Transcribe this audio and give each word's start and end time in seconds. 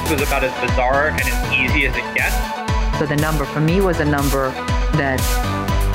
this 0.00 0.10
was 0.10 0.20
about 0.20 0.44
as 0.44 0.52
bizarre 0.60 1.08
and 1.08 1.20
as 1.22 1.52
easy 1.54 1.86
as 1.86 1.96
it 1.96 2.04
gets. 2.14 2.36
So 2.98 3.06
the 3.06 3.16
number 3.16 3.46
for 3.46 3.60
me 3.60 3.80
was 3.80 3.98
a 3.98 4.04
number 4.04 4.50
that 5.00 5.22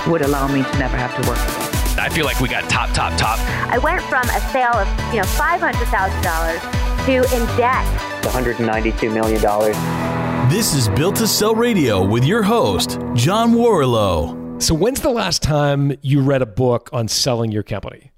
would 0.08 0.24
allow 0.24 0.48
me 0.48 0.64
to 0.64 0.80
never 0.80 0.98
have 0.98 1.14
to 1.22 1.30
work 1.30 1.38
again. 1.38 2.00
I 2.00 2.10
feel 2.10 2.26
like 2.26 2.40
we 2.40 2.50
got 2.50 2.68
top, 2.68 2.90
top, 2.94 3.16
top. 3.20 3.38
I 3.72 3.78
went 3.78 4.02
from 4.02 4.24
a 4.24 4.40
sale 4.50 4.74
of, 4.74 4.88
you 5.14 5.20
know, 5.20 5.28
$500,000 5.38 7.06
to 7.06 7.36
in 7.36 7.46
debt. 7.58 7.86
$192 8.24 9.14
million. 9.14 10.50
This 10.50 10.74
is 10.74 10.90
Built 10.90 11.18
to 11.18 11.28
Sell 11.28 11.54
Radio 11.54 12.04
with 12.04 12.26
your 12.26 12.42
host, 12.42 12.98
John 13.14 13.54
Warrillow. 13.54 14.60
So, 14.60 14.74
when's 14.74 15.02
the 15.02 15.12
last 15.12 15.44
time 15.44 15.96
you 16.02 16.22
read 16.22 16.42
a 16.42 16.48
book 16.48 16.90
on 16.92 17.08
selling 17.08 17.52
your 17.52 17.64
company? 17.64 18.11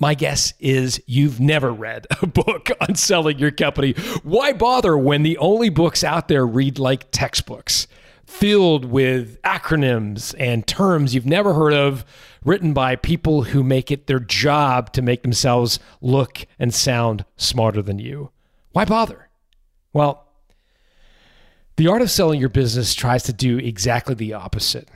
My 0.00 0.14
guess 0.14 0.54
is 0.58 1.00
you've 1.06 1.38
never 1.40 1.70
read 1.70 2.06
a 2.22 2.26
book 2.26 2.70
on 2.80 2.94
selling 2.94 3.38
your 3.38 3.50
company. 3.50 3.92
Why 4.22 4.54
bother 4.54 4.96
when 4.96 5.22
the 5.22 5.36
only 5.36 5.68
books 5.68 6.02
out 6.02 6.26
there 6.26 6.46
read 6.46 6.78
like 6.78 7.10
textbooks, 7.10 7.86
filled 8.24 8.86
with 8.86 9.40
acronyms 9.42 10.34
and 10.38 10.66
terms 10.66 11.14
you've 11.14 11.26
never 11.26 11.52
heard 11.52 11.74
of, 11.74 12.06
written 12.42 12.72
by 12.72 12.96
people 12.96 13.42
who 13.42 13.62
make 13.62 13.90
it 13.90 14.06
their 14.06 14.20
job 14.20 14.90
to 14.94 15.02
make 15.02 15.22
themselves 15.22 15.78
look 16.00 16.46
and 16.58 16.72
sound 16.72 17.26
smarter 17.36 17.82
than 17.82 17.98
you? 17.98 18.30
Why 18.72 18.86
bother? 18.86 19.28
Well, 19.92 20.26
the 21.76 21.88
art 21.88 22.00
of 22.00 22.10
selling 22.10 22.40
your 22.40 22.48
business 22.48 22.94
tries 22.94 23.24
to 23.24 23.34
do 23.34 23.58
exactly 23.58 24.14
the 24.14 24.32
opposite. 24.32 24.88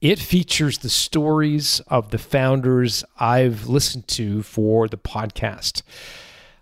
It 0.00 0.18
features 0.18 0.78
the 0.78 0.90
stories 0.90 1.80
of 1.88 2.10
the 2.10 2.18
founders 2.18 3.02
I've 3.18 3.66
listened 3.66 4.08
to 4.08 4.42
for 4.42 4.88
the 4.88 4.98
podcast. 4.98 5.82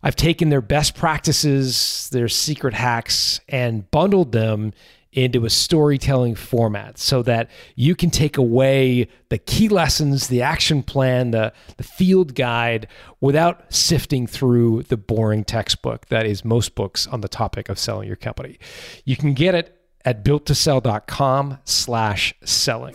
I've 0.05 0.15
taken 0.15 0.51
their 0.51 0.61
best 0.61 0.95
practices, 0.95 2.09
their 2.13 2.29
secret 2.29 2.75
hacks, 2.75 3.41
and 3.49 3.91
bundled 3.91 4.33
them 4.33 4.73
into 5.15 5.45
a 5.45 5.51
storytelling 5.51 6.35
format 6.35 6.99
so 6.99 7.23
that 7.23 7.49
you 7.77 7.95
can 7.95 8.11
take 8.11 8.37
away 8.37 9.09
the 9.31 9.39
key 9.39 9.69
lessons, 9.69 10.29
the 10.29 10.43
action 10.43 10.83
plan, 10.83 11.31
the, 11.31 11.53
the 11.77 11.85
field 11.85 12.35
guide 12.35 12.87
without 13.21 13.73
sifting 13.73 14.27
through 14.27 14.83
the 14.85 14.97
boring 14.97 15.45
textbook 15.45 16.07
that 16.07 16.27
is 16.27 16.45
most 16.45 16.75
books 16.75 17.07
on 17.07 17.21
the 17.21 17.29
topic 17.29 17.69
of 17.69 17.79
selling 17.79 18.07
your 18.07 18.17
company. 18.17 18.59
You 19.05 19.17
can 19.17 19.35
get 19.35 19.55
it 19.55 19.84
at 20.05 20.25
builttosell.com 20.25 21.59
slash 21.65 22.35
selling. 22.45 22.95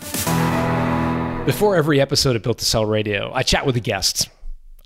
Before 1.45 1.75
every 1.75 1.99
episode 1.99 2.35
of 2.35 2.43
Built 2.43 2.59
to 2.59 2.65
Sell 2.65 2.85
Radio, 2.85 3.31
I 3.33 3.43
chat 3.43 3.65
with 3.65 3.75
the 3.75 3.81
guests. 3.81 4.27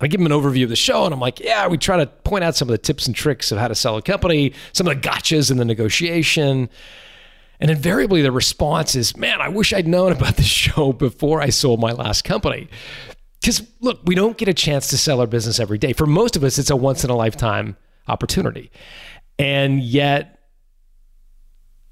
I 0.00 0.06
give 0.06 0.20
them 0.20 0.30
an 0.30 0.32
overview 0.32 0.64
of 0.64 0.70
the 0.70 0.76
show, 0.76 1.04
and 1.04 1.14
I'm 1.14 1.20
like, 1.20 1.40
yeah, 1.40 1.68
we 1.68 1.78
try 1.78 1.98
to 1.98 2.06
point 2.06 2.42
out 2.42 2.56
some 2.56 2.68
of 2.68 2.72
the 2.72 2.78
tips 2.78 3.06
and 3.06 3.14
tricks 3.14 3.52
of 3.52 3.58
how 3.58 3.68
to 3.68 3.74
sell 3.74 3.96
a 3.96 4.02
company, 4.02 4.52
some 4.72 4.88
of 4.88 4.94
the 4.94 5.08
gotchas 5.08 5.50
in 5.50 5.56
the 5.56 5.64
negotiation. 5.64 6.68
And 7.60 7.70
invariably, 7.70 8.22
the 8.22 8.32
response 8.32 8.94
is, 8.94 9.16
man, 9.16 9.40
I 9.40 9.48
wish 9.48 9.72
I'd 9.72 9.86
known 9.86 10.12
about 10.16 10.36
this 10.36 10.46
show 10.46 10.92
before 10.92 11.40
I 11.40 11.50
sold 11.50 11.80
my 11.80 11.92
last 11.92 12.24
company. 12.24 12.68
Because 13.40 13.62
look, 13.80 14.00
we 14.06 14.14
don't 14.14 14.38
get 14.38 14.48
a 14.48 14.54
chance 14.54 14.88
to 14.88 14.98
sell 14.98 15.20
our 15.20 15.26
business 15.26 15.60
every 15.60 15.78
day. 15.78 15.92
For 15.92 16.06
most 16.06 16.34
of 16.34 16.44
us, 16.44 16.58
it's 16.58 16.70
a 16.70 16.76
once 16.76 17.04
in 17.04 17.10
a 17.10 17.16
lifetime 17.16 17.76
opportunity. 18.08 18.70
And 19.38 19.80
yet, 19.82 20.33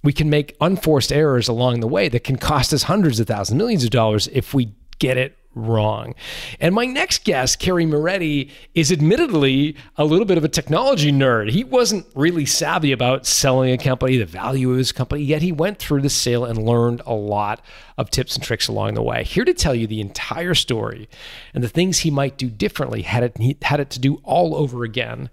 we 0.03 0.13
can 0.13 0.29
make 0.31 0.57
unforced 0.61 1.13
errors 1.13 1.49
along 1.49 1.81
the 1.81 1.89
way 1.89 2.09
that 2.09 2.25
can 2.25 2.37
cost 2.37 2.73
us 2.73 2.85
hundreds 2.85 3.21
of 3.21 3.27
thousands, 3.27 3.57
millions 3.57 3.85
of 3.85 3.91
dollars 3.91 4.29
if 4.33 4.55
we 4.55 4.73
get 4.99 5.17
it 5.17 5.37
wrong. 5.55 6.15
And 6.61 6.75
my 6.75 6.87
next 6.87 7.25
guest, 7.25 7.59
Kerry 7.59 7.85
Moretti, 7.85 8.51
is 8.75 8.91
admittedly 8.91 9.77
a 9.97 10.05
little 10.05 10.25
bit 10.25 10.39
of 10.39 10.45
a 10.45 10.49
technology 10.49 11.13
nerd. 11.13 11.51
He 11.51 11.65
wasn't 11.65 12.07
really 12.15 12.47
savvy 12.47 12.93
about 12.93 13.27
selling 13.27 13.73
a 13.73 13.79
company, 13.79 14.17
the 14.17 14.25
value 14.25 14.71
of 14.71 14.79
his 14.79 14.93
company, 14.93 15.23
yet 15.23 15.43
he 15.43 15.53
went 15.53 15.79
through 15.79 16.03
the 16.03 16.11
sale 16.11 16.45
and 16.45 16.65
learned 16.65 17.03
a 17.07 17.15
lot 17.15 17.63
of 17.99 18.11
tips 18.11 18.35
and 18.35 18.45
tricks 18.45 18.69
along 18.69 18.95
the 18.95 19.03
way. 19.03 19.25
Here 19.25 19.45
to 19.45 19.55
tell 19.55 19.75
you 19.75 19.87
the 19.87 20.01
entire 20.01 20.55
story 20.55 21.09
and 21.53 21.63
the 21.63 21.69
things 21.69 21.99
he 21.99 22.11
might 22.11 22.39
do 22.39 22.49
differently 22.49 23.03
had 23.03 23.23
it, 23.23 23.63
had 23.63 23.81
it 23.81 23.91
to 23.91 23.99
do 23.99 24.21
all 24.25 24.57
over 24.57 24.85
again 24.85 25.29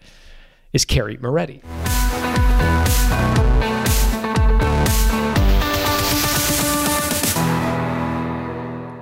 is 0.74 0.86
Kerry 0.86 1.18
Moretti. 1.18 1.64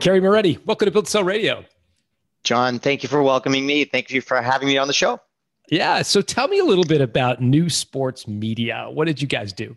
Kerry 0.08 0.22
Moretti, 0.22 0.58
welcome 0.66 0.86
to 0.86 0.92
Build 0.92 1.10
Cell 1.10 1.26
Radio. 1.26 1.66
John, 2.46 2.80
thank 2.80 3.04
you 3.04 3.10
for 3.10 3.22
welcoming 3.22 3.66
me. 3.66 3.84
Thank 3.84 4.10
you 4.10 4.22
for 4.22 4.42
having 4.42 4.70
me 4.70 4.78
on 4.78 4.88
the 4.88 4.94
show. 4.94 5.20
Yeah. 5.70 6.02
So 6.02 6.22
tell 6.22 6.48
me 6.48 6.60
a 6.60 6.64
little 6.64 6.86
bit 6.86 7.02
about 7.02 7.42
New 7.42 7.70
Sports 7.70 8.26
Media. 8.26 8.88
What 8.90 9.08
did 9.08 9.22
you 9.22 9.28
guys 9.28 9.52
do? 9.52 9.76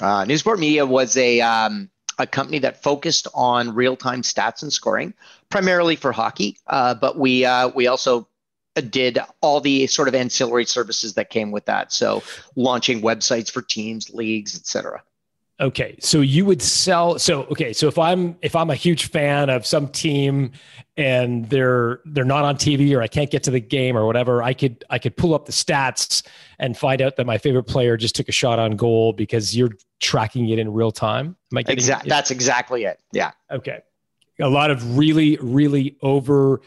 Uh, 0.00 0.24
New 0.24 0.36
Sport 0.36 0.58
Media 0.58 0.84
was 0.84 1.16
a 1.16 1.40
um, 1.42 1.88
a 2.18 2.26
company 2.26 2.58
that 2.58 2.82
focused 2.82 3.28
on 3.34 3.72
real 3.72 3.94
time 3.94 4.22
stats 4.22 4.62
and 4.62 4.72
scoring, 4.72 5.14
primarily 5.48 5.94
for 5.94 6.10
hockey. 6.10 6.58
Uh, 6.66 6.94
but 6.94 7.16
we 7.16 7.44
uh, 7.44 7.68
we 7.68 7.86
also 7.86 8.26
did 8.90 9.20
all 9.42 9.60
the 9.60 9.86
sort 9.86 10.08
of 10.08 10.16
ancillary 10.16 10.64
services 10.64 11.14
that 11.14 11.30
came 11.30 11.52
with 11.52 11.66
that. 11.66 11.92
So 11.92 12.24
launching 12.56 13.00
websites 13.00 13.48
for 13.48 13.62
teams, 13.62 14.10
leagues, 14.10 14.56
etc. 14.56 15.04
Okay, 15.58 15.96
so 16.00 16.20
you 16.20 16.44
would 16.44 16.60
sell. 16.60 17.18
So 17.18 17.44
okay, 17.44 17.72
so 17.72 17.88
if 17.88 17.98
I'm 17.98 18.36
if 18.42 18.54
I'm 18.54 18.68
a 18.68 18.74
huge 18.74 19.08
fan 19.08 19.48
of 19.48 19.64
some 19.64 19.88
team 19.88 20.52
and 20.98 21.48
they're 21.48 22.00
they're 22.04 22.26
not 22.26 22.44
on 22.44 22.56
TV 22.56 22.94
or 22.94 23.00
I 23.00 23.08
can't 23.08 23.30
get 23.30 23.42
to 23.44 23.50
the 23.50 23.60
game 23.60 23.96
or 23.96 24.04
whatever, 24.04 24.42
I 24.42 24.52
could 24.52 24.84
I 24.90 24.98
could 24.98 25.16
pull 25.16 25.34
up 25.34 25.46
the 25.46 25.52
stats 25.52 26.26
and 26.58 26.76
find 26.76 27.00
out 27.00 27.16
that 27.16 27.24
my 27.24 27.38
favorite 27.38 27.64
player 27.64 27.96
just 27.96 28.14
took 28.14 28.28
a 28.28 28.32
shot 28.32 28.58
on 28.58 28.76
goal 28.76 29.14
because 29.14 29.56
you're 29.56 29.70
tracking 29.98 30.46
it 30.50 30.58
in 30.58 30.74
real 30.74 30.92
time. 30.92 31.36
Am 31.52 31.58
exactly? 31.58 32.10
That's 32.10 32.30
exactly 32.30 32.84
it. 32.84 33.00
Yeah. 33.12 33.30
Okay. 33.50 33.80
A 34.38 34.48
lot 34.48 34.70
of 34.70 34.98
really 34.98 35.38
really 35.40 35.96
over 36.02 36.60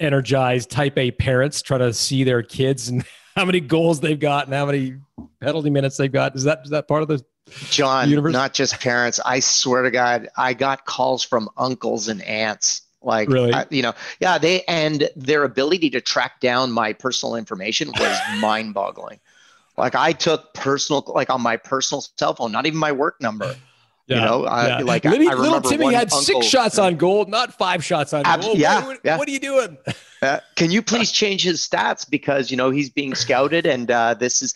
energized 0.00 0.70
type 0.70 0.98
A 0.98 1.12
parents 1.12 1.62
try 1.62 1.78
to 1.78 1.94
see 1.94 2.24
their 2.24 2.42
kids 2.42 2.90
and 2.90 3.06
how 3.36 3.44
many 3.44 3.60
goals 3.60 4.00
they've 4.00 4.18
got 4.18 4.46
and 4.46 4.54
how 4.54 4.66
many 4.66 4.96
penalty 5.40 5.70
minutes 5.70 5.96
they've 5.96 6.12
got. 6.12 6.36
Is 6.36 6.44
that 6.44 6.60
is 6.64 6.70
that 6.70 6.88
part 6.88 7.02
of 7.02 7.08
the 7.08 7.24
John, 7.70 8.08
universe? 8.08 8.32
not 8.32 8.54
just 8.54 8.80
parents. 8.80 9.20
I 9.24 9.40
swear 9.40 9.82
to 9.82 9.90
God, 9.90 10.28
I 10.36 10.54
got 10.54 10.86
calls 10.86 11.22
from 11.24 11.48
uncles 11.56 12.08
and 12.08 12.22
aunts. 12.22 12.82
Like, 13.02 13.28
really? 13.28 13.52
I, 13.52 13.66
you 13.70 13.82
know, 13.82 13.92
yeah, 14.18 14.38
they 14.38 14.62
and 14.62 15.10
their 15.14 15.44
ability 15.44 15.90
to 15.90 16.00
track 16.00 16.40
down 16.40 16.72
my 16.72 16.94
personal 16.94 17.36
information 17.36 17.92
was 17.92 18.18
mind 18.40 18.72
boggling. 18.72 19.20
Like, 19.76 19.94
I 19.94 20.12
took 20.12 20.54
personal, 20.54 21.02
like 21.08 21.28
on 21.30 21.42
my 21.42 21.56
personal 21.56 22.00
cell 22.16 22.34
phone, 22.34 22.52
not 22.52 22.64
even 22.64 22.78
my 22.78 22.92
work 22.92 23.20
number. 23.20 23.56
Yeah, 24.06 24.16
you 24.16 24.24
know, 24.26 24.44
yeah. 24.44 24.78
like 24.80 25.04
Little, 25.04 25.30
I, 25.30 25.34
little 25.34 25.60
Timmy 25.62 25.94
had 25.94 26.12
uncle, 26.12 26.20
six 26.20 26.46
shots 26.46 26.78
on 26.78 26.96
goal, 26.96 27.24
not 27.24 27.54
five 27.54 27.82
shots 27.82 28.12
on 28.12 28.22
goal. 28.40 28.54
Yeah, 28.54 28.84
what, 28.84 29.00
yeah. 29.02 29.16
what 29.16 29.26
are 29.26 29.30
you 29.30 29.40
doing? 29.40 29.78
Uh, 30.20 30.40
can 30.56 30.70
you 30.70 30.82
please 30.92 31.10
change 31.10 31.42
his 31.42 31.66
stats 31.66 32.08
because 32.08 32.50
you 32.50 32.56
know 32.56 32.70
he's 32.70 32.90
being 32.90 33.14
scouted 33.14 33.64
and 33.64 33.90
uh, 33.90 34.12
this 34.12 34.42
is 34.42 34.54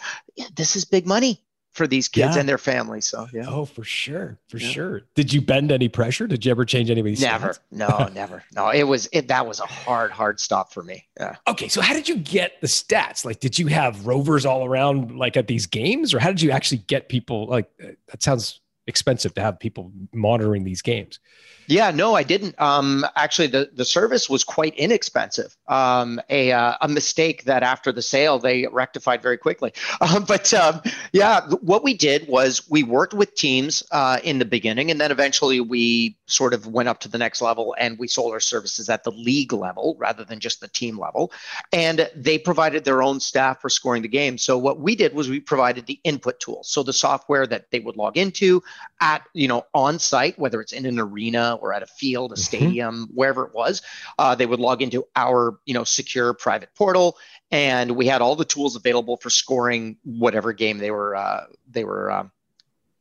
this 0.55 0.77
is 0.77 0.85
big 0.85 1.07
money 1.07 1.43
for 1.79 1.87
these 1.87 2.09
kids 2.09 2.35
yeah. 2.35 2.41
and 2.41 2.49
their 2.49 2.59
families. 2.59 3.07
So 3.07 3.27
yeah. 3.33 3.45
Oh, 3.47 3.65
for 3.65 3.85
sure, 3.85 4.39
for 4.49 4.59
yeah. 4.59 4.69
sure. 4.69 5.03
Did 5.15 5.33
you 5.33 5.41
bend 5.41 5.73
any 5.73 5.89
pressure? 5.89 6.27
Did 6.27 6.45
you 6.45 6.51
ever 6.51 6.67
change 6.67 6.91
anybody's? 6.91 7.23
Never. 7.23 7.51
Stats? 7.51 7.61
No, 7.71 8.09
never. 8.15 8.45
No, 8.55 8.69
it 8.69 8.83
was 8.83 9.09
it. 9.13 9.29
That 9.29 9.47
was 9.47 9.61
a 9.61 9.67
hard, 9.67 10.11
hard 10.11 10.41
stop 10.41 10.75
for 10.75 10.83
me. 10.83 11.07
Yeah. 11.19 11.37
Okay, 11.47 11.69
so 11.69 11.81
how 11.81 11.95
did 11.95 12.07
you 12.07 12.17
get 12.17 12.61
the 12.61 12.67
stats? 12.67 13.25
Like, 13.25 13.41
did 13.41 13.59
you 13.59 13.69
have 13.69 14.07
rovers 14.07 14.45
all 14.45 14.67
around, 14.67 15.17
like 15.17 15.39
at 15.39 15.47
these 15.47 15.67
games, 15.67 16.13
or 16.13 16.19
how 16.19 16.29
did 16.29 16.43
you 16.43 16.51
actually 16.51 16.79
get 16.79 17.09
people? 17.09 17.47
Like, 17.47 17.71
that 17.79 18.23
sounds 18.23 18.61
expensive 18.89 19.35
to 19.35 19.41
have 19.41 19.61
people 19.61 19.93
monitoring 20.13 20.65
these 20.65 20.83
games. 20.83 21.21
Yeah, 21.69 21.91
no, 21.91 22.15
I 22.15 22.23
didn't. 22.23 22.59
Um, 22.59 23.05
actually, 23.15 23.49
the, 23.49 23.71
the 23.75 23.85
service 23.85 24.29
was 24.31 24.43
quite 24.43 24.75
inexpensive. 24.77 25.55
Um, 25.69 26.19
a, 26.31 26.51
uh, 26.51 26.77
a 26.81 26.89
mistake 26.89 27.45
that 27.45 27.63
after 27.63 27.93
the 27.93 28.01
sale 28.01 28.39
they 28.39 28.67
rectified 28.67 29.23
very 29.23 29.39
quickly. 29.39 29.73
Um, 30.01 30.25
but 30.25 30.55
um, 30.55 30.81
yeah, 31.13 31.47
what 31.61 31.83
we 31.83 31.93
did 31.93 32.29
was 32.29 32.69
we 32.71 32.85
worked 32.85 33.15
with 33.15 33.35
teams 33.35 33.83
uh, 33.91 34.21
in 34.23 34.39
the 34.39 34.45
beginning, 34.45 34.93
and 34.93 35.01
then 35.01 35.11
eventually 35.11 35.61
we 35.61 36.17
sort 36.27 36.55
of 36.55 36.69
went 36.69 36.89
up 36.89 37.01
to 37.01 37.09
the 37.09 37.19
next 37.19 37.43
level 37.43 37.75
and 37.79 37.99
we 37.99 38.07
sold 38.07 38.33
our 38.33 38.41
services 38.41 38.89
at 38.89 39.03
the 39.03 39.11
league 39.11 39.53
level 39.53 39.97
rather 39.99 40.25
than 40.25 40.39
just 40.39 40.61
the 40.61 40.69
team 40.69 40.99
level. 40.99 41.33
And 41.73 42.09
they 42.15 42.39
provided 42.39 42.85
their 42.85 43.03
own 43.03 43.19
staff 43.19 43.61
for 43.61 43.69
scoring 43.69 44.03
the 44.03 44.09
game. 44.09 44.39
So 44.39 44.57
what 44.57 44.79
we 44.79 44.95
did 44.95 45.15
was 45.15 45.29
we 45.29 45.41
provided 45.41 45.87
the 45.87 45.99
input 46.05 46.39
tools, 46.39 46.71
so 46.71 46.85
the 46.85 46.93
software 46.93 47.47
that 47.49 47.71
they 47.73 47.81
would 47.81 47.97
log 47.97 48.17
into 48.17 48.63
at 49.01 49.23
you 49.35 49.49
know 49.49 49.67
on 49.75 49.99
site, 49.99 50.39
whether 50.39 50.61
it's 50.61 50.73
in 50.73 50.87
an 50.87 51.01
arena 51.01 51.58
or 51.61 51.73
at 51.73 51.83
a 51.83 51.87
field, 51.87 52.33
a 52.33 52.35
mm-hmm. 52.35 52.43
stadium, 52.43 53.09
wherever 53.15 53.45
it 53.45 53.55
was. 53.55 53.83
Uh, 54.19 54.35
they 54.35 54.47
would 54.47 54.61
log 54.61 54.83
into 54.83 55.05
our, 55.17 55.59
you 55.67 55.75
know, 55.75 55.85
secure 55.85 56.35
private 56.35 56.71
portal, 56.75 57.17
and 57.51 57.93
we 57.93 58.07
had 58.07 58.21
all 58.23 58.37
the 58.37 58.45
tools 58.45 58.77
available 58.77 59.17
for 59.17 59.31
scoring 59.31 59.97
whatever 60.05 60.53
game 60.53 60.79
they 60.79 60.91
were 60.91 61.17
uh, 61.17 61.45
they 61.71 61.85
were 61.85 62.11
um, 62.11 62.31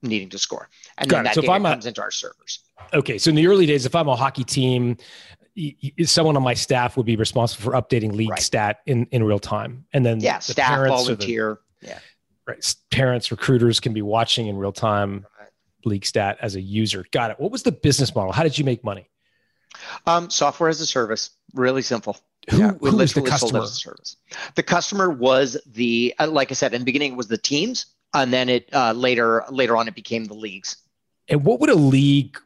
needing 0.01 0.29
to 0.29 0.37
score. 0.37 0.69
And 0.97 1.09
Got 1.09 1.17
then 1.17 1.25
it. 1.25 1.29
that 1.29 1.35
so 1.35 1.41
data 1.41 1.63
comes 1.63 1.85
a, 1.85 1.89
into 1.89 2.01
our 2.01 2.11
servers. 2.11 2.59
Okay, 2.93 3.17
so 3.17 3.29
in 3.29 3.35
the 3.35 3.47
early 3.47 3.65
days, 3.65 3.85
if 3.85 3.95
I'm 3.95 4.07
a 4.07 4.15
hockey 4.15 4.43
team, 4.43 4.97
someone 6.05 6.37
on 6.37 6.43
my 6.43 6.53
staff 6.53 6.97
would 6.97 7.05
be 7.05 7.15
responsible 7.15 7.71
for 7.71 7.77
updating 7.77 8.13
league 8.13 8.29
right. 8.29 8.39
stat 8.39 8.79
in 8.85 9.07
in 9.11 9.23
real 9.23 9.39
time, 9.39 9.85
and 9.93 10.05
then 10.05 10.19
yeah, 10.19 10.37
the 10.37 10.53
staff 10.53 10.87
volunteer. 10.87 11.59
The, 11.81 11.87
yeah. 11.87 11.99
right? 12.45 12.75
Parents, 12.91 13.31
recruiters 13.31 13.79
can 13.79 13.93
be 13.93 14.01
watching 14.01 14.47
in 14.47 14.57
real 14.57 14.71
time 14.71 15.25
League 15.85 16.05
Stat 16.05 16.37
as 16.41 16.55
a 16.55 16.61
user. 16.61 17.05
Got 17.11 17.31
it. 17.31 17.39
What 17.39 17.51
was 17.51 17.63
the 17.63 17.71
business 17.71 18.13
model? 18.15 18.31
How 18.31 18.43
did 18.43 18.57
you 18.57 18.65
make 18.65 18.83
money? 18.83 19.09
Um, 20.05 20.29
software 20.29 20.69
as 20.69 20.81
a 20.81 20.85
service, 20.85 21.31
really 21.53 21.81
simple. 21.81 22.17
Who, 22.49 22.57
yeah, 22.57 22.71
we 22.79 22.89
who 22.89 22.97
was 22.97 23.13
the 23.13 23.19
literally 23.21 23.37
sold 23.37 23.51
customer? 23.51 23.63
as 23.63 23.71
a 23.71 23.75
service. 23.75 24.17
The 24.55 24.63
customer 24.63 25.09
was 25.09 25.57
the, 25.65 26.15
uh, 26.19 26.27
like 26.27 26.51
I 26.51 26.53
said, 26.53 26.73
in 26.73 26.81
the 26.81 26.85
beginning 26.85 27.13
it 27.13 27.17
was 27.17 27.27
the 27.27 27.37
teams, 27.37 27.87
and 28.13 28.31
then 28.31 28.49
it 28.49 28.69
uh, 28.73 28.93
later 28.93 29.43
later 29.49 29.75
on 29.75 29.87
it 29.87 29.95
became 29.95 30.25
the 30.25 30.33
leagues. 30.33 30.77
And 31.27 31.43
what 31.43 31.59
would 31.59 31.69
a 31.69 31.75
league 31.75 32.37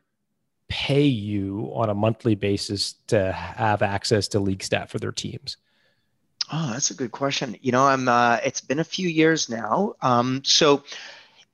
pay 0.67 1.03
you 1.03 1.71
on 1.75 1.89
a 1.89 1.93
monthly 1.93 2.33
basis 2.33 2.93
to 3.07 3.31
have 3.31 3.81
access 3.81 4.27
to 4.29 4.39
League 4.39 4.63
Stat 4.63 4.89
for 4.89 4.97
their 4.97 5.11
teams? 5.11 5.57
Oh, 6.51 6.71
that's 6.71 6.89
a 6.91 6.95
good 6.95 7.11
question. 7.11 7.55
You 7.61 7.71
know, 7.71 7.85
I'm. 7.85 8.07
Uh, 8.07 8.39
it's 8.43 8.61
been 8.61 8.79
a 8.79 8.83
few 8.83 9.07
years 9.07 9.49
now, 9.49 9.93
um, 10.01 10.41
so 10.43 10.83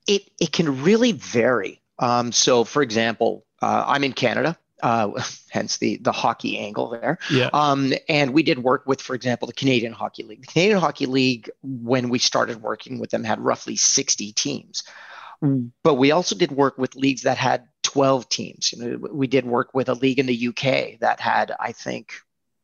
it 0.08 0.28
it 0.40 0.52
can 0.52 0.82
really 0.82 1.12
vary. 1.12 1.80
Um, 2.00 2.32
so, 2.32 2.64
for 2.64 2.82
example, 2.82 3.44
uh, 3.62 3.84
I'm 3.86 4.02
in 4.02 4.12
Canada, 4.12 4.58
uh, 4.82 5.10
hence 5.50 5.76
the 5.78 5.98
the 5.98 6.12
hockey 6.12 6.58
angle 6.58 6.88
there. 6.90 7.18
Yeah. 7.30 7.50
Um, 7.52 7.92
and 8.08 8.32
we 8.32 8.42
did 8.42 8.58
work 8.58 8.84
with, 8.86 9.00
for 9.00 9.14
example, 9.14 9.46
the 9.46 9.54
Canadian 9.54 9.92
Hockey 9.92 10.24
League. 10.24 10.40
The 10.40 10.48
Canadian 10.48 10.80
Hockey 10.80 11.06
League, 11.06 11.50
when 11.62 12.08
we 12.08 12.18
started 12.18 12.62
working 12.62 12.98
with 12.98 13.10
them, 13.10 13.22
had 13.22 13.38
roughly 13.38 13.76
60 13.76 14.32
teams. 14.32 14.82
But 15.84 15.94
we 15.94 16.10
also 16.10 16.34
did 16.34 16.50
work 16.50 16.78
with 16.78 16.96
leagues 16.96 17.22
that 17.22 17.36
had 17.36 17.68
12 17.84 18.28
teams. 18.28 18.72
You 18.72 18.78
know, 18.78 19.08
we 19.12 19.28
did 19.28 19.46
work 19.46 19.72
with 19.72 19.88
a 19.88 19.94
league 19.94 20.18
in 20.18 20.26
the 20.26 20.48
UK 20.48 20.98
that 21.00 21.20
had, 21.20 21.52
I 21.60 21.70
think, 21.70 22.12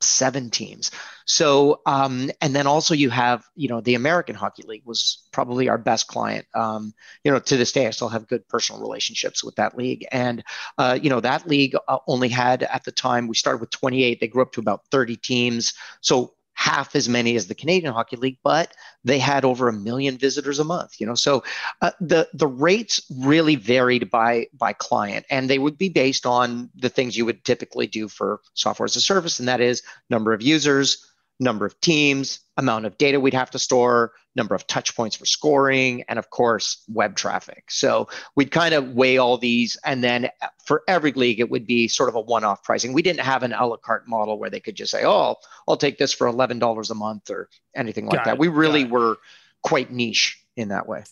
seven 0.04 0.50
teams. 0.50 0.90
So, 1.26 1.80
um, 1.86 2.30
and 2.40 2.54
then 2.54 2.66
also 2.66 2.94
you 2.94 3.10
have, 3.10 3.44
you 3.54 3.68
know, 3.68 3.80
the 3.80 3.94
American 3.94 4.34
Hockey 4.34 4.62
League 4.66 4.84
was 4.84 5.26
probably 5.32 5.68
our 5.68 5.78
best 5.78 6.06
client. 6.06 6.46
Um, 6.54 6.92
you 7.24 7.32
know, 7.32 7.38
to 7.38 7.56
this 7.56 7.72
day, 7.72 7.86
I 7.86 7.90
still 7.90 8.08
have 8.08 8.28
good 8.28 8.46
personal 8.48 8.80
relationships 8.80 9.42
with 9.42 9.56
that 9.56 9.76
league. 9.76 10.06
And, 10.12 10.44
uh, 10.78 10.98
you 11.00 11.10
know, 11.10 11.20
that 11.20 11.48
league 11.48 11.74
uh, 11.88 11.98
only 12.06 12.28
had 12.28 12.62
at 12.64 12.84
the 12.84 12.92
time, 12.92 13.26
we 13.26 13.34
started 13.34 13.60
with 13.60 13.70
28, 13.70 14.20
they 14.20 14.28
grew 14.28 14.42
up 14.42 14.52
to 14.52 14.60
about 14.60 14.82
30 14.90 15.16
teams. 15.16 15.74
So 16.00 16.34
half 16.54 16.96
as 16.96 17.08
many 17.08 17.36
as 17.36 17.46
the 17.46 17.54
Canadian 17.54 17.92
Hockey 17.92 18.16
League, 18.16 18.38
but 18.42 18.74
they 19.04 19.18
had 19.18 19.44
over 19.44 19.68
a 19.68 19.72
million 19.72 20.16
visitors 20.16 20.58
a 20.58 20.64
month. 20.64 21.00
You 21.00 21.06
know, 21.06 21.14
so 21.14 21.44
uh, 21.82 21.90
the 22.00 22.28
the 22.32 22.46
rates 22.46 23.02
really 23.18 23.56
varied 23.56 24.10
by 24.10 24.46
by 24.54 24.72
client, 24.72 25.26
and 25.30 25.50
they 25.50 25.58
would 25.58 25.76
be 25.76 25.88
based 25.88 26.26
on 26.26 26.70
the 26.74 26.88
things 26.88 27.16
you 27.16 27.26
would 27.26 27.44
typically 27.44 27.86
do 27.86 28.08
for 28.08 28.40
software 28.54 28.84
as 28.84 28.96
a 28.96 29.00
service, 29.00 29.38
and 29.38 29.48
that 29.48 29.60
is 29.60 29.82
number 30.10 30.32
of 30.32 30.42
users, 30.42 31.13
number 31.40 31.66
of 31.66 31.78
teams, 31.81 32.40
amount 32.56 32.86
of 32.86 32.96
data 32.96 33.19
we'd 33.19 33.34
have 33.34 33.50
to 33.50 33.58
store, 33.58 34.12
number 34.36 34.54
of 34.54 34.66
touch 34.66 34.94
points 34.96 35.16
for 35.16 35.26
scoring, 35.26 36.04
and 36.08 36.19
of 36.19 36.31
course 36.31 36.82
web 36.88 37.16
traffic. 37.16 37.64
So 37.70 38.08
we'd 38.36 38.50
kind 38.50 38.75
of 38.75 38.90
weigh 38.90 39.19
all 39.19 39.36
these, 39.36 39.76
and 39.84 40.02
then 40.02 40.31
for 40.64 40.82
every 40.86 41.12
league, 41.12 41.40
it 41.40 41.50
would 41.50 41.66
be 41.66 41.88
sort 41.88 42.08
of 42.08 42.14
a 42.14 42.20
one-off 42.20 42.62
pricing. 42.62 42.92
We 42.92 43.02
didn't 43.02 43.20
have 43.20 43.42
an 43.42 43.52
a 43.52 43.66
la 43.66 43.76
carte 43.76 44.06
model 44.08 44.38
where 44.38 44.50
they 44.50 44.60
could 44.60 44.76
just 44.76 44.92
say, 44.92 45.02
"Oh, 45.04 45.36
I'll 45.66 45.76
take 45.76 45.98
this 45.98 46.12
for 46.12 46.26
eleven 46.26 46.58
dollars 46.58 46.90
a 46.90 46.94
month" 46.94 47.31
or 47.31 47.48
anything 47.75 48.06
like 48.06 48.19
Got 48.19 48.25
that. 48.26 48.34
it, 48.34 48.38
We 48.40 48.48
really 48.48 48.84
got 48.84 48.92
were 48.92 49.16
quite 49.62 49.90
niche 49.90 50.40
in 50.56 50.69
that 50.69 50.87
way. 50.87 51.02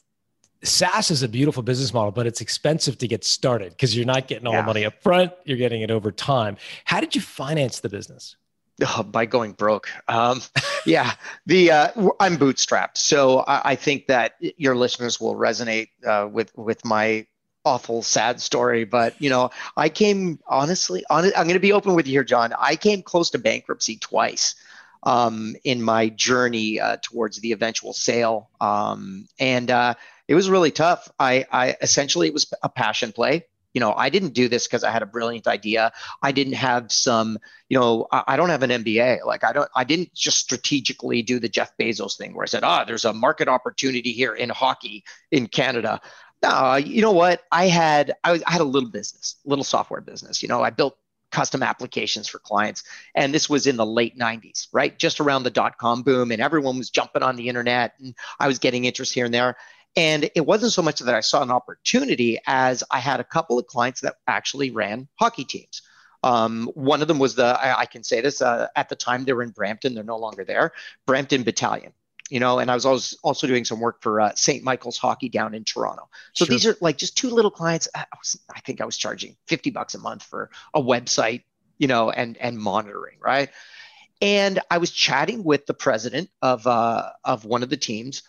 SaaS 0.64 1.10
is 1.10 1.24
a 1.24 1.28
beautiful 1.28 1.64
business 1.64 1.92
model, 1.92 2.12
but 2.12 2.24
it's 2.26 2.40
expensive 2.40 2.96
to 2.98 3.08
get 3.08 3.24
started 3.24 3.70
because 3.70 3.96
you're 3.96 4.06
not 4.06 4.28
getting 4.28 4.46
all 4.46 4.52
Yeah. 4.52 4.60
the 4.60 4.66
money 4.66 4.84
up 4.84 5.02
front, 5.02 5.32
you're 5.44 5.58
getting 5.58 5.82
it 5.82 5.90
over 5.90 6.12
time. 6.12 6.56
How 6.84 7.00
did 7.00 7.16
you 7.16 7.20
finance 7.20 7.80
the 7.80 7.88
business? 7.88 8.36
Oh, 8.84 9.02
by 9.02 9.26
going 9.26 9.52
broke. 9.52 9.88
Um, 10.08 10.40
yeah, 10.86 11.12
the 11.46 11.70
uh, 11.70 11.88
I'm 12.20 12.36
bootstrapped, 12.36 12.96
so 12.96 13.40
I, 13.40 13.72
I 13.72 13.74
think 13.76 14.06
that 14.08 14.34
your 14.40 14.74
listeners 14.74 15.20
will 15.20 15.34
resonate 15.36 15.88
uh, 16.06 16.28
with 16.28 16.56
with 16.56 16.84
my 16.84 17.26
awful, 17.64 18.02
sad 18.02 18.40
story. 18.40 18.84
But 18.84 19.20
you 19.20 19.30
know, 19.30 19.50
I 19.76 19.88
came 19.88 20.38
honestly. 20.46 21.04
On, 21.10 21.24
I'm 21.24 21.44
going 21.44 21.54
to 21.54 21.60
be 21.60 21.72
open 21.72 21.94
with 21.94 22.06
you 22.06 22.12
here, 22.12 22.24
John. 22.24 22.52
I 22.58 22.76
came 22.76 23.02
close 23.02 23.30
to 23.30 23.38
bankruptcy 23.38 23.98
twice 23.98 24.54
um, 25.02 25.54
in 25.64 25.82
my 25.82 26.08
journey 26.08 26.80
uh, 26.80 26.96
towards 27.02 27.38
the 27.40 27.52
eventual 27.52 27.92
sale, 27.92 28.50
um, 28.60 29.28
and 29.38 29.70
uh, 29.70 29.94
it 30.28 30.34
was 30.34 30.48
really 30.50 30.70
tough. 30.70 31.10
I, 31.18 31.46
I 31.52 31.76
essentially 31.80 32.26
it 32.26 32.34
was 32.34 32.52
a 32.62 32.68
passion 32.68 33.12
play. 33.12 33.44
You 33.74 33.80
know, 33.80 33.94
I 33.94 34.10
didn't 34.10 34.34
do 34.34 34.48
this 34.48 34.66
because 34.66 34.84
I 34.84 34.90
had 34.90 35.02
a 35.02 35.06
brilliant 35.06 35.46
idea. 35.46 35.92
I 36.22 36.32
didn't 36.32 36.54
have 36.54 36.92
some 36.92 37.38
you 37.72 37.78
know, 37.78 38.06
I, 38.12 38.22
I 38.28 38.36
don't 38.36 38.50
have 38.50 38.62
an 38.62 38.68
MBA. 38.68 39.24
Like 39.24 39.44
I 39.44 39.54
don't, 39.54 39.70
I 39.74 39.84
didn't 39.84 40.12
just 40.12 40.36
strategically 40.36 41.22
do 41.22 41.40
the 41.40 41.48
Jeff 41.48 41.72
Bezos 41.80 42.18
thing 42.18 42.34
where 42.34 42.42
I 42.42 42.46
said, 42.46 42.64
ah, 42.64 42.84
there's 42.84 43.06
a 43.06 43.14
market 43.14 43.48
opportunity 43.48 44.12
here 44.12 44.34
in 44.34 44.50
hockey 44.50 45.04
in 45.30 45.46
Canada. 45.46 45.98
No, 46.42 46.74
you 46.74 47.00
know 47.00 47.12
what? 47.12 47.44
I 47.50 47.68
had, 47.68 48.12
I, 48.24 48.32
was, 48.32 48.42
I 48.42 48.50
had 48.50 48.60
a 48.60 48.64
little 48.64 48.90
business, 48.90 49.36
little 49.46 49.64
software 49.64 50.02
business. 50.02 50.42
You 50.42 50.50
know, 50.50 50.60
I 50.62 50.68
built 50.68 50.98
custom 51.30 51.62
applications 51.62 52.28
for 52.28 52.40
clients, 52.40 52.84
and 53.14 53.32
this 53.32 53.48
was 53.48 53.66
in 53.66 53.78
the 53.78 53.86
late 53.86 54.18
'90s, 54.18 54.68
right? 54.70 54.98
Just 54.98 55.18
around 55.18 55.44
the 55.44 55.50
dot 55.50 55.78
com 55.78 56.02
boom, 56.02 56.30
and 56.30 56.42
everyone 56.42 56.76
was 56.76 56.90
jumping 56.90 57.22
on 57.22 57.36
the 57.36 57.48
internet, 57.48 57.94
and 58.00 58.14
I 58.38 58.48
was 58.48 58.58
getting 58.58 58.84
interest 58.84 59.14
here 59.14 59.24
and 59.24 59.32
there. 59.32 59.56
And 59.96 60.30
it 60.34 60.46
wasn't 60.46 60.72
so 60.72 60.82
much 60.82 61.00
that 61.00 61.14
I 61.14 61.20
saw 61.20 61.42
an 61.42 61.50
opportunity 61.50 62.38
as 62.46 62.82
I 62.90 62.98
had 62.98 63.20
a 63.20 63.24
couple 63.24 63.58
of 63.58 63.66
clients 63.66 64.00
that 64.00 64.16
actually 64.26 64.70
ran 64.70 65.08
hockey 65.18 65.44
teams. 65.44 65.82
Um, 66.22 66.70
one 66.74 67.02
of 67.02 67.08
them 67.08 67.18
was 67.18 67.34
the, 67.34 67.44
I, 67.44 67.80
I 67.80 67.86
can 67.86 68.02
say 68.04 68.20
this, 68.20 68.40
uh, 68.40 68.68
at 68.76 68.88
the 68.88 68.96
time 68.96 69.24
they 69.24 69.32
were 69.32 69.42
in 69.42 69.50
Brampton, 69.50 69.94
they're 69.94 70.04
no 70.04 70.18
longer 70.18 70.44
there, 70.44 70.72
Brampton 71.06 71.42
Battalion. 71.42 71.92
You 72.30 72.40
know, 72.40 72.60
and 72.60 72.70
I 72.70 72.74
was 72.74 72.86
also, 72.86 73.16
also 73.22 73.46
doing 73.46 73.64
some 73.66 73.80
work 73.80 74.00
for 74.00 74.18
uh, 74.18 74.32
St. 74.34 74.62
Michael's 74.64 74.96
Hockey 74.96 75.28
down 75.28 75.52
in 75.52 75.64
Toronto. 75.64 76.08
So 76.32 76.46
Sure. 76.46 76.54
these 76.54 76.64
are 76.64 76.76
like 76.80 76.96
just 76.96 77.14
two 77.18 77.28
little 77.28 77.50
clients. 77.50 77.88
I, 77.94 78.06
was, 78.18 78.38
I 78.54 78.60
think 78.60 78.80
I 78.80 78.86
was 78.86 78.96
charging 78.96 79.36
50 79.48 79.70
bucks 79.70 79.94
a 79.94 79.98
month 79.98 80.22
for 80.22 80.50
a 80.72 80.80
website, 80.80 81.42
you 81.76 81.88
know, 81.88 82.10
and 82.10 82.38
and 82.38 82.56
monitoring, 82.56 83.18
right? 83.20 83.50
And 84.22 84.60
I 84.70 84.78
was 84.78 84.90
chatting 84.92 85.42
with 85.44 85.66
the 85.66 85.74
president 85.74 86.30
of 86.40 86.66
uh, 86.66 87.10
of 87.24 87.44
one 87.44 87.62
of 87.62 87.68
the 87.68 87.76
teams, 87.76 88.22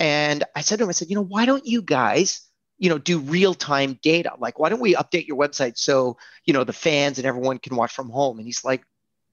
and 0.00 0.44
I 0.56 0.62
said 0.62 0.78
to 0.78 0.84
him, 0.84 0.88
I 0.88 0.92
said, 0.92 1.10
you 1.10 1.14
know, 1.14 1.22
why 1.22 1.44
don't 1.44 1.66
you 1.66 1.82
guys, 1.82 2.40
you 2.78 2.88
know, 2.88 2.96
do 2.96 3.18
real 3.18 3.52
time 3.52 3.98
data? 4.02 4.32
Like, 4.38 4.58
why 4.58 4.70
don't 4.70 4.80
we 4.80 4.94
update 4.94 5.28
your 5.28 5.36
website 5.36 5.76
so 5.76 6.16
you 6.46 6.54
know 6.54 6.64
the 6.64 6.72
fans 6.72 7.18
and 7.18 7.26
everyone 7.26 7.58
can 7.58 7.76
watch 7.76 7.92
from 7.92 8.08
home? 8.08 8.38
And 8.38 8.46
he's 8.46 8.64
like, 8.64 8.82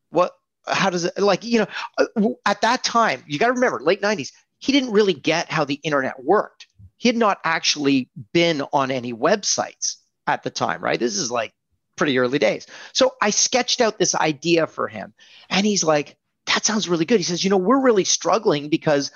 what? 0.10 0.34
How 0.68 0.90
does 0.90 1.06
it 1.06 1.18
like? 1.18 1.46
You 1.46 1.60
know, 1.60 1.68
uh, 1.98 2.30
at 2.46 2.62
that 2.62 2.84
time, 2.84 3.24
you 3.26 3.40
got 3.40 3.48
to 3.48 3.54
remember, 3.54 3.80
late 3.80 4.02
'90s, 4.02 4.34
he 4.60 4.74
didn't 4.74 4.92
really 4.92 5.14
get 5.14 5.50
how 5.50 5.64
the 5.64 5.80
internet 5.84 6.22
worked. 6.22 6.68
He 6.98 7.08
had 7.08 7.16
not 7.16 7.40
actually 7.46 8.10
been 8.34 8.64
on 8.74 8.92
any 8.92 9.14
websites 9.14 9.96
at 10.26 10.44
the 10.44 10.50
time, 10.50 10.84
right? 10.84 11.00
This 11.00 11.16
is 11.16 11.32
like 11.32 11.54
pretty 11.96 12.20
early 12.20 12.40
days. 12.40 12.68
So 12.92 13.14
I 13.22 13.30
sketched 13.30 13.80
out 13.80 13.98
this 13.98 14.16
idea 14.16 14.68
for 14.68 14.90
him, 14.90 15.14
and 15.50 15.66
he's 15.66 15.86
like, 15.86 16.18
that 16.48 16.66
sounds 16.66 16.90
really 16.90 17.06
good. 17.06 17.22
He 17.22 17.24
says, 17.24 17.46
you 17.46 17.50
know, 17.50 17.58
we're 17.58 17.80
really 17.80 18.04
struggling 18.04 18.68
because 18.68 19.12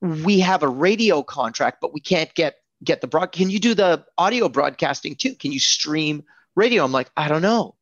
we 0.00 0.40
have 0.40 0.62
a 0.62 0.68
radio 0.68 1.22
contract, 1.22 1.78
but 1.80 1.92
we 1.92 2.00
can't 2.00 2.32
get 2.34 2.56
get 2.84 3.00
the 3.00 3.06
broad. 3.06 3.32
Can 3.32 3.50
you 3.50 3.58
do 3.58 3.74
the 3.74 4.04
audio 4.18 4.48
broadcasting 4.48 5.14
too? 5.14 5.34
Can 5.34 5.52
you 5.52 5.60
stream 5.60 6.24
radio? 6.54 6.84
I'm 6.84 6.92
like, 6.92 7.10
I 7.16 7.28
don't 7.28 7.42
know. 7.42 7.74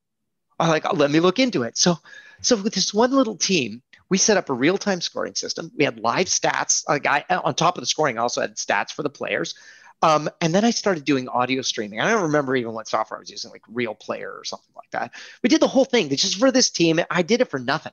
I'm 0.58 0.68
like, 0.68 0.90
let 0.92 1.10
me 1.10 1.20
look 1.20 1.38
into 1.38 1.62
it. 1.64 1.76
So, 1.76 1.98
so 2.40 2.56
with 2.56 2.74
this 2.74 2.94
one 2.94 3.10
little 3.10 3.36
team, 3.36 3.82
we 4.08 4.18
set 4.18 4.36
up 4.36 4.50
a 4.50 4.54
real 4.54 4.78
time 4.78 5.00
scoring 5.00 5.34
system. 5.34 5.72
We 5.76 5.84
had 5.84 5.98
live 5.98 6.26
stats. 6.26 6.88
Like 6.88 7.06
I, 7.06 7.24
on 7.28 7.54
top 7.54 7.76
of 7.76 7.82
the 7.82 7.86
scoring, 7.86 8.18
I 8.18 8.22
also 8.22 8.40
had 8.40 8.56
stats 8.56 8.92
for 8.92 9.02
the 9.02 9.10
players. 9.10 9.54
Um, 10.02 10.28
and 10.40 10.54
then 10.54 10.64
I 10.64 10.70
started 10.70 11.04
doing 11.04 11.28
audio 11.28 11.62
streaming. 11.62 12.00
I 12.00 12.10
don't 12.10 12.24
remember 12.24 12.54
even 12.54 12.72
what 12.72 12.88
software 12.88 13.18
I 13.18 13.20
was 13.20 13.30
using, 13.30 13.50
like 13.50 13.62
Real 13.68 13.94
Player 13.94 14.30
or 14.30 14.44
something 14.44 14.74
like 14.76 14.90
that. 14.90 15.12
We 15.42 15.48
did 15.48 15.60
the 15.60 15.68
whole 15.68 15.86
thing 15.86 16.08
just 16.10 16.38
for 16.38 16.50
this 16.50 16.70
team. 16.70 17.00
I 17.10 17.22
did 17.22 17.40
it 17.40 17.48
for 17.48 17.58
nothing 17.58 17.92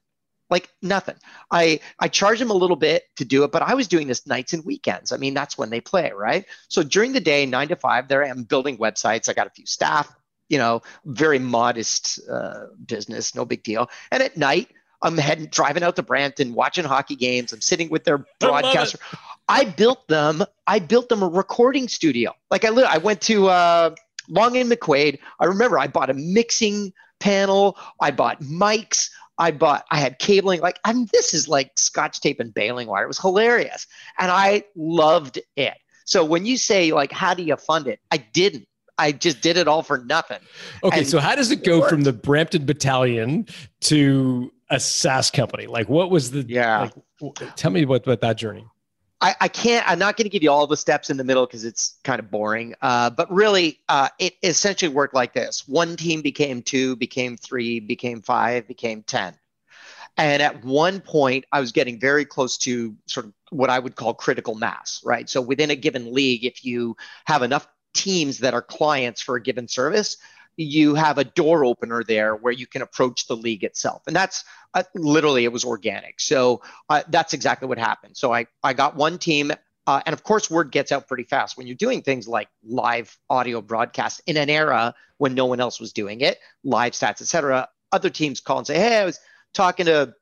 like 0.51 0.69
nothing. 0.81 1.15
I 1.49 1.79
I 1.99 2.09
charged 2.09 2.41
them 2.41 2.51
a 2.51 2.55
little 2.55 2.75
bit 2.75 3.03
to 3.15 3.25
do 3.25 3.43
it, 3.43 3.51
but 3.51 3.61
I 3.61 3.73
was 3.73 3.87
doing 3.87 4.07
this 4.07 4.27
nights 4.27 4.53
and 4.53 4.63
weekends. 4.65 5.11
I 5.11 5.17
mean, 5.17 5.33
that's 5.33 5.57
when 5.57 5.69
they 5.69 5.81
play, 5.81 6.11
right? 6.11 6.45
So 6.67 6.83
during 6.83 7.13
the 7.13 7.21
day, 7.21 7.45
nine 7.45 7.69
to 7.69 7.75
five, 7.75 8.07
there 8.07 8.23
I 8.23 8.27
am 8.27 8.43
building 8.43 8.77
websites. 8.77 9.29
I 9.29 9.33
got 9.33 9.47
a 9.47 9.51
few 9.51 9.65
staff, 9.65 10.13
you 10.49 10.57
know, 10.57 10.81
very 11.05 11.39
modest 11.39 12.19
uh, 12.29 12.65
business, 12.85 13.33
no 13.33 13.45
big 13.45 13.63
deal. 13.63 13.89
And 14.11 14.21
at 14.21 14.37
night, 14.37 14.67
I'm 15.01 15.17
heading 15.17 15.47
driving 15.47 15.83
out 15.83 15.95
to 15.95 16.03
Brampton, 16.03 16.53
watching 16.53 16.85
hockey 16.85 17.15
games. 17.15 17.53
I'm 17.53 17.61
sitting 17.61 17.89
with 17.89 18.03
their 18.03 18.19
I 18.41 18.45
broadcaster. 18.45 18.99
I 19.47 19.65
built 19.65 20.07
them. 20.07 20.43
I 20.67 20.79
built 20.79 21.09
them 21.09 21.23
a 21.23 21.27
recording 21.27 21.87
studio. 21.87 22.33
Like 22.51 22.65
I, 22.65 22.69
I 22.69 22.97
went 22.99 23.21
to 23.21 23.47
uh, 23.47 23.95
Long 24.27 24.55
and 24.57 24.71
McQuade. 24.71 25.19
I 25.39 25.45
remember 25.45 25.79
I 25.79 25.87
bought 25.87 26.09
a 26.09 26.13
mixing 26.13 26.93
panel. 27.19 27.77
I 28.01 28.11
bought 28.11 28.41
mics. 28.41 29.09
I 29.41 29.49
bought. 29.49 29.85
I 29.89 29.99
had 29.99 30.19
cabling. 30.19 30.61
Like 30.61 30.79
I 30.85 30.93
mean, 30.93 31.09
this 31.11 31.33
is 31.33 31.47
like 31.47 31.71
Scotch 31.75 32.21
tape 32.21 32.39
and 32.39 32.53
baling 32.53 32.87
wire. 32.87 33.03
It 33.03 33.07
was 33.07 33.19
hilarious, 33.19 33.87
and 34.19 34.31
I 34.31 34.63
loved 34.75 35.39
it. 35.57 35.73
So 36.05 36.23
when 36.23 36.45
you 36.45 36.57
say 36.57 36.93
like, 36.93 37.11
how 37.11 37.33
do 37.33 37.41
you 37.41 37.55
fund 37.57 37.87
it? 37.87 37.99
I 38.11 38.17
didn't. 38.17 38.67
I 38.97 39.11
just 39.11 39.41
did 39.41 39.57
it 39.57 39.67
all 39.67 39.81
for 39.81 39.97
nothing. 39.97 40.37
Okay, 40.83 40.99
And 40.99 41.07
so 41.07 41.19
how 41.19 41.35
does 41.35 41.49
it 41.49 41.59
it 41.61 41.65
go 41.65 41.87
from 41.87 42.03
the 42.03 42.13
Brampton 42.13 42.65
Battalion 42.65 43.47
to 43.81 44.51
a 44.69 44.79
SaaS 44.79 45.31
company? 45.31 45.65
Like, 45.65 45.89
what 45.89 46.11
was 46.11 46.29
the 46.29 46.45
Yeah. 46.47 46.89
Like, 47.19 47.55
tell 47.55 47.71
me 47.71 47.85
what 47.85 48.03
about 48.03 48.21
that 48.21 48.37
journey. 48.37 48.67
I, 49.21 49.35
I 49.41 49.47
can't. 49.47 49.87
I'm 49.87 49.99
not 49.99 50.17
going 50.17 50.25
to 50.25 50.29
give 50.29 50.41
you 50.41 50.51
all 50.51 50.65
the 50.65 50.77
steps 50.77 51.09
in 51.09 51.17
the 51.17 51.23
middle 51.23 51.45
because 51.45 51.63
it's 51.63 51.99
kind 52.03 52.19
of 52.19 52.31
boring. 52.31 52.73
Uh, 52.81 53.11
but 53.11 53.31
really, 53.31 53.79
uh, 53.87 54.09
it 54.17 54.33
essentially 54.41 54.93
worked 54.93 55.13
like 55.13 55.33
this: 55.33 55.67
one 55.67 55.95
team 55.95 56.21
became 56.21 56.61
two, 56.63 56.95
became 56.95 57.37
three, 57.37 57.79
became 57.79 58.21
five, 58.21 58.67
became 58.67 59.03
ten. 59.03 59.35
And 60.17 60.41
at 60.41 60.63
one 60.65 60.99
point, 60.99 61.45
I 61.51 61.59
was 61.59 61.71
getting 61.71 61.99
very 61.99 62.25
close 62.25 62.57
to 62.59 62.95
sort 63.05 63.27
of 63.27 63.33
what 63.49 63.69
I 63.69 63.79
would 63.79 63.95
call 63.95 64.13
critical 64.13 64.55
mass, 64.55 65.01
right? 65.05 65.29
So 65.29 65.39
within 65.41 65.71
a 65.71 65.75
given 65.75 66.13
league, 66.13 66.43
if 66.43 66.65
you 66.65 66.97
have 67.25 67.43
enough 67.43 67.67
teams 67.93 68.39
that 68.39 68.53
are 68.53 68.61
clients 68.61 69.21
for 69.21 69.35
a 69.35 69.41
given 69.41 69.67
service, 69.67 70.17
you 70.57 70.95
have 70.95 71.17
a 71.17 71.23
door 71.23 71.65
opener 71.65 72.03
there 72.03 72.35
where 72.35 72.53
you 72.53 72.67
can 72.67 72.81
approach 72.81 73.27
the 73.27 73.35
league 73.35 73.63
itself. 73.63 74.03
And 74.07 74.15
that's 74.15 74.43
uh, 74.73 74.83
literally, 74.95 75.43
it 75.43 75.51
was 75.51 75.65
organic. 75.65 76.19
So 76.19 76.61
uh, 76.89 77.03
that's 77.09 77.33
exactly 77.33 77.67
what 77.67 77.77
happened. 77.77 78.17
So 78.17 78.33
I, 78.33 78.47
I 78.63 78.73
got 78.73 78.95
one 78.95 79.17
team. 79.17 79.51
Uh, 79.87 80.01
and 80.05 80.13
of 80.13 80.23
course, 80.23 80.49
word 80.49 80.71
gets 80.71 80.91
out 80.91 81.07
pretty 81.07 81.23
fast 81.23 81.57
when 81.57 81.67
you're 81.67 81.75
doing 81.75 82.01
things 82.01 82.27
like 82.27 82.49
live 82.63 83.17
audio 83.29 83.61
broadcast 83.61 84.21
in 84.27 84.37
an 84.37 84.49
era 84.49 84.93
when 85.17 85.33
no 85.33 85.45
one 85.45 85.59
else 85.59 85.79
was 85.79 85.93
doing 85.93 86.21
it, 86.21 86.37
live 86.63 86.93
stats, 86.93 87.21
et 87.21 87.27
cetera. 87.27 87.67
Other 87.91 88.09
teams 88.09 88.39
call 88.39 88.59
and 88.59 88.67
say, 88.67 88.75
Hey, 88.75 88.99
I 88.99 89.05
was 89.05 89.19
talking 89.53 89.87
to 89.87 90.13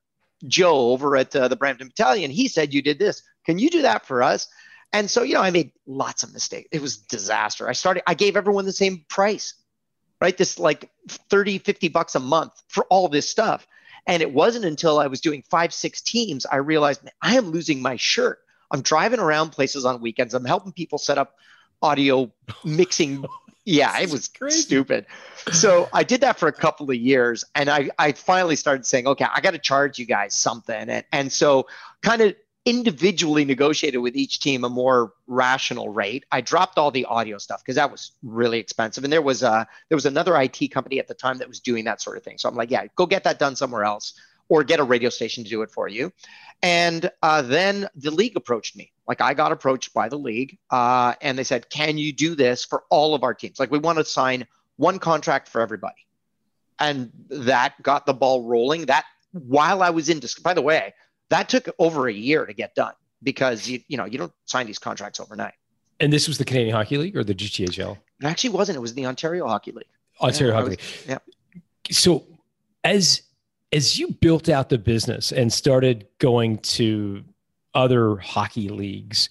Joe 0.48 0.92
over 0.92 1.18
at 1.18 1.36
uh, 1.36 1.48
the 1.48 1.56
Brampton 1.56 1.90
Battalion. 1.90 2.32
He 2.32 2.48
said 2.48 2.74
you 2.74 2.82
did 2.82 3.00
this. 3.00 3.22
Can 3.46 3.60
you 3.60 3.70
do 3.70 3.82
that 3.84 4.06
for 4.06 4.24
us? 4.24 4.48
And 4.92 5.10
so, 5.10 5.24
you 5.24 5.36
know, 5.36 5.42
I 5.42 5.52
made 5.52 5.72
lots 5.86 6.24
of 6.24 6.34
mistakes. 6.34 6.70
It 6.72 6.82
was 6.82 6.98
disaster. 6.98 7.68
I 7.70 7.74
started, 7.74 8.04
I 8.08 8.14
gave 8.14 8.36
everyone 8.36 8.66
the 8.66 8.72
same 8.72 9.06
price, 9.08 9.54
right? 10.22 10.38
This 10.38 10.60
like 10.60 10.90
30, 11.08 11.60
50 11.60 11.88
bucks 11.90 12.16
a 12.16 12.20
month 12.20 12.54
for 12.68 12.86
all 12.86 13.08
this 13.08 13.30
stuff. 13.30 13.68
And 14.08 14.22
it 14.22 14.34
wasn't 14.34 14.66
until 14.66 15.00
I 15.00 15.08
was 15.08 15.22
doing 15.22 15.44
five, 15.50 15.74
six 15.74 16.02
teams, 16.02 16.46
I 16.46 16.58
realized 16.58 17.04
man, 17.04 17.14
I 17.22 17.38
am 17.38 17.52
losing 17.52 17.82
my 17.82 17.96
shirt. 17.96 18.40
I'm 18.72 18.82
driving 18.82 19.20
around 19.20 19.52
places 19.52 19.86
on 19.86 20.02
weekends. 20.02 20.34
I'm 20.34 20.46
helping 20.46 20.72
people 20.72 20.98
set 20.98 21.18
up 21.18 21.36
audio 21.82 22.32
mixing 22.64 23.26
yeah, 23.66 24.00
it 24.00 24.10
was 24.10 24.28
crazy. 24.28 24.62
stupid. 24.62 25.06
So 25.52 25.90
I 25.94 26.04
did 26.04 26.22
that 26.22 26.40
for 26.40 26.48
a 26.48 26.52
couple 26.52 26.90
of 26.90 26.96
years, 26.96 27.44
and 27.54 27.70
I 27.70 27.90
I 28.00 28.14
finally 28.14 28.56
started 28.56 28.86
saying, 28.86 29.06
okay, 29.06 29.26
I 29.32 29.42
got 29.42 29.52
to 29.52 29.60
charge 29.60 30.00
you 30.00 30.06
guys 30.06 30.34
something, 30.34 30.90
and 30.90 31.04
and 31.12 31.32
so 31.32 31.68
kind 32.02 32.22
of 32.22 32.36
individually 32.70 33.46
negotiated 33.46 34.00
with 34.00 34.16
each 34.16 34.42
team 34.42 34.64
a 34.64 34.70
more 34.70 35.14
rational 35.26 35.90
rate. 35.90 36.24
I 36.32 36.42
dropped 36.42 36.78
all 36.78 36.92
the 36.92 37.06
audio 37.06 37.40
stuff 37.40 37.64
because 37.64 37.78
that 37.78 37.92
was 37.92 38.12
really 38.22 38.60
expensive, 38.60 39.04
and 39.04 39.12
there 39.12 39.24
was 39.24 39.42
a 39.42 39.68
there 39.90 39.96
was 39.96 40.06
another 40.06 40.40
IT 40.40 40.72
company 40.72 41.00
at 41.00 41.08
the 41.08 41.16
time 41.16 41.40
that 41.40 41.48
was 41.48 41.60
doing 41.60 41.86
that 41.86 42.00
sort 42.00 42.16
of 42.18 42.24
thing. 42.24 42.38
So 42.38 42.48
I'm 42.48 42.54
like, 42.54 42.70
yeah, 42.70 42.86
go 42.96 43.08
get 43.08 43.24
that 43.24 43.40
done 43.40 43.56
somewhere 43.56 43.86
else, 43.86 44.14
or 44.50 44.64
get 44.64 44.80
a 44.80 44.84
radio 44.84 45.10
station 45.10 45.44
to 45.44 45.50
do 45.50 45.64
it 45.64 45.72
for 45.72 45.88
you. 45.88 46.14
And 46.62 47.10
uh, 47.24 47.42
then 47.42 47.88
the 47.96 48.12
league 48.12 48.38
approached 48.38 48.76
me. 48.76 48.92
Like 49.08 49.20
I 49.20 49.34
got 49.34 49.52
approached 49.52 49.92
by 49.96 50.08
the 50.08 50.18
league, 50.18 50.60
uh, 50.70 51.16
and 51.22 51.40
they 51.40 51.44
said, 51.44 51.72
"Can 51.72 51.98
you 51.98 52.14
do 52.14 52.36
this 52.36 52.66
for 52.66 52.84
all 52.92 53.16
of 53.16 53.24
our 53.24 53.34
teams? 53.34 53.60
Like 53.60 53.72
we 53.72 53.80
want 53.80 53.98
to 53.98 54.06
sign 54.06 54.46
one 54.76 55.00
contract 55.00 55.50
for 55.50 55.60
everybody." 55.60 56.06
And 56.78 57.12
that 57.30 57.82
got 57.82 58.06
the 58.06 58.14
ball 58.14 58.44
rolling. 58.44 58.86
That 58.86 59.06
while 59.32 59.82
I 59.82 59.90
was 59.90 60.08
in, 60.08 60.22
by 60.44 60.54
the 60.54 60.62
way, 60.62 60.94
that 61.30 61.50
took 61.50 61.68
over 61.80 62.08
a 62.08 62.14
year 62.14 62.46
to 62.46 62.54
get 62.54 62.76
done 62.76 62.94
because 63.24 63.68
you 63.68 63.82
you 63.88 63.98
know 63.98 64.06
you 64.06 64.18
don't 64.18 64.34
sign 64.46 64.68
these 64.68 64.80
contracts 64.80 65.20
overnight. 65.20 65.54
And 66.00 66.14
this 66.14 66.28
was 66.28 66.38
the 66.38 66.46
Canadian 66.46 66.76
Hockey 66.76 66.98
League 66.98 67.18
or 67.18 67.24
the 67.24 67.36
GTHL? 67.36 67.98
It 68.22 68.26
actually 68.26 68.52
wasn't. 68.52 68.78
It 68.78 68.82
was 68.82 68.94
the 68.94 69.06
Ontario 69.06 69.48
Hockey 69.48 69.72
League. 69.72 69.86
Oh, 70.22 70.28
Ontario 70.28 70.54
yeah, 70.54 70.60
Hockey 70.60 70.70
League. 70.70 70.82
Yeah. 71.08 71.18
So 71.92 72.26
as 72.84 73.22
as 73.72 74.00
you 74.00 74.12
built 74.12 74.50
out 74.50 74.70
the 74.70 74.78
business 74.78 75.32
and 75.32 75.52
started 75.52 76.08
going 76.20 76.58
to 76.60 77.24
other 77.74 78.18
hockey 78.18 78.70
leagues, 78.70 79.30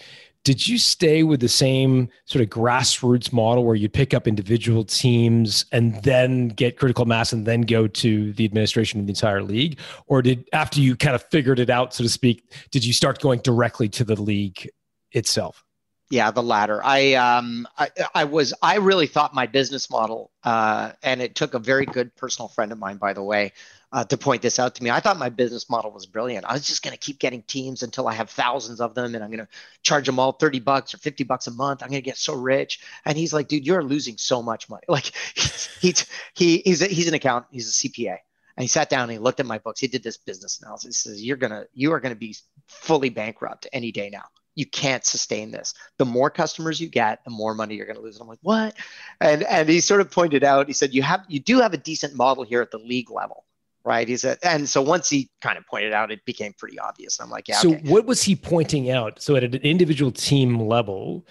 did 0.49 0.67
you 0.67 0.78
stay 0.78 1.25
with 1.25 1.40
the 1.40 1.49
same 1.49 2.09
sort 2.25 2.43
of 2.43 2.49
grassroots 2.49 3.35
model 3.35 3.67
where 3.67 3.75
you 3.75 3.87
pick 3.87 4.14
up 4.14 4.26
individual 4.26 4.83
teams 4.83 5.67
and 5.73 6.02
then 6.02 6.49
get 6.49 6.78
critical 6.78 7.05
mass 7.05 7.35
and 7.35 7.45
then 7.45 7.61
go 7.61 7.87
to 7.87 8.33
the 8.33 8.47
administration 8.47 8.99
of 8.99 9.05
the 9.05 9.11
entire 9.11 9.43
league? 9.43 9.78
Or 10.07 10.23
did 10.23 10.49
after 10.55 10.81
you 10.81 10.97
kind 10.97 11.14
of 11.14 11.23
figured 11.25 11.59
it 11.59 11.69
out, 11.69 11.93
so 11.93 12.02
to 12.02 12.09
speak, 12.09 12.50
did 12.71 12.83
you 12.83 12.95
start 12.95 13.21
going 13.21 13.40
directly 13.40 13.90
to 13.90 14.05
the 14.05 14.19
league 14.19 14.67
itself? 15.12 15.67
Yeah, 16.09 16.31
the 16.31 16.43
latter. 16.43 16.81
I 16.83 17.12
um 17.12 17.69
I, 17.76 17.90
I 18.14 18.25
was 18.25 18.55
I 18.62 18.76
really 18.76 19.07
thought 19.07 19.35
my 19.35 19.47
business 19.47 19.90
model 19.90 20.31
uh 20.45 20.93
and 21.02 21.21
it 21.21 21.35
took 21.35 21.52
a 21.52 21.59
very 21.59 21.85
good 21.85 22.17
personal 22.17 22.49
friend 22.49 22.73
of 22.73 22.78
mine 22.78 22.97
by 22.97 23.12
the 23.12 23.23
way 23.23 23.52
uh, 23.92 24.04
to 24.04 24.18
point 24.18 24.42
this 24.42 24.59
out 24.59 24.75
to 24.75 24.83
me. 24.83 24.90
I 24.90 25.00
thought 25.00 25.18
my 25.18 25.30
business 25.30 25.71
model 25.71 25.90
was 25.90 26.07
brilliant. 26.07 26.45
I 26.45 26.52
was 26.52 26.66
just 26.66 26.83
going 26.83 26.92
to 26.92 26.99
keep 26.99 27.18
getting 27.18 27.42
teams 27.42 27.83
until 27.83 28.07
I 28.07 28.14
have 28.14 28.28
thousands 28.30 28.80
of 28.80 28.95
them 28.95 29.14
and 29.14 29.25
I'm 29.25 29.30
going 29.30 29.45
to 29.45 29.49
charge 29.83 30.07
them 30.07 30.18
all 30.18 30.33
30 30.33 30.61
bucks 30.61 30.92
or 30.92 30.99
50 30.99 31.25
bucks 31.25 31.47
a 31.47 31.50
month. 31.50 31.83
I'm 31.83 31.88
going 31.88 32.02
to 32.02 32.04
get 32.04 32.18
so 32.18 32.35
rich. 32.35 32.80
And 33.04 33.16
he's 33.16 33.33
like, 33.33 33.49
dude, 33.49 33.66
you're 33.66 33.83
losing 33.83 34.18
so 34.18 34.42
much 34.42 34.68
money. 34.68 34.83
Like 34.88 35.12
he's, 35.35 36.07
he, 36.35 36.61
he's, 36.64 36.83
a, 36.83 36.87
he's 36.87 37.09
an 37.09 37.14
accountant. 37.14 37.52
He's 37.52 37.68
a 37.68 37.88
CPA. 37.88 38.18
And 38.57 38.64
he 38.64 38.66
sat 38.66 38.90
down 38.90 39.04
and 39.04 39.12
he 39.12 39.18
looked 39.18 39.38
at 39.38 39.47
my 39.47 39.59
books. 39.59 39.80
He 39.80 39.87
did 39.87 40.02
this 40.02 40.16
business 40.16 40.61
analysis. 40.61 41.04
He 41.04 41.11
says, 41.11 41.23
you're 41.25 41.37
going 41.37 41.52
to, 41.52 41.66
you 41.73 41.92
are 41.92 42.00
going 42.00 42.14
to 42.14 42.18
be 42.18 42.35
fully 42.66 43.11
bankrupt 43.11 43.68
any 43.73 43.92
day 43.92 44.11
now 44.11 44.25
you 44.59 44.66
can't 44.66 45.07
sustain 45.07 45.52
this. 45.52 45.73
The 45.99 46.04
more 46.04 46.30
customers 46.30 46.80
you 46.80 46.88
get, 46.88 47.23
the 47.23 47.30
more 47.30 47.54
money 47.54 47.76
you're 47.76 47.87
going 47.87 47.97
to 47.97 48.02
lose. 48.02 48.16
And 48.16 48.23
I'm 48.23 48.28
like, 48.28 48.40
what? 48.42 48.75
And 49.21 49.45
and 49.45 49.68
he 49.68 49.78
sort 49.78 50.00
of 50.00 50.11
pointed 50.11 50.42
out. 50.42 50.66
He 50.66 50.73
said, 50.73 50.92
you 50.92 51.02
have 51.02 51.25
you 51.28 51.38
do 51.38 51.61
have 51.61 51.75
a 51.75 51.78
decent 51.78 52.16
model 52.16 52.42
here 52.42 52.61
at 52.61 52.73
the 52.73 52.78
league 52.78 53.09
level, 53.09 53.45
right? 53.85 54.06
He 54.06 54.16
said, 54.16 54.38
and 54.42 54.68
so 54.68 54.82
once 54.82 55.08
he 55.08 55.30
kind 55.40 55.58
of 55.58 55.66
pointed 55.66 55.92
out, 55.92 56.11
it 56.11 56.25
became 56.25 56.52
pretty 56.52 56.78
obvious. 56.78 57.20
I'm 57.20 57.30
like, 57.30 57.49
yeah. 57.49 57.56
So 57.56 57.70
okay. 57.70 57.82
what 57.85 58.06
was 58.06 58.23
he 58.23 58.37
pointing 58.37 58.90
out? 58.90 59.20
So 59.23 59.37
at 59.37 59.44
an 59.44 59.54
individual 59.54 60.11
team 60.11 60.61
level, 60.61 61.26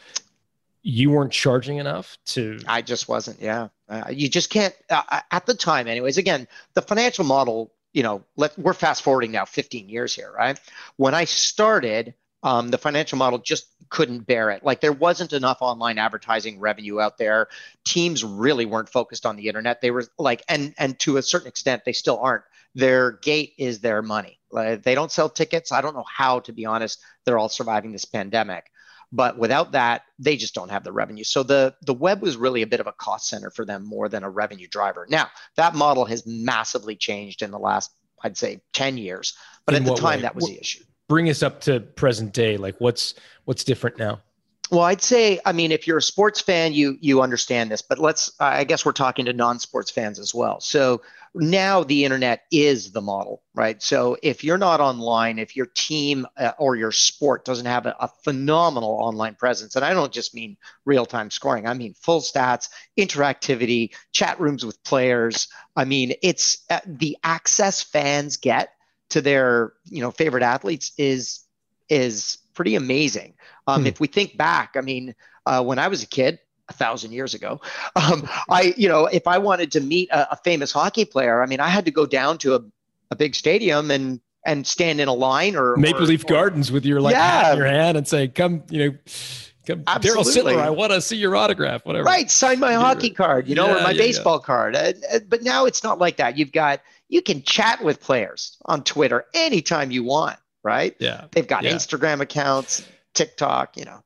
you 0.81 1.11
weren't 1.11 1.31
charging 1.31 1.77
enough 1.77 2.17
to. 2.27 2.59
I 2.67 2.81
just 2.81 3.07
wasn't. 3.09 3.41
Yeah, 3.41 3.67
uh, 3.89 4.05
you 4.09 4.29
just 4.29 4.49
can't. 4.49 4.73
Uh, 4.89 5.21
at 5.31 5.45
the 5.45 5.53
time, 5.53 5.87
anyways. 5.87 6.17
Again, 6.17 6.47
the 6.73 6.81
financial 6.81 7.25
model. 7.25 7.71
You 7.93 8.03
know, 8.03 8.23
let, 8.35 8.57
we're 8.59 8.73
fast 8.73 9.01
forwarding 9.01 9.31
now 9.31 9.45
15 9.45 9.89
years 9.89 10.13
here, 10.13 10.31
right? 10.31 10.59
When 10.97 11.15
I 11.15 11.23
started, 11.23 12.13
um, 12.43 12.69
the 12.69 12.77
financial 12.77 13.17
model 13.17 13.39
just 13.39 13.67
couldn't 13.89 14.27
bear 14.27 14.51
it. 14.51 14.63
Like 14.63 14.81
there 14.81 14.91
wasn't 14.91 15.33
enough 15.33 15.57
online 15.61 15.97
advertising 15.97 16.59
revenue 16.59 16.99
out 16.99 17.17
there. 17.17 17.47
Teams 17.85 18.23
really 18.23 18.65
weren't 18.65 18.89
focused 18.89 19.25
on 19.25 19.35
the 19.35 19.47
internet. 19.47 19.81
They 19.81 19.91
were 19.91 20.05
like, 20.17 20.43
and 20.47 20.73
and 20.77 20.99
to 20.99 21.17
a 21.17 21.21
certain 21.21 21.47
extent, 21.47 21.83
they 21.85 21.93
still 21.93 22.19
aren't. 22.19 22.43
Their 22.75 23.13
gate 23.13 23.53
is 23.57 23.79
their 23.79 24.01
money. 24.01 24.39
Like, 24.51 24.83
they 24.83 24.93
don't 24.93 25.11
sell 25.11 25.29
tickets. 25.29 25.71
I 25.71 25.81
don't 25.81 25.95
know 25.95 26.05
how, 26.07 26.41
to 26.41 26.53
be 26.53 26.65
honest. 26.65 26.99
They're 27.25 27.39
all 27.39 27.49
surviving 27.49 27.91
this 27.91 28.05
pandemic, 28.05 28.65
but 29.11 29.37
without 29.37 29.71
that, 29.71 30.03
they 30.19 30.37
just 30.37 30.53
don't 30.53 30.69
have 30.69 30.83
the 30.83 30.91
revenue. 30.91 31.23
So 31.23 31.43
the 31.43 31.75
the 31.81 31.93
web 31.93 32.21
was 32.21 32.37
really 32.37 32.61
a 32.61 32.67
bit 32.67 32.79
of 32.79 32.87
a 32.87 32.93
cost 32.93 33.29
center 33.29 33.49
for 33.49 33.65
them 33.65 33.83
more 33.83 34.09
than 34.09 34.23
a 34.23 34.29
revenue 34.29 34.67
driver. 34.67 35.07
Now 35.09 35.27
that 35.55 35.73
model 35.73 36.05
has 36.05 36.27
massively 36.27 36.95
changed 36.95 37.41
in 37.41 37.49
the 37.49 37.59
last, 37.59 37.91
I'd 38.21 38.37
say, 38.37 38.61
ten 38.73 38.97
years. 38.97 39.35
But 39.65 39.75
in 39.75 39.83
at 39.83 39.89
the 39.89 39.95
time, 39.95 40.19
way? 40.19 40.21
that 40.21 40.35
was 40.35 40.45
the 40.45 40.59
issue 40.59 40.83
bring 41.07 41.29
us 41.29 41.43
up 41.43 41.61
to 41.61 41.79
present 41.79 42.33
day 42.33 42.57
like 42.57 42.75
what's 42.79 43.13
what's 43.45 43.63
different 43.63 43.97
now? 43.97 44.21
Well 44.69 44.81
i'd 44.81 45.01
say 45.01 45.39
i 45.45 45.53
mean 45.53 45.71
if 45.71 45.87
you're 45.87 45.99
a 45.99 46.01
sports 46.01 46.41
fan 46.41 46.73
you 46.73 46.97
you 46.99 47.21
understand 47.21 47.71
this 47.71 47.81
but 47.81 47.99
let's 47.99 48.33
i 48.41 48.65
guess 48.65 48.85
we're 48.85 48.91
talking 48.91 49.25
to 49.25 49.33
non-sports 49.33 49.91
fans 49.91 50.19
as 50.19 50.35
well. 50.35 50.59
So 50.59 51.01
now 51.33 51.83
the 51.83 52.03
internet 52.03 52.41
is 52.51 52.91
the 52.91 53.01
model 53.01 53.43
right? 53.53 53.81
So 53.81 54.17
if 54.21 54.43
you're 54.43 54.57
not 54.57 54.81
online 54.81 55.39
if 55.39 55.55
your 55.55 55.67
team 55.67 56.27
uh, 56.35 56.51
or 56.57 56.75
your 56.75 56.91
sport 56.91 57.45
doesn't 57.45 57.65
have 57.65 57.85
a, 57.85 57.95
a 57.99 58.09
phenomenal 58.23 58.89
online 58.89 59.35
presence 59.35 59.75
and 59.77 59.85
i 59.85 59.93
don't 59.93 60.11
just 60.11 60.35
mean 60.35 60.57
real-time 60.83 61.31
scoring 61.31 61.65
i 61.65 61.73
mean 61.73 61.93
full 61.93 62.19
stats 62.19 62.69
interactivity 62.97 63.91
chat 64.11 64.39
rooms 64.39 64.65
with 64.65 64.83
players 64.83 65.47
i 65.75 65.85
mean 65.85 66.13
it's 66.21 66.65
uh, 66.69 66.79
the 66.85 67.17
access 67.23 67.81
fans 67.81 68.37
get 68.37 68.71
to 69.09 69.21
their 69.21 69.73
you 69.85 70.01
know 70.01 70.11
favorite 70.11 70.43
athletes 70.43 70.91
is 70.97 71.45
is 71.89 72.37
pretty 72.53 72.75
amazing. 72.75 73.33
Um, 73.67 73.81
hmm. 73.81 73.87
If 73.87 73.99
we 73.99 74.07
think 74.07 74.37
back, 74.37 74.75
I 74.75 74.81
mean, 74.81 75.15
uh, 75.45 75.63
when 75.63 75.79
I 75.79 75.87
was 75.87 76.03
a 76.03 76.07
kid, 76.07 76.39
a 76.69 76.73
thousand 76.73 77.11
years 77.11 77.33
ago, 77.33 77.61
um, 77.95 78.27
I 78.49 78.73
you 78.77 78.89
know 78.89 79.05
if 79.05 79.27
I 79.27 79.37
wanted 79.37 79.71
to 79.73 79.79
meet 79.79 80.09
a, 80.11 80.33
a, 80.33 80.35
famous 80.37 80.71
hockey 80.71 81.05
player, 81.05 81.41
I 81.41 81.45
mean, 81.45 81.59
I 81.59 81.69
had 81.69 81.85
to 81.85 81.91
go 81.91 82.05
down 82.05 82.37
to 82.39 82.55
a, 82.55 82.61
a 83.11 83.15
big 83.15 83.35
stadium 83.35 83.91
and 83.91 84.19
and 84.45 84.65
stand 84.65 84.99
in 85.01 85.07
a 85.07 85.13
line 85.13 85.55
or 85.55 85.75
Maple 85.77 86.03
or, 86.03 86.07
Leaf 86.07 86.23
or, 86.25 86.33
Gardens 86.33 86.71
with 86.71 86.85
your 86.85 87.01
like 87.01 87.13
yeah. 87.13 87.43
hat 87.43 87.51
in 87.53 87.57
your 87.57 87.67
hand 87.67 87.97
and 87.97 88.07
say, 88.07 88.27
"Come, 88.27 88.63
you 88.69 88.91
know." 88.91 88.97
Darryl 89.67 90.23
Sittler, 90.23 90.61
I 90.61 90.69
want 90.69 90.93
to 90.93 91.01
see 91.01 91.17
your 91.17 91.35
autograph, 91.35 91.85
whatever. 91.85 92.05
Right, 92.05 92.31
sign 92.31 92.57
my 92.57 92.71
hockey 92.71 93.09
card, 93.09 93.49
you 93.49 93.55
know, 93.55 93.67
yeah, 93.67 93.79
or 93.79 93.83
my 93.83 93.91
yeah, 93.91 94.01
baseball 94.01 94.39
card. 94.39 94.77
Uh, 94.77 94.93
uh, 95.11 95.19
but 95.27 95.43
now 95.43 95.65
it's 95.65 95.83
not 95.83 95.99
like 95.99 96.15
that. 96.15 96.37
You've 96.37 96.53
got 96.53 96.79
you 97.09 97.21
can 97.21 97.41
chat 97.43 97.83
with 97.83 98.01
players 98.01 98.57
on 98.65 98.83
Twitter 98.83 99.25
anytime 99.33 99.91
you 99.91 100.03
want, 100.03 100.37
right? 100.63 100.95
Yeah. 100.99 101.25
They've 101.31 101.47
got 101.47 101.63
yeah. 101.63 101.73
Instagram 101.73 102.21
accounts, 102.21 102.87
TikTok, 103.13 103.77
you 103.77 103.85
know. 103.85 104.01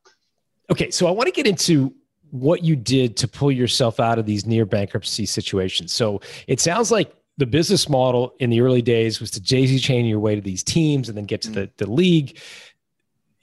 Okay, 0.70 0.92
so 0.92 1.08
I 1.08 1.12
want 1.12 1.28
to 1.28 1.34
get 1.34 1.48
into 1.48 1.94
what 2.30 2.64
you 2.64 2.76
did 2.76 3.18
to 3.18 3.28
pull 3.28 3.52
yourself 3.52 4.00
out 4.00 4.18
of 4.18 4.26
these 4.26 4.46
near 4.46 4.66
bankruptcy 4.66 5.26
situations. 5.26 5.92
So 5.92 6.22
it 6.48 6.60
sounds 6.60 6.92
like 6.92 7.14
the 7.38 7.46
business 7.46 7.90
model 7.90 8.36
in 8.40 8.50
the 8.50 8.62
early 8.62 8.82
days 8.82 9.20
was 9.20 9.32
to 9.32 9.42
daisy 9.42 9.80
chain 9.80 10.06
your 10.06 10.20
way 10.20 10.36
to 10.36 10.42
these 10.42 10.64
teams 10.64 11.10
and 11.10 11.18
then 11.18 11.26
get 11.26 11.42
to 11.42 11.50
mm-hmm. 11.50 11.62
the, 11.78 11.86
the 11.86 11.92
league. 11.92 12.40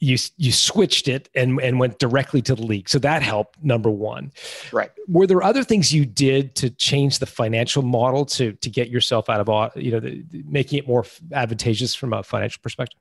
You 0.00 0.16
you 0.36 0.52
switched 0.52 1.08
it 1.08 1.28
and 1.34 1.60
and 1.60 1.78
went 1.78 1.98
directly 1.98 2.42
to 2.42 2.54
the 2.54 2.62
league. 2.62 2.88
So 2.88 2.98
that 3.00 3.22
helped. 3.22 3.62
Number 3.62 3.90
one, 3.90 4.32
right? 4.72 4.90
Were 5.08 5.26
there 5.26 5.42
other 5.42 5.64
things 5.64 5.92
you 5.92 6.06
did 6.06 6.54
to 6.56 6.70
change 6.70 7.18
the 7.18 7.26
financial 7.26 7.82
model 7.82 8.24
to 8.26 8.52
to 8.52 8.70
get 8.70 8.88
yourself 8.88 9.28
out 9.28 9.46
of 9.46 9.76
you 9.76 9.92
know 9.92 10.00
the, 10.00 10.24
making 10.46 10.78
it 10.78 10.86
more 10.86 11.04
advantageous 11.32 11.94
from 11.94 12.12
a 12.12 12.22
financial 12.22 12.60
perspective? 12.62 13.00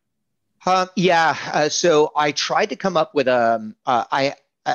Uh, 0.65 0.87
yeah. 0.95 1.37
Uh, 1.53 1.69
so 1.69 2.11
I 2.15 2.31
tried 2.31 2.67
to 2.67 2.75
come 2.75 2.97
up 2.97 3.13
with 3.13 3.27
a. 3.27 3.55
Um, 3.55 3.75
uh, 3.85 4.05
I 4.11 4.33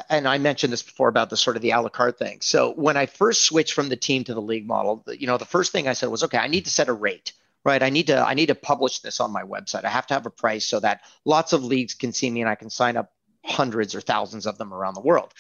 and 0.09 0.27
I 0.27 0.39
mentioned 0.39 0.73
this 0.73 0.83
before 0.83 1.09
about 1.09 1.29
the 1.29 1.37
sort 1.37 1.57
of 1.57 1.63
the 1.63 1.71
a 1.71 1.81
la 1.81 1.89
carte 1.89 2.19
thing. 2.19 2.41
So 2.41 2.73
when 2.73 2.97
I 2.97 3.07
first 3.07 3.45
switched 3.45 3.75
from 3.75 3.89
the 3.89 3.97
team 3.97 4.25
to 4.25 4.35
the 4.35 4.41
league 4.41 4.67
model, 4.67 5.05
you 5.19 5.27
know, 5.27 5.37
the 5.37 5.45
first 5.45 5.71
thing 5.73 5.87
I 5.87 5.93
said 5.93 6.09
was, 6.09 6.23
okay, 6.25 6.39
I 6.39 6.49
need 6.49 6.65
to 6.65 6.71
set 6.71 6.89
a 6.89 6.93
rate 6.93 7.33
right? 7.65 7.83
I 7.83 7.91
need 7.91 8.09
to 8.09 8.19
i 8.19 8.35
need 8.35 8.47
to 8.47 8.55
publish 8.55 9.01
this 9.01 9.21
on 9.21 9.33
my 9.33 9.43
website. 9.43 9.85
I 9.85 9.91
have 9.91 10.07
to 10.09 10.15
have 10.15 10.27
a 10.27 10.31
price 10.31 10.67
so 10.67 10.81
that 10.81 11.03
lots 11.25 11.53
of 11.53 11.65
leagues 11.65 11.95
can 11.95 12.13
see 12.13 12.31
me 12.31 12.41
and 12.41 12.51
i 12.51 12.55
can 12.55 12.71
sign 12.71 12.97
up 12.97 13.13
hundreds 13.45 13.95
or 13.95 14.01
thousands 14.01 14.47
of 14.47 14.57
them 14.59 14.73
around 14.73 14.95
the 14.95 15.01
world. 15.01 15.33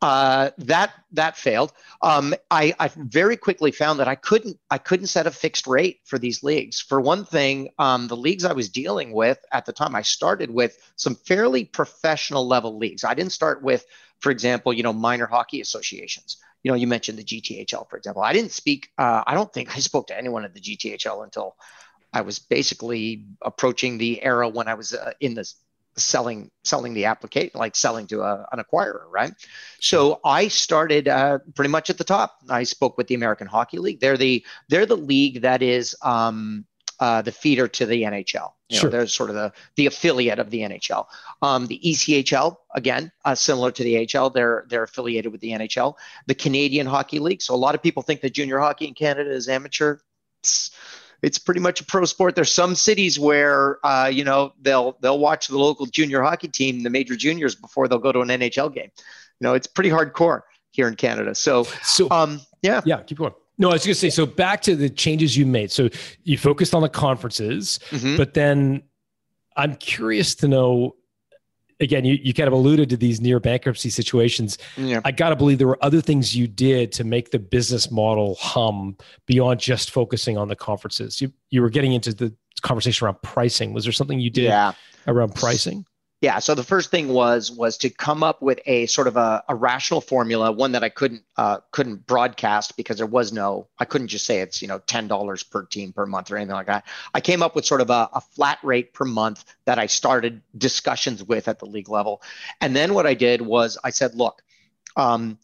Uh, 0.00 0.50
that 0.56 0.92
that 1.12 1.36
failed. 1.36 1.70
Um, 2.00 2.34
I, 2.50 2.74
I 2.80 2.88
very 2.96 3.36
quickly 3.36 3.70
found 3.70 4.00
that 4.00 4.08
i 4.08 4.14
couldn't 4.14 4.58
i 4.70 4.78
couldn't 4.78 5.08
set 5.08 5.26
a 5.26 5.30
fixed 5.30 5.66
rate 5.66 6.00
for 6.04 6.18
these 6.18 6.42
leagues. 6.42 6.80
For 6.80 7.00
one 7.00 7.26
thing 7.26 7.68
um, 7.78 8.08
the 8.08 8.16
leagues 8.16 8.44
i 8.46 8.52
was 8.52 8.70
dealing 8.70 9.12
with 9.12 9.38
at 9.52 9.66
the 9.66 9.74
time 9.74 9.94
i 9.94 10.00
started 10.00 10.50
with 10.50 10.78
some 10.96 11.14
fairly 11.14 11.64
professional 11.64 12.46
level 12.46 12.78
leagues. 12.78 13.04
I 13.04 13.12
didn't 13.14 13.32
start 13.32 13.62
with 13.62 13.84
for 14.20 14.30
example 14.30 14.72
you 14.72 14.82
know 14.82 14.94
minor 14.94 15.26
hockey 15.26 15.60
associations 15.60 16.38
you 16.64 16.72
know, 16.72 16.76
you 16.76 16.86
mentioned 16.88 17.18
the 17.18 17.24
GTHL, 17.24 17.88
for 17.88 17.96
example. 17.96 18.22
I 18.22 18.32
didn't 18.32 18.50
speak, 18.50 18.88
uh, 18.98 19.22
I 19.26 19.34
don't 19.34 19.52
think 19.52 19.76
I 19.76 19.80
spoke 19.80 20.08
to 20.08 20.18
anyone 20.18 20.44
at 20.44 20.54
the 20.54 20.60
GTHL 20.60 21.22
until 21.22 21.54
I 22.12 22.22
was 22.22 22.38
basically 22.38 23.26
approaching 23.42 23.98
the 23.98 24.24
era 24.24 24.48
when 24.48 24.66
I 24.66 24.74
was 24.74 24.94
uh, 24.94 25.12
in 25.20 25.34
the 25.34 25.48
selling 25.96 26.50
selling 26.64 26.92
the 26.92 27.04
application 27.04 27.52
like 27.54 27.76
selling 27.76 28.04
to 28.04 28.20
a, 28.20 28.48
an 28.50 28.58
acquirer 28.58 29.04
right? 29.10 29.32
So 29.78 30.18
i 30.24 30.48
started 30.48 31.06
uh, 31.06 31.38
pretty 31.54 31.68
much 31.70 31.88
at 31.88 31.98
the 31.98 32.04
top. 32.04 32.36
I 32.48 32.64
spoke 32.64 32.98
with 32.98 33.06
the 33.06 33.14
american 33.14 33.46
hockey 33.46 33.78
league. 33.78 34.00
They're 34.00 34.16
the 34.16 34.44
they're 34.68 34.86
the 34.86 34.96
league 34.96 35.42
that 35.42 35.62
is 35.62 35.94
um, 36.02 36.64
uh, 37.00 37.22
the 37.22 37.32
feeder 37.32 37.68
to 37.68 37.86
the 37.86 38.02
NHL. 38.02 38.52
You 38.68 38.78
sure. 38.78 38.90
know, 38.90 38.96
they're 38.96 39.06
sort 39.06 39.30
of 39.30 39.36
the, 39.36 39.52
the 39.76 39.86
affiliate 39.86 40.38
of 40.38 40.50
the 40.50 40.60
NHL. 40.60 41.06
Um, 41.42 41.66
the 41.66 41.80
ECHL, 41.84 42.56
again, 42.74 43.12
uh, 43.24 43.34
similar 43.34 43.70
to 43.72 43.82
the 43.82 44.08
AHL, 44.16 44.30
they're 44.30 44.64
they're 44.68 44.84
affiliated 44.84 45.32
with 45.32 45.40
the 45.40 45.50
NHL. 45.50 45.94
The 46.26 46.34
Canadian 46.34 46.86
Hockey 46.86 47.18
League. 47.18 47.42
So 47.42 47.54
a 47.54 47.56
lot 47.56 47.74
of 47.74 47.82
people 47.82 48.02
think 48.02 48.20
that 48.22 48.32
junior 48.32 48.58
hockey 48.58 48.86
in 48.86 48.94
Canada 48.94 49.30
is 49.30 49.48
amateur. 49.48 49.98
It's, 50.40 50.70
it's 51.22 51.38
pretty 51.38 51.60
much 51.60 51.80
a 51.80 51.84
pro 51.84 52.04
sport. 52.04 52.34
There's 52.34 52.52
some 52.52 52.74
cities 52.74 53.18
where 53.18 53.84
uh, 53.84 54.10
you 54.12 54.24
know 54.24 54.52
they'll 54.60 54.96
they'll 55.00 55.18
watch 55.18 55.48
the 55.48 55.58
local 55.58 55.86
junior 55.86 56.22
hockey 56.22 56.48
team, 56.48 56.82
the 56.82 56.90
major 56.90 57.16
juniors, 57.16 57.54
before 57.54 57.88
they'll 57.88 57.98
go 57.98 58.12
to 58.12 58.20
an 58.20 58.28
NHL 58.28 58.74
game. 58.74 58.90
You 59.40 59.48
know, 59.48 59.54
it's 59.54 59.66
pretty 59.66 59.90
hardcore 59.90 60.42
here 60.70 60.88
in 60.88 60.96
Canada. 60.96 61.34
So, 61.34 61.64
so 61.82 62.10
um, 62.10 62.40
yeah, 62.62 62.82
yeah, 62.84 63.02
keep 63.02 63.18
going. 63.18 63.34
No, 63.56 63.70
I 63.70 63.74
was 63.74 63.84
going 63.84 63.94
to 63.94 64.00
say, 64.00 64.10
so 64.10 64.26
back 64.26 64.62
to 64.62 64.74
the 64.74 64.90
changes 64.90 65.36
you 65.36 65.46
made. 65.46 65.70
So 65.70 65.88
you 66.24 66.36
focused 66.36 66.74
on 66.74 66.82
the 66.82 66.88
conferences, 66.88 67.78
mm-hmm. 67.90 68.16
but 68.16 68.34
then 68.34 68.82
I'm 69.56 69.76
curious 69.76 70.34
to 70.36 70.48
know 70.48 70.96
again, 71.80 72.04
you, 72.04 72.18
you 72.22 72.34
kind 72.34 72.46
of 72.46 72.52
alluded 72.52 72.88
to 72.90 72.96
these 72.96 73.20
near 73.20 73.40
bankruptcy 73.40 73.90
situations. 73.90 74.58
Yeah. 74.76 75.00
I 75.04 75.10
got 75.10 75.30
to 75.30 75.36
believe 75.36 75.58
there 75.58 75.66
were 75.66 75.82
other 75.82 76.00
things 76.00 76.34
you 76.34 76.46
did 76.46 76.92
to 76.92 77.04
make 77.04 77.30
the 77.30 77.38
business 77.38 77.90
model 77.90 78.36
hum 78.36 78.96
beyond 79.26 79.60
just 79.60 79.90
focusing 79.90 80.36
on 80.36 80.48
the 80.48 80.56
conferences. 80.56 81.20
You, 81.20 81.32
you 81.50 81.62
were 81.62 81.70
getting 81.70 81.92
into 81.92 82.12
the 82.12 82.34
conversation 82.62 83.04
around 83.04 83.22
pricing. 83.22 83.72
Was 83.72 83.84
there 83.84 83.92
something 83.92 84.20
you 84.20 84.30
did 84.30 84.44
yeah. 84.44 84.72
around 85.06 85.34
pricing? 85.34 85.84
Yeah. 86.24 86.38
So 86.38 86.54
the 86.54 86.62
first 86.62 86.90
thing 86.90 87.08
was 87.08 87.50
was 87.50 87.76
to 87.78 87.90
come 87.90 88.22
up 88.22 88.40
with 88.40 88.58
a 88.64 88.86
sort 88.86 89.08
of 89.08 89.18
a, 89.18 89.44
a 89.46 89.54
rational 89.54 90.00
formula, 90.00 90.50
one 90.50 90.72
that 90.72 90.82
I 90.82 90.88
couldn't 90.88 91.22
uh, 91.36 91.58
couldn't 91.70 92.06
broadcast 92.06 92.78
because 92.78 92.96
there 92.96 93.06
was 93.06 93.30
no. 93.30 93.68
I 93.78 93.84
couldn't 93.84 94.08
just 94.08 94.24
say 94.24 94.40
it's 94.40 94.62
you 94.62 94.68
know 94.68 94.78
ten 94.78 95.06
dollars 95.06 95.42
per 95.42 95.66
team 95.66 95.92
per 95.92 96.06
month 96.06 96.30
or 96.30 96.38
anything 96.38 96.54
like 96.54 96.68
that. 96.68 96.86
I 97.12 97.20
came 97.20 97.42
up 97.42 97.54
with 97.54 97.66
sort 97.66 97.82
of 97.82 97.90
a, 97.90 98.08
a 98.14 98.22
flat 98.22 98.58
rate 98.62 98.94
per 98.94 99.04
month 99.04 99.44
that 99.66 99.78
I 99.78 99.84
started 99.84 100.40
discussions 100.56 101.22
with 101.22 101.46
at 101.46 101.58
the 101.58 101.66
league 101.66 101.90
level, 101.90 102.22
and 102.58 102.74
then 102.74 102.94
what 102.94 103.06
I 103.06 103.12
did 103.12 103.42
was 103.42 103.76
I 103.84 103.90
said, 103.90 104.14
look, 104.14 104.40
um, 104.96 105.38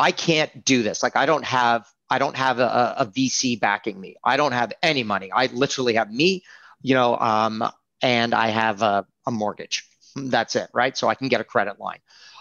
I 0.00 0.10
can't 0.10 0.64
do 0.64 0.82
this. 0.82 1.00
Like 1.00 1.14
I 1.14 1.26
don't 1.26 1.44
have 1.44 1.86
I 2.10 2.18
don't 2.18 2.36
have 2.36 2.58
a, 2.58 2.96
a 2.98 3.06
VC 3.06 3.60
backing 3.60 4.00
me. 4.00 4.16
I 4.24 4.36
don't 4.36 4.50
have 4.50 4.72
any 4.82 5.04
money. 5.04 5.30
I 5.30 5.46
literally 5.46 5.94
have 5.94 6.10
me, 6.10 6.42
you 6.82 6.96
know, 6.96 7.16
um, 7.18 7.62
and 8.02 8.34
I 8.34 8.48
have 8.48 8.82
a, 8.82 9.06
a 9.28 9.30
mortgage 9.30 9.88
that's 10.14 10.56
it, 10.56 10.68
right? 10.72 10.96
So 10.96 11.08
I 11.08 11.14
can 11.14 11.28
get 11.28 11.40
a 11.40 11.44
credit 11.44 11.78
line. 11.78 12.00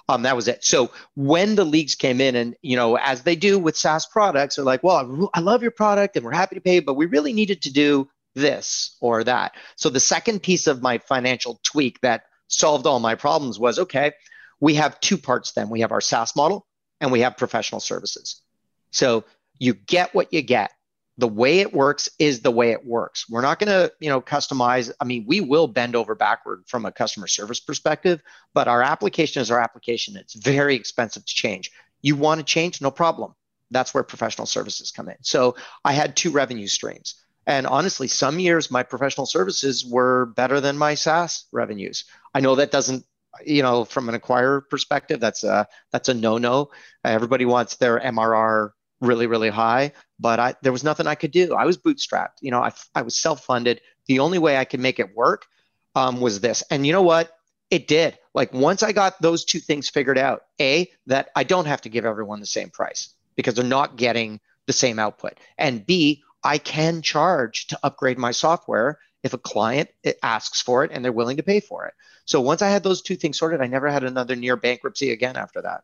Um, 0.09 0.23
that 0.23 0.35
was 0.35 0.47
it. 0.47 0.63
So 0.63 0.91
when 1.15 1.55
the 1.55 1.63
leagues 1.63 1.95
came 1.95 2.19
in, 2.19 2.35
and 2.35 2.55
you 2.61 2.75
know, 2.75 2.97
as 2.97 3.23
they 3.23 3.35
do 3.35 3.57
with 3.57 3.77
SaaS 3.77 4.05
products, 4.05 4.55
they're 4.55 4.65
like, 4.65 4.83
"Well, 4.83 5.29
I 5.33 5.39
love 5.39 5.61
your 5.61 5.71
product, 5.71 6.15
and 6.17 6.25
we're 6.25 6.33
happy 6.33 6.55
to 6.55 6.61
pay, 6.61 6.79
but 6.81 6.95
we 6.95 7.05
really 7.05 7.31
needed 7.31 7.61
to 7.63 7.71
do 7.71 8.09
this 8.35 8.97
or 8.99 9.23
that." 9.23 9.55
So 9.77 9.89
the 9.89 10.01
second 10.01 10.43
piece 10.43 10.67
of 10.67 10.81
my 10.81 10.97
financial 10.97 11.59
tweak 11.63 12.01
that 12.01 12.25
solved 12.47 12.85
all 12.85 12.99
my 12.99 13.15
problems 13.15 13.57
was, 13.57 13.79
okay, 13.79 14.11
we 14.59 14.75
have 14.75 14.99
two 14.99 15.17
parts. 15.17 15.53
Then 15.53 15.69
we 15.69 15.81
have 15.81 15.93
our 15.93 16.01
SaaS 16.01 16.35
model, 16.35 16.67
and 16.99 17.11
we 17.11 17.21
have 17.21 17.37
professional 17.37 17.79
services. 17.79 18.41
So 18.91 19.23
you 19.57 19.73
get 19.73 20.13
what 20.13 20.33
you 20.33 20.41
get 20.41 20.71
the 21.17 21.27
way 21.27 21.59
it 21.59 21.73
works 21.73 22.09
is 22.17 22.41
the 22.41 22.51
way 22.51 22.71
it 22.71 22.85
works. 22.85 23.29
We're 23.29 23.41
not 23.41 23.59
going 23.59 23.67
to, 23.67 23.93
you 23.99 24.09
know, 24.09 24.19
customize. 24.19 24.91
I 24.99 25.05
mean, 25.05 25.25
we 25.27 25.41
will 25.41 25.67
bend 25.67 25.95
over 25.95 26.15
backward 26.15 26.63
from 26.67 26.85
a 26.85 26.91
customer 26.91 27.27
service 27.27 27.59
perspective, 27.59 28.21
but 28.53 28.67
our 28.67 28.81
application 28.81 29.41
is 29.41 29.51
our 29.51 29.59
application. 29.59 30.17
It's 30.17 30.33
very 30.33 30.75
expensive 30.75 31.25
to 31.25 31.33
change. 31.33 31.71
You 32.01 32.15
want 32.15 32.39
to 32.39 32.43
change, 32.43 32.81
no 32.81 32.91
problem. 32.91 33.35
That's 33.69 33.93
where 33.93 34.03
professional 34.03 34.47
services 34.47 34.91
come 34.91 35.07
in. 35.07 35.17
So 35.21 35.55
I 35.85 35.93
had 35.93 36.15
two 36.15 36.31
revenue 36.31 36.67
streams. 36.67 37.15
And 37.45 37.67
honestly, 37.67 38.07
some 38.07 38.39
years 38.39 38.71
my 38.71 38.83
professional 38.83 39.25
services 39.25 39.85
were 39.85 40.27
better 40.27 40.61
than 40.61 40.77
my 40.77 40.95
SaaS 40.95 41.45
revenues. 41.51 42.05
I 42.33 42.39
know 42.39 42.55
that 42.55 42.71
doesn't 42.71 43.05
you 43.43 43.63
know 43.63 43.83
from 43.83 44.09
an 44.09 44.19
acquirer 44.19 44.61
perspective 44.69 45.19
that's 45.19 45.43
a 45.43 45.67
that's 45.91 46.07
a 46.07 46.13
no-no 46.13 46.69
everybody 47.03 47.45
wants 47.45 47.77
their 47.77 47.99
mrr 47.99 48.71
really 49.03 49.27
really 49.27 49.49
high 49.49 49.91
but 50.23 50.39
I, 50.39 50.55
there 50.61 50.71
was 50.71 50.85
nothing 50.85 51.05
I 51.05 51.15
could 51.15 51.31
do. 51.31 51.53
I 51.53 51.65
was 51.65 51.77
bootstrapped. 51.77 52.37
You 52.39 52.51
know, 52.51 52.61
I, 52.61 52.71
I 52.95 53.01
was 53.01 53.13
self 53.13 53.43
funded. 53.43 53.81
The 54.07 54.19
only 54.19 54.39
way 54.39 54.55
I 54.55 54.63
could 54.63 54.79
make 54.79 54.97
it 54.97 55.13
work 55.13 55.45
um, 55.95 56.21
was 56.21 56.39
this. 56.39 56.63
And 56.71 56.87
you 56.87 56.93
know 56.93 57.01
what? 57.01 57.37
It 57.69 57.89
did. 57.89 58.17
Like 58.33 58.53
once 58.53 58.83
I 58.83 58.93
got 58.93 59.21
those 59.21 59.43
two 59.43 59.59
things 59.59 59.89
figured 59.89 60.17
out, 60.17 60.43
A, 60.61 60.89
that 61.07 61.29
I 61.35 61.43
don't 61.43 61.65
have 61.65 61.81
to 61.81 61.89
give 61.89 62.05
everyone 62.05 62.39
the 62.39 62.45
same 62.45 62.69
price 62.69 63.13
because 63.35 63.55
they're 63.55 63.65
not 63.65 63.97
getting 63.97 64.39
the 64.65 64.73
same 64.73 64.97
output. 64.97 65.33
And 65.57 65.85
B, 65.85 66.23
I 66.41 66.57
can 66.57 67.01
charge 67.01 67.67
to 67.67 67.79
upgrade 67.83 68.17
my 68.17 68.31
software 68.31 68.99
if 69.23 69.33
a 69.33 69.37
client 69.37 69.89
asks 70.21 70.61
for 70.61 70.85
it 70.85 70.91
and 70.93 71.03
they're 71.03 71.11
willing 71.11 71.37
to 71.37 71.43
pay 71.43 71.59
for 71.59 71.85
it. 71.85 71.93
So 72.23 72.39
once 72.39 72.61
I 72.61 72.69
had 72.69 72.83
those 72.83 73.01
two 73.01 73.17
things 73.17 73.39
sorted, 73.39 73.59
I 73.59 73.67
never 73.67 73.89
had 73.89 74.05
another 74.05 74.37
near 74.37 74.55
bankruptcy 74.55 75.11
again 75.11 75.35
after 75.35 75.61
that. 75.63 75.81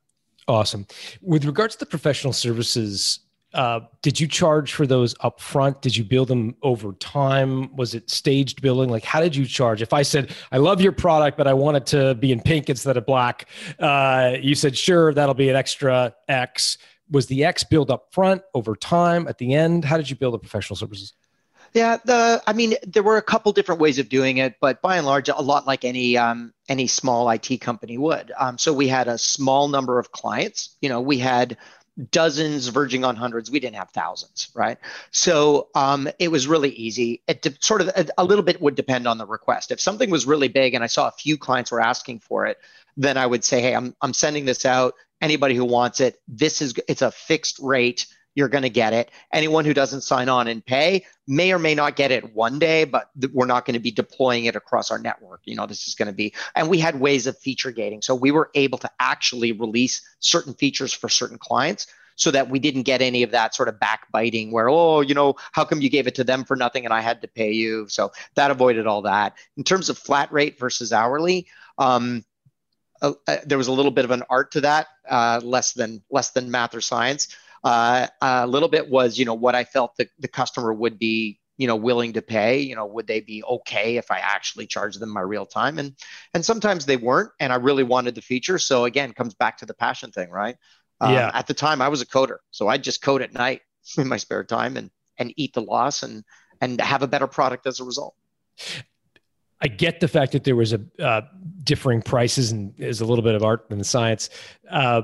Awesome. 0.49 0.87
With 1.21 1.45
regards 1.45 1.75
to 1.75 1.79
the 1.79 1.85
professional 1.85 2.33
services 2.33 3.19
uh, 3.53 3.79
did 4.03 4.19
you 4.19 4.27
charge 4.27 4.73
for 4.73 4.85
those 4.85 5.15
up 5.21 5.39
front? 5.39 5.81
Did 5.81 5.97
you 5.97 6.03
bill 6.03 6.25
them 6.25 6.55
over 6.61 6.93
time? 6.93 7.75
Was 7.75 7.95
it 7.95 8.09
staged 8.09 8.61
billing? 8.61 8.89
Like, 8.89 9.03
how 9.03 9.21
did 9.21 9.35
you 9.35 9.45
charge? 9.45 9.81
If 9.81 9.91
I 9.91 10.03
said, 10.03 10.35
I 10.51 10.57
love 10.57 10.81
your 10.81 10.91
product, 10.91 11.35
but 11.35 11.47
I 11.47 11.53
want 11.53 11.77
it 11.77 11.85
to 11.87 12.13
be 12.15 12.31
in 12.31 12.41
pink 12.41 12.69
instead 12.69 12.95
of 12.95 13.05
black, 13.07 13.49
uh, 13.79 14.35
you 14.39 14.53
said, 14.53 14.77
sure, 14.77 15.13
that'll 15.13 15.33
be 15.33 15.49
an 15.49 15.55
extra 15.55 16.13
X. 16.27 16.77
Was 17.09 17.25
the 17.25 17.43
X 17.43 17.63
billed 17.63 17.89
up 17.89 18.13
front 18.13 18.43
over 18.53 18.75
time 18.75 19.27
at 19.27 19.39
the 19.39 19.55
end? 19.55 19.83
How 19.83 19.97
did 19.97 20.09
you 20.11 20.15
build 20.15 20.35
the 20.35 20.39
professional 20.39 20.77
services? 20.77 21.13
Yeah, 21.73 21.97
the 22.03 22.41
I 22.47 22.53
mean, 22.53 22.75
there 22.85 23.03
were 23.03 23.17
a 23.17 23.21
couple 23.21 23.51
different 23.51 23.81
ways 23.81 23.99
of 23.99 24.09
doing 24.09 24.37
it, 24.37 24.55
but 24.59 24.81
by 24.81 24.97
and 24.97 25.05
large, 25.05 25.29
a 25.29 25.41
lot 25.41 25.67
like 25.67 25.85
any 25.85 26.17
um, 26.17 26.53
any 26.67 26.87
small 26.87 27.29
IT 27.29 27.61
company 27.61 27.97
would. 27.97 28.31
Um, 28.37 28.57
so 28.57 28.73
we 28.73 28.87
had 28.87 29.07
a 29.07 29.17
small 29.17 29.67
number 29.67 29.99
of 29.99 30.11
clients. 30.11 30.75
You 30.81 30.89
know, 30.89 31.01
we 31.01 31.19
had 31.19 31.57
dozens 32.11 32.67
verging 32.67 33.03
on 33.03 33.15
hundreds. 33.15 33.51
We 33.51 33.59
didn't 33.59 33.75
have 33.75 33.89
thousands 33.89 34.49
right? 34.53 34.77
So 35.11 35.67
um, 35.75 36.07
it 36.17 36.29
was 36.29 36.47
really 36.47 36.69
easy. 36.69 37.21
It 37.27 37.41
de- 37.41 37.57
sort 37.59 37.81
of 37.81 37.89
a, 37.89 38.05
a, 38.17 38.23
little 38.23 38.43
bit 38.43 38.61
would 38.61 38.75
depend 38.75 39.07
on 39.07 39.17
the 39.17 39.25
request. 39.25 39.71
If 39.71 39.81
something 39.81 40.09
was 40.09 40.25
really 40.25 40.47
big 40.47 40.73
and 40.73 40.83
i 40.83 40.87
saw 40.87 41.07
a 41.07 41.11
few 41.11 41.37
clients 41.37 41.71
were 41.71 41.81
asking 41.81 42.19
for 42.19 42.45
it 42.45 42.57
then 42.97 43.17
i 43.17 43.25
would 43.25 43.43
say 43.43 43.61
hey 43.61 43.75
i'm, 43.75 43.95
I'm 44.01 44.13
sending 44.13 44.45
this 44.45 44.65
out. 44.65 44.95
Anybody 45.21 45.55
who 45.55 45.65
wants 45.65 45.99
it 45.99 46.19
this 46.27 46.61
is 46.61 46.73
it's 46.87 47.01
a 47.01 47.11
fixed 47.11 47.59
rate 47.59 48.05
you're 48.39 48.47
going 48.47 48.63
to 48.63 48.69
get 48.83 48.93
it. 48.93 49.11
Anyone 49.33 49.65
who 49.65 49.73
doesn't 49.73 50.01
sign 50.01 50.29
on 50.29 50.47
and 50.47 50.65
pay 50.65 51.05
may 51.27 51.51
or 51.51 51.59
may 51.59 51.75
not 51.75 51.97
get 51.97 52.09
it 52.09 52.33
one 52.33 52.57
day, 52.57 52.85
but 52.85 53.11
th- 53.19 53.33
we're 53.33 53.45
not 53.45 53.65
going 53.65 53.73
to 53.73 53.79
be 53.79 53.91
deploying 53.91 54.45
it 54.45 54.55
across 54.55 54.91
our 54.91 54.97
network. 54.97 55.41
You 55.43 55.55
know, 55.57 55.67
this 55.67 55.87
is 55.87 55.95
going 55.95 56.07
to 56.07 56.13
be, 56.13 56.33
and 56.55 56.69
we 56.69 56.79
had 56.79 56.99
ways 56.99 57.27
of 57.27 57.37
feature 57.37 57.71
gating. 57.71 58.01
So 58.01 58.15
we 58.15 58.31
were 58.31 58.49
able 58.55 58.77
to 58.79 58.89
actually 58.99 59.51
release 59.51 60.01
certain 60.19 60.53
features 60.53 60.93
for 60.93 61.09
certain 61.09 61.37
clients. 61.37 61.87
so 62.19 62.31
that 62.31 62.49
we 62.49 62.59
didn't 62.59 62.83
get 62.83 63.01
any 63.01 63.23
of 63.23 63.31
that 63.31 63.55
sort 63.55 63.69
of 63.69 63.79
backbiting 63.79 64.51
where, 64.51 64.69
oh, 64.69 64.99
you 64.99 65.13
know, 65.13 65.35
how 65.53 65.63
come 65.63 65.81
you 65.81 65.89
gave 65.89 66.05
it 66.05 66.15
to 66.15 66.23
them 66.25 66.43
for 66.43 66.57
nothing 66.57 66.83
and 66.83 66.93
I 66.93 66.99
had 66.99 67.21
to 67.21 67.29
pay 67.29 67.53
you? 67.53 67.87
So 67.87 68.11
that 68.35 68.51
avoided 68.51 68.85
all 68.85 69.03
that. 69.03 69.37
In 69.55 69.63
terms 69.63 69.89
of 69.89 69.97
flat 69.97 70.29
rate 70.31 70.59
versus 70.59 70.91
hourly, 70.91 71.47
um, 71.77 72.25
uh, 73.01 73.13
uh, 73.25 73.37
there 73.45 73.57
was 73.57 73.67
a 73.67 73.71
little 73.71 73.91
bit 73.91 74.03
of 74.03 74.11
an 74.11 74.23
art 74.29 74.51
to 74.51 74.61
that, 74.61 74.87
uh, 75.09 75.39
less 75.41 75.71
than 75.71 76.03
less 76.11 76.31
than 76.31 76.51
math 76.51 76.75
or 76.75 76.81
science. 76.81 77.33
Uh, 77.63 78.07
a 78.21 78.47
little 78.47 78.69
bit 78.69 78.89
was, 78.89 79.17
you 79.17 79.25
know, 79.25 79.33
what 79.33 79.55
I 79.55 79.63
felt 79.63 79.95
the, 79.97 80.07
the 80.19 80.27
customer 80.27 80.73
would 80.73 80.97
be 80.99 81.39
you 81.59 81.67
know 81.67 81.75
willing 81.75 82.13
to 82.13 82.21
pay. 82.23 82.59
You 82.61 82.75
know 82.75 82.87
would 82.87 83.05
they 83.05 83.19
be 83.19 83.43
okay 83.43 83.97
if 83.97 84.09
i 84.09 84.17
actually 84.17 84.65
charged 84.65 84.99
them 84.99 85.09
my 85.09 85.21
real 85.21 85.45
time? 85.45 85.77
And 85.77 85.93
and 86.33 86.43
sometimes 86.43 86.87
they 86.87 86.97
weren't 86.97 87.31
and 87.39 87.53
i 87.53 87.57
really 87.57 87.83
wanted 87.83 88.15
the 88.15 88.21
feature. 88.21 88.57
So 88.57 88.85
again 88.85 89.13
comes 89.13 89.35
back 89.35 89.57
to 89.57 89.67
the 89.67 89.75
passion 89.75 90.11
thing 90.11 90.31
right? 90.31 90.55
Um, 91.01 91.13
yeah. 91.13 91.31
at 91.33 91.47
the 91.47 91.53
time 91.53 91.81
i 91.81 91.89
was 91.89 92.01
a 92.01 92.07
coder. 92.07 92.37
So 92.49 92.67
i 92.67 92.77
just 92.77 93.03
code 93.03 93.21
at 93.21 93.33
night 93.33 93.61
in 93.97 94.07
my 94.07 94.17
spare 94.17 94.43
time 94.43 94.77
and 94.77 94.89
and 95.19 95.33
eat 95.35 95.53
the 95.53 95.61
loss 95.61 96.01
and 96.01 96.23
and 96.61 96.81
have 96.81 97.03
a 97.03 97.07
better 97.07 97.27
product 97.27 97.67
as 97.67 97.79
a 97.79 97.83
result. 97.83 98.15
I 99.61 99.67
get 99.67 99.99
the 99.99 100.07
fact 100.07 100.31
that 100.31 100.45
there 100.45 100.55
was 100.55 100.73
a 100.73 100.81
uh, 100.99 101.21
differing 101.63 102.01
prices 102.01 102.51
and 102.51 102.73
is 102.77 103.01
a 103.01 103.05
little 103.05 103.23
bit 103.23 103.35
of 103.35 103.43
art 103.43 103.65
the 103.69 103.83
science. 103.83 104.29
Uh, 104.69 105.01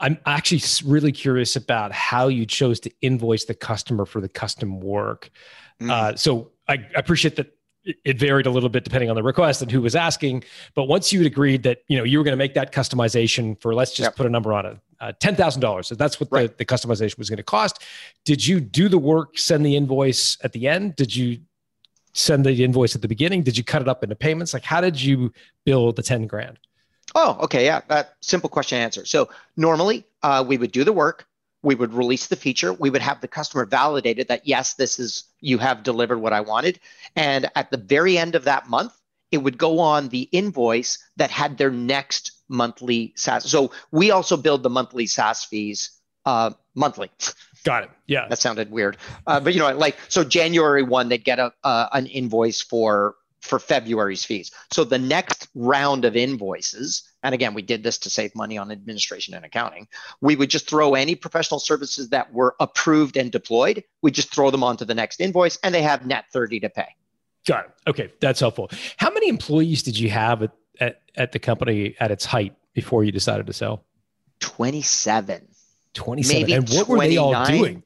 I'm 0.00 0.18
actually 0.26 0.62
really 0.84 1.12
curious 1.12 1.56
about 1.56 1.92
how 1.92 2.28
you 2.28 2.46
chose 2.46 2.80
to 2.80 2.90
invoice 3.00 3.44
the 3.44 3.54
customer 3.54 4.06
for 4.06 4.20
the 4.20 4.28
custom 4.28 4.80
work. 4.80 5.30
Mm. 5.80 5.90
Uh, 5.90 6.16
so 6.16 6.52
I, 6.68 6.78
appreciate 6.94 7.36
that 7.36 7.54
it 8.04 8.18
varied 8.18 8.46
a 8.46 8.50
little 8.50 8.68
bit 8.68 8.84
depending 8.84 9.08
on 9.08 9.16
the 9.16 9.22
request 9.22 9.62
and 9.62 9.70
who 9.70 9.80
was 9.80 9.96
asking. 9.96 10.44
But 10.74 10.84
once 10.84 11.12
you 11.12 11.20
had 11.20 11.26
agreed 11.26 11.62
that 11.62 11.78
you 11.88 11.96
know 11.96 12.04
you 12.04 12.18
were 12.18 12.24
going 12.24 12.32
to 12.32 12.38
make 12.38 12.54
that 12.54 12.72
customization 12.72 13.60
for 13.60 13.74
let's 13.74 13.92
just 13.92 14.08
yep. 14.08 14.16
put 14.16 14.26
a 14.26 14.30
number 14.30 14.52
on 14.52 14.66
it, 14.66 14.78
uh, 15.00 15.12
ten 15.20 15.34
thousand 15.34 15.62
dollars. 15.62 15.88
So 15.88 15.94
that's 15.94 16.20
what 16.20 16.28
right. 16.30 16.50
the, 16.50 16.56
the 16.58 16.64
customization 16.64 17.18
was 17.18 17.30
going 17.30 17.38
to 17.38 17.42
cost. 17.42 17.82
Did 18.24 18.46
you 18.46 18.60
do 18.60 18.88
the 18.88 18.98
work, 18.98 19.38
send 19.38 19.64
the 19.64 19.76
invoice 19.76 20.36
at 20.42 20.52
the 20.52 20.68
end? 20.68 20.96
Did 20.96 21.14
you 21.14 21.38
send 22.12 22.44
the 22.44 22.64
invoice 22.64 22.94
at 22.94 23.02
the 23.02 23.08
beginning? 23.08 23.42
Did 23.42 23.56
you 23.56 23.64
cut 23.64 23.80
it 23.80 23.88
up 23.88 24.02
into 24.02 24.16
payments? 24.16 24.52
Like 24.52 24.64
how 24.64 24.80
did 24.80 25.00
you 25.00 25.32
bill 25.64 25.92
the 25.92 26.02
ten 26.02 26.26
grand? 26.26 26.58
Oh, 27.14 27.38
okay, 27.42 27.64
yeah, 27.64 27.80
that 27.88 28.14
simple 28.20 28.50
question 28.50 28.78
answer. 28.78 29.04
So 29.04 29.28
normally 29.56 30.04
uh, 30.22 30.44
we 30.46 30.58
would 30.58 30.72
do 30.72 30.84
the 30.84 30.92
work, 30.92 31.26
we 31.62 31.74
would 31.74 31.92
release 31.92 32.28
the 32.28 32.36
feature 32.36 32.72
we 32.72 32.88
would 32.88 33.02
have 33.02 33.20
the 33.20 33.26
customer 33.26 33.66
validated 33.66 34.28
that 34.28 34.46
yes 34.46 34.74
this 34.74 35.00
is 35.00 35.24
you 35.40 35.58
have 35.58 35.82
delivered 35.82 36.18
what 36.18 36.32
i 36.32 36.40
wanted 36.40 36.78
and 37.16 37.50
at 37.56 37.68
the 37.72 37.76
very 37.76 38.16
end 38.16 38.36
of 38.36 38.44
that 38.44 38.68
month 38.68 38.92
it 39.30 39.38
would 39.38 39.58
go 39.58 39.78
on 39.78 40.08
the 40.08 40.22
invoice 40.32 40.98
that 41.16 41.30
had 41.30 41.58
their 41.58 41.70
next 41.70 42.32
monthly 42.48 43.12
SaaS. 43.16 43.50
So 43.50 43.72
we 43.90 44.10
also 44.10 44.36
build 44.36 44.62
the 44.62 44.70
monthly 44.70 45.06
SaaS 45.06 45.44
fees 45.44 45.90
uh, 46.24 46.50
monthly. 46.74 47.10
Got 47.64 47.84
it. 47.84 47.90
Yeah, 48.06 48.26
that 48.28 48.38
sounded 48.38 48.70
weird, 48.70 48.96
uh, 49.26 49.40
but 49.40 49.52
you 49.52 49.60
know, 49.60 49.74
like 49.76 49.98
so 50.08 50.24
January 50.24 50.82
one, 50.82 51.08
they'd 51.08 51.24
get 51.24 51.38
a 51.38 51.52
uh, 51.64 51.88
an 51.92 52.06
invoice 52.06 52.62
for 52.62 53.16
for 53.40 53.58
February's 53.58 54.24
fees. 54.24 54.50
So 54.72 54.84
the 54.84 54.98
next 54.98 55.48
round 55.54 56.04
of 56.04 56.16
invoices, 56.16 57.02
and 57.22 57.34
again, 57.34 57.54
we 57.54 57.62
did 57.62 57.82
this 57.82 57.98
to 57.98 58.10
save 58.10 58.34
money 58.34 58.58
on 58.58 58.70
administration 58.70 59.34
and 59.34 59.44
accounting, 59.44 59.88
we 60.20 60.36
would 60.36 60.50
just 60.50 60.68
throw 60.68 60.94
any 60.94 61.14
professional 61.14 61.60
services 61.60 62.08
that 62.10 62.32
were 62.32 62.56
approved 62.60 63.16
and 63.16 63.30
deployed, 63.30 63.84
we 64.02 64.10
just 64.10 64.34
throw 64.34 64.50
them 64.50 64.64
onto 64.64 64.84
the 64.84 64.94
next 64.94 65.20
invoice 65.20 65.58
and 65.62 65.74
they 65.74 65.82
have 65.82 66.06
net 66.06 66.24
30 66.32 66.60
to 66.60 66.68
pay. 66.68 66.88
Got 67.46 67.66
it. 67.66 67.70
Okay, 67.86 68.12
that's 68.20 68.40
helpful. 68.40 68.70
How 68.96 69.10
many 69.10 69.28
employees 69.28 69.82
did 69.82 69.98
you 69.98 70.10
have 70.10 70.42
at, 70.42 70.50
at, 70.80 71.02
at 71.16 71.32
the 71.32 71.38
company 71.38 71.94
at 72.00 72.10
its 72.10 72.24
height 72.24 72.54
before 72.74 73.04
you 73.04 73.12
decided 73.12 73.46
to 73.46 73.52
sell? 73.52 73.84
27. 74.40 75.48
27. 75.94 76.40
Maybe 76.40 76.52
and 76.52 76.68
what 76.68 76.86
29? 76.86 76.88
were 76.88 77.08
they 77.08 77.16
all 77.16 77.44
doing? 77.46 77.82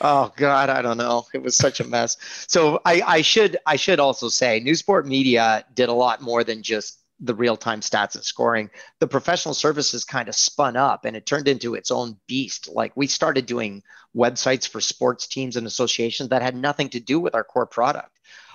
Oh 0.00 0.32
God, 0.36 0.70
I 0.70 0.82
don't 0.82 0.98
know. 0.98 1.26
It 1.34 1.42
was 1.42 1.56
such 1.56 1.80
a 1.80 1.84
mess. 1.84 2.16
So 2.48 2.80
I, 2.84 3.02
I 3.06 3.22
should 3.22 3.56
I 3.66 3.76
should 3.76 4.00
also 4.00 4.28
say 4.28 4.60
Newsport 4.60 5.06
Media 5.06 5.64
did 5.74 5.88
a 5.88 5.92
lot 5.92 6.20
more 6.20 6.44
than 6.44 6.62
just 6.62 7.00
the 7.20 7.34
real-time 7.34 7.80
stats 7.80 8.16
and 8.16 8.24
scoring. 8.24 8.70
The 8.98 9.06
professional 9.06 9.54
services 9.54 10.04
kind 10.04 10.28
of 10.28 10.34
spun 10.34 10.76
up 10.76 11.04
and 11.04 11.16
it 11.16 11.26
turned 11.26 11.48
into 11.48 11.74
its 11.74 11.90
own 11.90 12.16
beast. 12.26 12.68
Like 12.68 12.92
we 12.96 13.06
started 13.06 13.46
doing 13.46 13.82
websites 14.16 14.68
for 14.68 14.80
sports 14.80 15.26
teams 15.26 15.56
and 15.56 15.66
associations 15.66 16.30
that 16.30 16.42
had 16.42 16.56
nothing 16.56 16.88
to 16.90 17.00
do 17.00 17.20
with 17.20 17.34
our 17.34 17.44
core 17.44 17.66
product. 17.66 18.10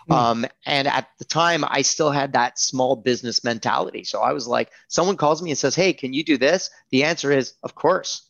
Mm. 0.09 0.15
Um, 0.15 0.45
and 0.65 0.87
at 0.87 1.09
the 1.19 1.25
time, 1.25 1.63
I 1.67 1.81
still 1.81 2.11
had 2.11 2.33
that 2.33 2.59
small 2.59 2.95
business 2.95 3.43
mentality. 3.43 4.03
So 4.03 4.21
I 4.21 4.33
was 4.33 4.47
like, 4.47 4.71
someone 4.87 5.17
calls 5.17 5.41
me 5.41 5.51
and 5.51 5.57
says, 5.57 5.75
Hey, 5.75 5.93
can 5.93 6.13
you 6.13 6.23
do 6.23 6.37
this? 6.37 6.69
The 6.91 7.03
answer 7.03 7.31
is, 7.31 7.53
Of 7.63 7.75
course. 7.75 8.28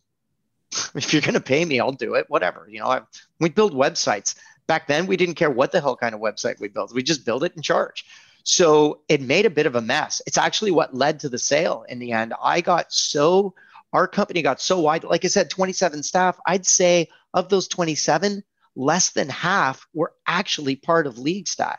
if 0.95 1.13
you're 1.13 1.21
going 1.21 1.33
to 1.33 1.39
pay 1.39 1.63
me, 1.65 1.79
I'll 1.79 1.91
do 1.91 2.15
it. 2.15 2.25
Whatever. 2.29 2.67
You 2.69 2.79
know, 2.79 2.87
I, 2.87 3.01
we 3.39 3.49
build 3.49 3.73
websites. 3.73 4.35
Back 4.67 4.87
then, 4.87 5.07
we 5.07 5.17
didn't 5.17 5.35
care 5.35 5.49
what 5.49 5.71
the 5.71 5.81
hell 5.81 5.95
kind 5.95 6.13
of 6.13 6.21
website 6.21 6.59
we 6.59 6.67
built. 6.67 6.93
We 6.93 7.03
just 7.03 7.25
build 7.25 7.43
it 7.43 7.55
and 7.55 7.63
charge. 7.63 8.05
So 8.43 9.01
it 9.09 9.21
made 9.21 9.45
a 9.45 9.49
bit 9.49 9.65
of 9.65 9.75
a 9.75 9.81
mess. 9.81 10.21
It's 10.25 10.37
actually 10.37 10.71
what 10.71 10.95
led 10.95 11.19
to 11.21 11.29
the 11.29 11.39
sale 11.39 11.85
in 11.89 11.99
the 11.99 12.11
end. 12.11 12.33
I 12.41 12.61
got 12.61 12.91
so, 12.93 13.53
our 13.93 14.07
company 14.07 14.41
got 14.41 14.61
so 14.61 14.79
wide. 14.79 15.03
Like 15.03 15.25
I 15.25 15.27
said, 15.27 15.49
27 15.49 16.03
staff. 16.03 16.39
I'd 16.45 16.65
say 16.65 17.09
of 17.33 17.49
those 17.49 17.67
27, 17.67 18.43
less 18.75 19.09
than 19.09 19.29
half 19.29 19.87
were 19.93 20.13
actually 20.27 20.75
part 20.75 21.07
of 21.07 21.15
LeagueStat. 21.15 21.77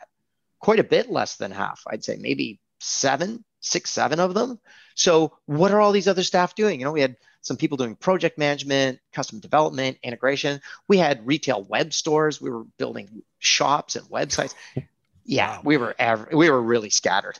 Quite 0.59 0.79
a 0.79 0.83
bit 0.83 1.09
less 1.09 1.37
than 1.37 1.51
half, 1.51 1.81
I'd 1.87 2.03
say, 2.03 2.17
maybe 2.17 2.59
seven, 2.79 3.43
six, 3.61 3.89
seven 3.89 4.19
of 4.19 4.33
them. 4.33 4.59
So 4.95 5.37
what 5.45 5.71
are 5.71 5.79
all 5.79 5.91
these 5.91 6.07
other 6.07 6.23
staff 6.23 6.55
doing? 6.55 6.79
You 6.79 6.85
know, 6.85 6.91
we 6.91 7.01
had 7.01 7.15
some 7.41 7.57
people 7.57 7.77
doing 7.77 7.95
project 7.95 8.37
management, 8.37 8.99
custom 9.13 9.39
development, 9.39 9.97
integration. 10.03 10.61
We 10.87 10.97
had 10.97 11.25
retail 11.25 11.63
web 11.63 11.93
stores. 11.93 12.41
We 12.41 12.49
were 12.49 12.65
building 12.77 13.23
shops 13.39 13.95
and 13.95 14.05
websites. 14.07 14.53
Yeah, 15.23 15.57
wow. 15.57 15.61
we 15.63 15.77
were 15.77 15.95
we 16.33 16.49
were 16.49 16.61
really 16.61 16.89
scattered. 16.89 17.39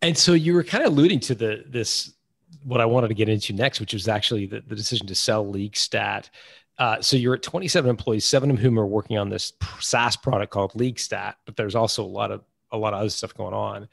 And 0.00 0.16
so 0.16 0.34
you 0.34 0.54
were 0.54 0.62
kind 0.62 0.84
of 0.84 0.92
alluding 0.92 1.18
to 1.20 1.34
the 1.34 1.64
this 1.66 2.14
what 2.62 2.80
I 2.80 2.86
wanted 2.86 3.08
to 3.08 3.14
get 3.14 3.28
into 3.28 3.52
next, 3.52 3.80
which 3.80 3.92
was 3.92 4.08
actually 4.08 4.46
the, 4.46 4.60
the 4.60 4.76
decision 4.76 5.08
to 5.08 5.14
sell 5.16 5.44
LeagueStat. 5.44 6.30
Uh, 6.78 7.00
so 7.02 7.16
you're 7.16 7.34
at 7.34 7.42
27 7.42 7.90
employees, 7.90 8.24
seven 8.24 8.50
of 8.50 8.58
whom 8.58 8.78
are 8.78 8.86
working 8.86 9.18
on 9.18 9.28
this 9.28 9.52
SaaS 9.80 10.16
product 10.16 10.52
called 10.52 10.72
LeagueStat, 10.72 11.34
but 11.44 11.56
there's 11.56 11.74
also 11.74 12.04
a 12.04 12.06
lot 12.06 12.30
of 12.30 12.42
a 12.72 12.78
lot 12.78 12.92
of 12.92 13.00
other 13.00 13.10
stuff 13.10 13.34
going 13.34 13.54
on. 13.54 13.88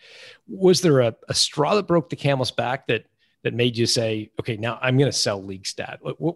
Was 0.47 0.81
there 0.81 1.01
a, 1.01 1.15
a 1.27 1.33
straw 1.33 1.75
that 1.75 1.87
broke 1.87 2.09
the 2.09 2.15
camel's 2.15 2.51
back 2.51 2.87
that 2.87 3.05
that 3.43 3.53
made 3.53 3.77
you 3.77 3.85
say, 3.85 4.31
okay, 4.39 4.57
now 4.57 4.79
I'm 4.81 4.97
going 4.97 5.11
to 5.11 5.17
sell 5.17 5.41
LeagueStat? 5.41 5.99
What, 6.01 6.19
what, 6.19 6.35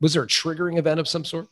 was 0.00 0.12
there 0.12 0.22
a 0.22 0.26
triggering 0.26 0.78
event 0.78 1.00
of 1.00 1.08
some 1.08 1.24
sort? 1.24 1.48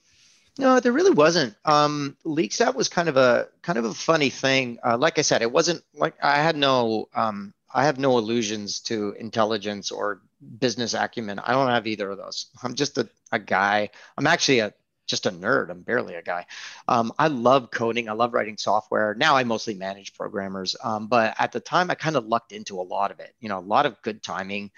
No, 0.59 0.81
there 0.81 0.93
really 0.93 1.13
wasn't. 1.13 1.55
Um, 1.65 2.17
LeagueStat 2.27 2.75
was 2.75 2.89
kind 2.89 3.09
of 3.09 3.17
a 3.17 3.49
kind 3.63 3.79
of 3.79 3.87
a 3.87 3.95
funny 3.95 4.29
thing. 4.29 4.79
Uh, 4.85 4.99
like 4.99 5.19
I 5.19 5.23
said, 5.23 5.41
it 5.41 5.51
wasn't 5.51 5.83
like 5.95 6.15
I 6.23 6.43
had 6.43 6.57
no 6.57 7.09
um, 7.15 7.55
I 7.73 7.85
have 7.85 7.99
no 7.99 8.19
illusions 8.19 8.81
to 8.81 9.15
intelligence 9.19 9.91
or 9.91 10.21
business 10.59 10.95
acumen. 10.95 11.39
I 11.39 11.53
don't 11.53 11.69
have 11.69 11.87
either 11.87 12.11
of 12.11 12.19
those. 12.19 12.47
I'm 12.63 12.75
just 12.75 12.99
a, 12.99 13.09
a 13.31 13.39
guy. 13.39 13.89
I'm 14.19 14.27
actually 14.27 14.59
a 14.59 14.75
just 15.07 15.27
a 15.27 15.31
nerd. 15.31 15.71
I'm 15.71 15.83
barely 15.83 16.15
a 16.15 16.23
guy. 16.23 16.47
Um, 16.89 17.13
I 17.19 17.29
love 17.29 17.71
coding. 17.71 18.09
I 18.09 18.13
love 18.13 18.35
writing 18.35 18.57
software. 18.57 19.15
Now 19.15 19.37
I 19.37 19.45
mostly 19.45 19.75
manage 19.75 20.15
programmers. 20.15 20.77
Um, 20.83 21.07
but 21.07 21.35
at 21.39 21.53
the 21.53 21.61
time, 21.61 21.91
I 21.91 21.95
kind 21.95 22.17
of 22.17 22.27
lucked 22.27 22.53
into 22.53 22.81
a 22.81 22.83
lot 22.83 23.11
of 23.11 23.21
it. 23.21 23.35
You 23.41 23.49
know, 23.49 23.59
a 23.59 23.61
lot 23.61 23.87
of 23.87 24.01
good 24.03 24.23
timing, 24.23 24.71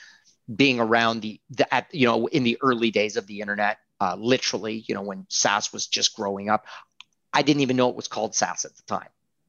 being 0.55 0.81
around 0.81 1.21
the, 1.21 1.41
the 1.51 1.73
at 1.73 1.95
you 1.95 2.07
know 2.07 2.27
in 2.27 2.45
the 2.45 2.59
early 2.63 2.91
days 2.91 3.17
of 3.17 3.27
the 3.27 3.41
internet. 3.41 3.79
Uh, 4.01 4.17
literally, 4.19 4.85
you 4.89 4.95
know, 4.95 5.03
when 5.03 5.25
SaaS 5.29 5.73
was 5.73 5.87
just 5.87 6.17
growing 6.17 6.51
up, 6.51 6.67
I 7.33 7.43
didn't 7.43 7.63
even 7.63 7.77
know 7.77 7.89
it 7.91 7.97
was 7.97 8.09
called 8.09 8.35
SaaS 8.35 8.65
at 8.65 8.77
the 8.77 8.83
time 8.83 9.09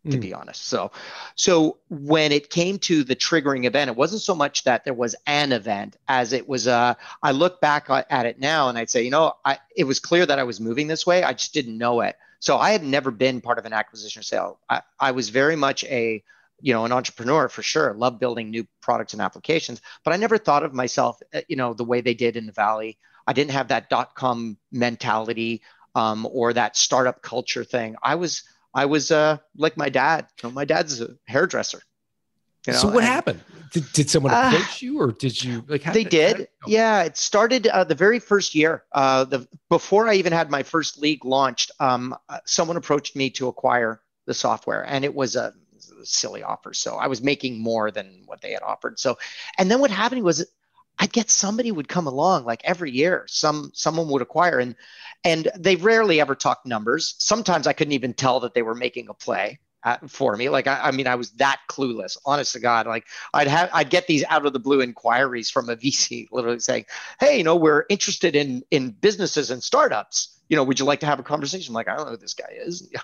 to 0.09 0.17
mm. 0.17 0.21
be 0.21 0.33
honest. 0.33 0.65
So, 0.65 0.91
so 1.35 1.77
when 1.89 2.31
it 2.31 2.49
came 2.49 2.79
to 2.79 3.03
the 3.03 3.15
triggering 3.15 3.65
event, 3.65 3.89
it 3.89 3.97
wasn't 3.97 4.21
so 4.21 4.35
much 4.35 4.63
that 4.63 4.85
there 4.85 4.93
was 4.93 5.15
an 5.25 5.51
event 5.51 5.97
as 6.07 6.33
it 6.33 6.47
was. 6.47 6.67
Uh, 6.67 6.93
I 7.21 7.31
look 7.31 7.59
back 7.59 7.89
at 7.89 8.25
it 8.25 8.39
now 8.39 8.69
and 8.69 8.77
I'd 8.77 8.89
say, 8.89 9.03
you 9.03 9.11
know, 9.11 9.33
I, 9.43 9.57
it 9.75 9.85
was 9.85 9.99
clear 9.99 10.25
that 10.25 10.39
I 10.39 10.43
was 10.43 10.59
moving 10.59 10.87
this 10.87 11.05
way. 11.05 11.23
I 11.23 11.33
just 11.33 11.53
didn't 11.53 11.77
know 11.77 12.01
it. 12.01 12.15
So 12.39 12.57
I 12.57 12.71
had 12.71 12.83
never 12.83 13.11
been 13.11 13.41
part 13.41 13.57
of 13.57 13.65
an 13.65 13.73
acquisition 13.73 14.19
or 14.19 14.23
sale. 14.23 14.59
I, 14.69 14.81
I 14.99 15.11
was 15.11 15.29
very 15.29 15.55
much 15.55 15.83
a, 15.85 16.23
you 16.61 16.73
know, 16.73 16.85
an 16.85 16.91
entrepreneur 16.91 17.49
for 17.49 17.63
sure. 17.63 17.93
Love 17.93 18.19
building 18.19 18.49
new 18.49 18.67
products 18.81 19.13
and 19.13 19.21
applications, 19.21 19.81
but 20.03 20.13
I 20.13 20.17
never 20.17 20.37
thought 20.37 20.63
of 20.63 20.73
myself, 20.73 21.19
uh, 21.33 21.41
you 21.47 21.55
know, 21.55 21.73
the 21.73 21.83
way 21.83 22.01
they 22.01 22.13
did 22.13 22.37
in 22.37 22.45
the 22.45 22.51
Valley. 22.51 22.97
I 23.27 23.33
didn't 23.33 23.51
have 23.51 23.69
that 23.69 23.89
dot 23.89 24.15
com 24.15 24.57
mentality 24.71 25.63
um, 25.95 26.27
or 26.31 26.53
that 26.53 26.77
startup 26.77 27.21
culture 27.21 27.63
thing. 27.63 27.95
I 28.03 28.15
was 28.15 28.43
I 28.75 28.85
was 28.85 29.09
uh, 29.09 29.37
like 29.55 29.77
my 29.77 29.89
dad. 29.89 30.27
You 30.43 30.49
know, 30.49 30.53
my 30.53 30.65
dad's 30.65 31.01
a 31.01 31.15
hairdresser. 31.25 31.81
You 32.67 32.73
know, 32.73 32.79
so 32.79 32.87
what 32.87 33.03
and, 33.03 33.05
happened? 33.05 33.41
Did, 33.71 33.91
did 33.93 34.09
someone 34.09 34.33
uh, 34.33 34.51
approach 34.53 34.81
you, 34.81 34.99
or 34.99 35.11
did 35.11 35.41
you 35.41 35.63
like? 35.67 35.83
they 35.83 36.03
did. 36.03 36.41
It, 36.41 36.51
yeah, 36.67 37.03
it 37.03 37.15
started 37.15 37.67
uh, 37.67 37.83
the 37.85 37.95
very 37.95 38.19
first 38.19 38.53
year. 38.53 38.83
Uh, 38.91 39.23
the 39.23 39.47
before 39.69 40.07
I 40.07 40.15
even 40.15 40.33
had 40.33 40.49
my 40.49 40.63
first 40.63 41.01
league 41.01 41.23
launched, 41.23 41.71
um, 41.79 42.15
uh, 42.27 42.39
someone 42.45 42.75
approached 42.75 43.15
me 43.15 43.29
to 43.31 43.47
acquire 43.47 44.01
the 44.25 44.33
software, 44.33 44.85
and 44.85 45.05
it 45.05 45.13
was 45.13 45.35
a, 45.35 45.53
silly 46.03 46.43
offer. 46.43 46.73
So 46.73 46.95
I 46.95 47.07
was 47.07 47.21
making 47.21 47.59
more 47.59 47.91
than 47.91 48.23
what 48.25 48.41
they 48.41 48.51
had 48.51 48.61
offered. 48.61 48.99
So, 48.99 49.17
and 49.57 49.71
then 49.71 49.79
what 49.79 49.91
happened 49.91 50.23
was, 50.23 50.45
I'd 50.97 51.13
get 51.13 51.29
somebody 51.29 51.71
would 51.71 51.87
come 51.87 52.07
along 52.07 52.45
like 52.45 52.61
every 52.63 52.91
year. 52.91 53.25
Some 53.27 53.71
someone 53.73 54.09
would 54.09 54.21
acquire 54.21 54.59
and 54.59 54.75
and 55.23 55.49
they 55.57 55.75
rarely 55.75 56.21
ever 56.21 56.35
talked 56.35 56.65
numbers. 56.65 57.15
Sometimes 57.17 57.67
I 57.67 57.73
couldn't 57.73 57.93
even 57.93 58.13
tell 58.13 58.41
that 58.41 58.53
they 58.53 58.61
were 58.61 58.75
making 58.75 59.09
a 59.09 59.13
play 59.13 59.59
at, 59.83 60.09
for 60.09 60.35
me. 60.35 60.49
Like 60.49 60.67
I, 60.67 60.79
I 60.85 60.91
mean, 60.91 61.07
I 61.07 61.15
was 61.15 61.31
that 61.31 61.59
clueless. 61.69 62.17
Honest 62.25 62.53
to 62.53 62.59
God, 62.59 62.87
like 62.87 63.05
I'd 63.33 63.47
have 63.47 63.69
I'd 63.73 63.89
get 63.89 64.07
these 64.07 64.23
out 64.29 64.45
of 64.45 64.53
the 64.53 64.59
blue 64.59 64.81
inquiries 64.81 65.49
from 65.49 65.69
a 65.69 65.75
VC, 65.77 66.27
literally 66.31 66.59
saying, 66.59 66.85
"Hey, 67.19 67.37
you 67.37 67.43
know, 67.43 67.55
we're 67.55 67.85
interested 67.89 68.35
in 68.35 68.63
in 68.71 68.91
businesses 68.91 69.51
and 69.51 69.63
startups. 69.63 70.39
You 70.49 70.57
know, 70.57 70.63
would 70.63 70.79
you 70.79 70.85
like 70.85 70.99
to 71.01 71.05
have 71.05 71.19
a 71.19 71.23
conversation?" 71.23 71.71
I'm 71.71 71.75
like, 71.75 71.87
I 71.87 71.95
don't 71.95 72.05
know 72.05 72.11
who 72.11 72.17
this 72.17 72.33
guy 72.33 72.53
is. 72.57 72.91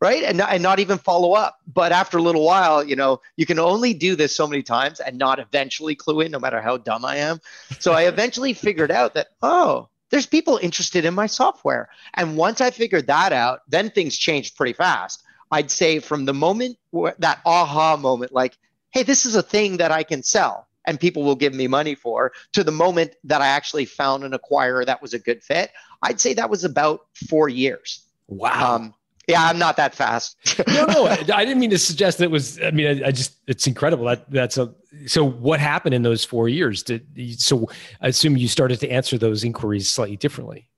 right? 0.00 0.22
And, 0.22 0.40
and 0.40 0.62
not 0.62 0.78
even 0.78 0.98
follow 0.98 1.32
up. 1.32 1.58
But 1.72 1.92
after 1.92 2.18
a 2.18 2.22
little 2.22 2.44
while 2.44 2.84
you 2.84 2.96
know 2.96 3.20
you 3.36 3.46
can 3.46 3.58
only 3.58 3.94
do 3.94 4.16
this 4.16 4.34
so 4.34 4.46
many 4.46 4.62
times 4.62 5.00
and 5.00 5.18
not 5.18 5.38
eventually 5.38 5.94
clue 5.94 6.20
in 6.20 6.30
no 6.30 6.38
matter 6.38 6.60
how 6.60 6.76
dumb 6.76 7.04
i 7.04 7.16
am. 7.16 7.40
So 7.78 7.92
i 7.92 8.02
eventually 8.02 8.52
figured 8.66 8.90
out 8.90 9.14
that 9.14 9.28
oh 9.42 9.88
there's 10.10 10.26
people 10.26 10.58
interested 10.62 11.04
in 11.04 11.14
my 11.14 11.26
software. 11.26 11.88
And 12.14 12.36
once 12.36 12.60
i 12.60 12.70
figured 12.70 13.06
that 13.06 13.32
out 13.32 13.60
then 13.68 13.90
things 13.90 14.16
changed 14.16 14.56
pretty 14.56 14.72
fast. 14.72 15.22
I'd 15.50 15.70
say 15.70 16.00
from 16.00 16.24
the 16.24 16.34
moment 16.34 16.78
that 17.18 17.40
aha 17.46 17.96
moment, 17.96 18.32
like, 18.32 18.56
hey, 18.90 19.02
this 19.02 19.26
is 19.26 19.36
a 19.36 19.42
thing 19.42 19.76
that 19.76 19.92
I 19.92 20.02
can 20.02 20.22
sell 20.22 20.66
and 20.86 20.98
people 21.00 21.24
will 21.24 21.34
give 21.34 21.54
me 21.54 21.66
money 21.66 21.94
for, 21.94 22.32
to 22.52 22.62
the 22.62 22.72
moment 22.72 23.14
that 23.24 23.42
I 23.42 23.48
actually 23.48 23.84
found 23.84 24.24
an 24.24 24.32
acquirer 24.32 24.86
that 24.86 25.02
was 25.02 25.14
a 25.14 25.18
good 25.18 25.42
fit, 25.42 25.72
I'd 26.02 26.20
say 26.20 26.34
that 26.34 26.48
was 26.48 26.64
about 26.64 27.06
four 27.28 27.48
years. 27.48 28.04
Wow. 28.28 28.76
Um, 28.76 28.94
yeah, 29.26 29.44
I'm 29.44 29.58
not 29.58 29.76
that 29.76 29.94
fast. 29.94 30.36
no, 30.68 30.86
no, 30.86 31.06
I, 31.34 31.44
didn't 31.44 31.58
mean 31.58 31.70
to 31.70 31.78
suggest 31.78 32.18
that 32.18 32.24
it 32.24 32.30
was. 32.30 32.60
I 32.60 32.70
mean, 32.70 33.02
I, 33.04 33.08
I, 33.08 33.10
just 33.10 33.36
it's 33.46 33.66
incredible 33.66 34.04
that 34.06 34.30
that's 34.30 34.58
a. 34.58 34.72
So 35.06 35.24
what 35.24 35.60
happened 35.60 35.94
in 35.94 36.02
those 36.02 36.24
four 36.24 36.48
years? 36.48 36.82
Did 36.82 37.40
so? 37.40 37.68
I 38.00 38.08
assume 38.08 38.36
you 38.36 38.48
started 38.48 38.80
to 38.80 38.90
answer 38.90 39.18
those 39.18 39.44
inquiries 39.44 39.88
slightly 39.88 40.16
differently. 40.16 40.68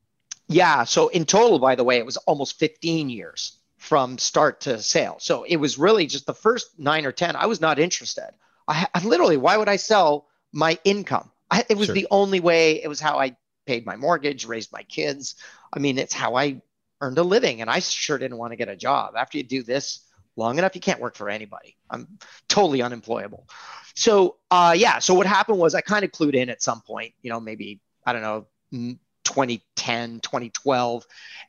Yeah. 0.49 0.85
So 0.85 1.09
in 1.09 1.27
total, 1.27 1.59
by 1.59 1.75
the 1.75 1.85
way, 1.85 1.99
it 1.99 2.07
was 2.07 2.17
almost 2.19 2.59
15 2.59 3.11
years 3.11 3.59
from 3.77 4.19
start 4.19 4.61
to 4.63 4.81
sale. 4.83 5.17
So 5.21 5.45
it 5.45 5.57
was 5.57 5.79
really 5.79 6.07
just 6.07 6.27
the 6.27 6.35
first 6.35 6.79
nine 6.79 7.07
or 7.07 7.13
10. 7.13 7.37
I 7.37 7.47
was 7.47 7.61
not 7.61 7.79
interested. 7.79 8.31
I, 8.67 8.87
I 8.95 9.05
literally, 9.05 9.37
why 9.37 9.57
would 9.57 9.69
I 9.69 9.77
sell 9.77 10.27
my 10.53 10.79
income? 10.85 11.31
I, 11.51 11.65
it 11.69 11.77
was 11.77 11.87
sure. 11.87 11.95
the 11.95 12.09
only 12.11 12.41
way, 12.41 12.83
it 12.83 12.89
was 12.89 12.99
how 12.99 13.19
I 13.19 13.37
paid 13.67 13.87
my 13.87 13.97
mortgage, 13.97 14.47
raised 14.47 14.73
my 14.73 14.83
kids. 14.83 15.37
I 15.73 15.79
mean, 15.79 15.99
it's 15.99 16.15
how 16.15 16.35
I 16.35 16.63
earned 17.01 17.19
a 17.19 17.23
living. 17.23 17.61
And 17.61 17.71
I 17.71 17.79
sure 17.81 18.19
didn't 18.19 18.39
want 18.39 18.53
to 18.53 18.57
get 18.57 18.69
a 18.69 18.77
job. 18.77 19.15
After 19.17 19.39
you 19.39 19.45
do 19.45 19.63
this 19.63 20.05
long 20.37 20.59
enough, 20.59 20.75
you 20.75 20.81
can't 20.81 21.01
work 21.01 21.17
for 21.17 21.29
anybody. 21.29 21.77
I'm 21.91 22.19
totally 22.49 22.83
unemployable. 22.83 23.49
So, 23.95 24.37
uh, 24.51 24.75
yeah. 24.77 25.01
So 25.01 25.15
what 25.15 25.27
happened 25.27 25.59
was 25.59 25.75
I 25.75 25.81
kind 25.81 26.05
of 26.05 26.13
clued 26.13 26.35
in 26.35 26.49
at 26.51 26.63
some 26.63 26.81
point, 26.83 27.15
you 27.23 27.31
know, 27.31 27.41
maybe, 27.41 27.81
I 28.07 28.13
don't 28.13 28.23
know, 28.23 28.47
2010, 29.29 30.21
2012. 30.21 31.07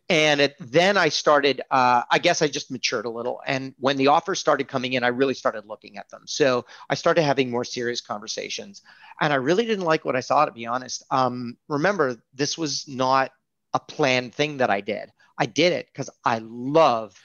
And 0.09 0.41
it, 0.41 0.55
then 0.59 0.97
I 0.97 1.09
started, 1.09 1.61
uh, 1.71 2.03
I 2.11 2.19
guess 2.19 2.41
I 2.41 2.47
just 2.47 2.71
matured 2.71 3.05
a 3.05 3.09
little. 3.09 3.41
And 3.45 3.73
when 3.79 3.97
the 3.97 4.07
offers 4.07 4.39
started 4.39 4.67
coming 4.67 4.93
in, 4.93 5.03
I 5.03 5.09
really 5.09 5.33
started 5.33 5.65
looking 5.65 5.97
at 5.97 6.09
them. 6.09 6.23
So 6.25 6.65
I 6.89 6.95
started 6.95 7.23
having 7.23 7.49
more 7.49 7.63
serious 7.63 8.01
conversations. 8.01 8.81
And 9.21 9.31
I 9.31 9.37
really 9.37 9.65
didn't 9.65 9.85
like 9.85 10.03
what 10.03 10.15
I 10.15 10.21
saw, 10.21 10.45
to 10.45 10.51
be 10.51 10.65
honest. 10.65 11.03
Um, 11.09 11.57
remember, 11.67 12.17
this 12.33 12.57
was 12.57 12.87
not 12.87 13.31
a 13.73 13.79
planned 13.79 14.33
thing 14.33 14.57
that 14.57 14.69
I 14.69 14.81
did. 14.81 15.11
I 15.39 15.47
did 15.47 15.73
it 15.73 15.87
because 15.91 16.09
I 16.23 16.39
love, 16.43 17.19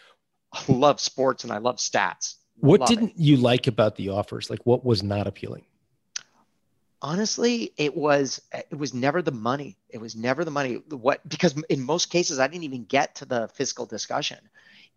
love 0.69 1.01
sports 1.01 1.45
and 1.45 1.53
I 1.53 1.59
love 1.59 1.77
stats. 1.77 2.37
What 2.57 2.81
love 2.81 2.89
didn't 2.89 3.11
it. 3.11 3.19
you 3.19 3.37
like 3.37 3.67
about 3.67 3.97
the 3.97 4.11
offers? 4.11 4.49
Like, 4.49 4.65
what 4.65 4.85
was 4.85 5.03
not 5.03 5.27
appealing? 5.27 5.67
honestly 7.05 7.71
it 7.77 7.95
was 7.95 8.41
it 8.55 8.79
was 8.79 8.95
never 8.95 9.21
the 9.21 9.31
money 9.31 9.77
it 9.91 9.99
was 9.99 10.17
never 10.17 10.43
the 10.43 10.51
money 10.51 10.77
what 10.89 11.21
because 11.29 11.55
in 11.69 11.83
most 11.83 12.07
cases 12.07 12.39
i 12.39 12.47
didn't 12.47 12.65
even 12.65 12.85
get 12.85 13.15
to 13.15 13.27
the 13.27 13.47
fiscal 13.49 13.85
discussion 13.85 14.39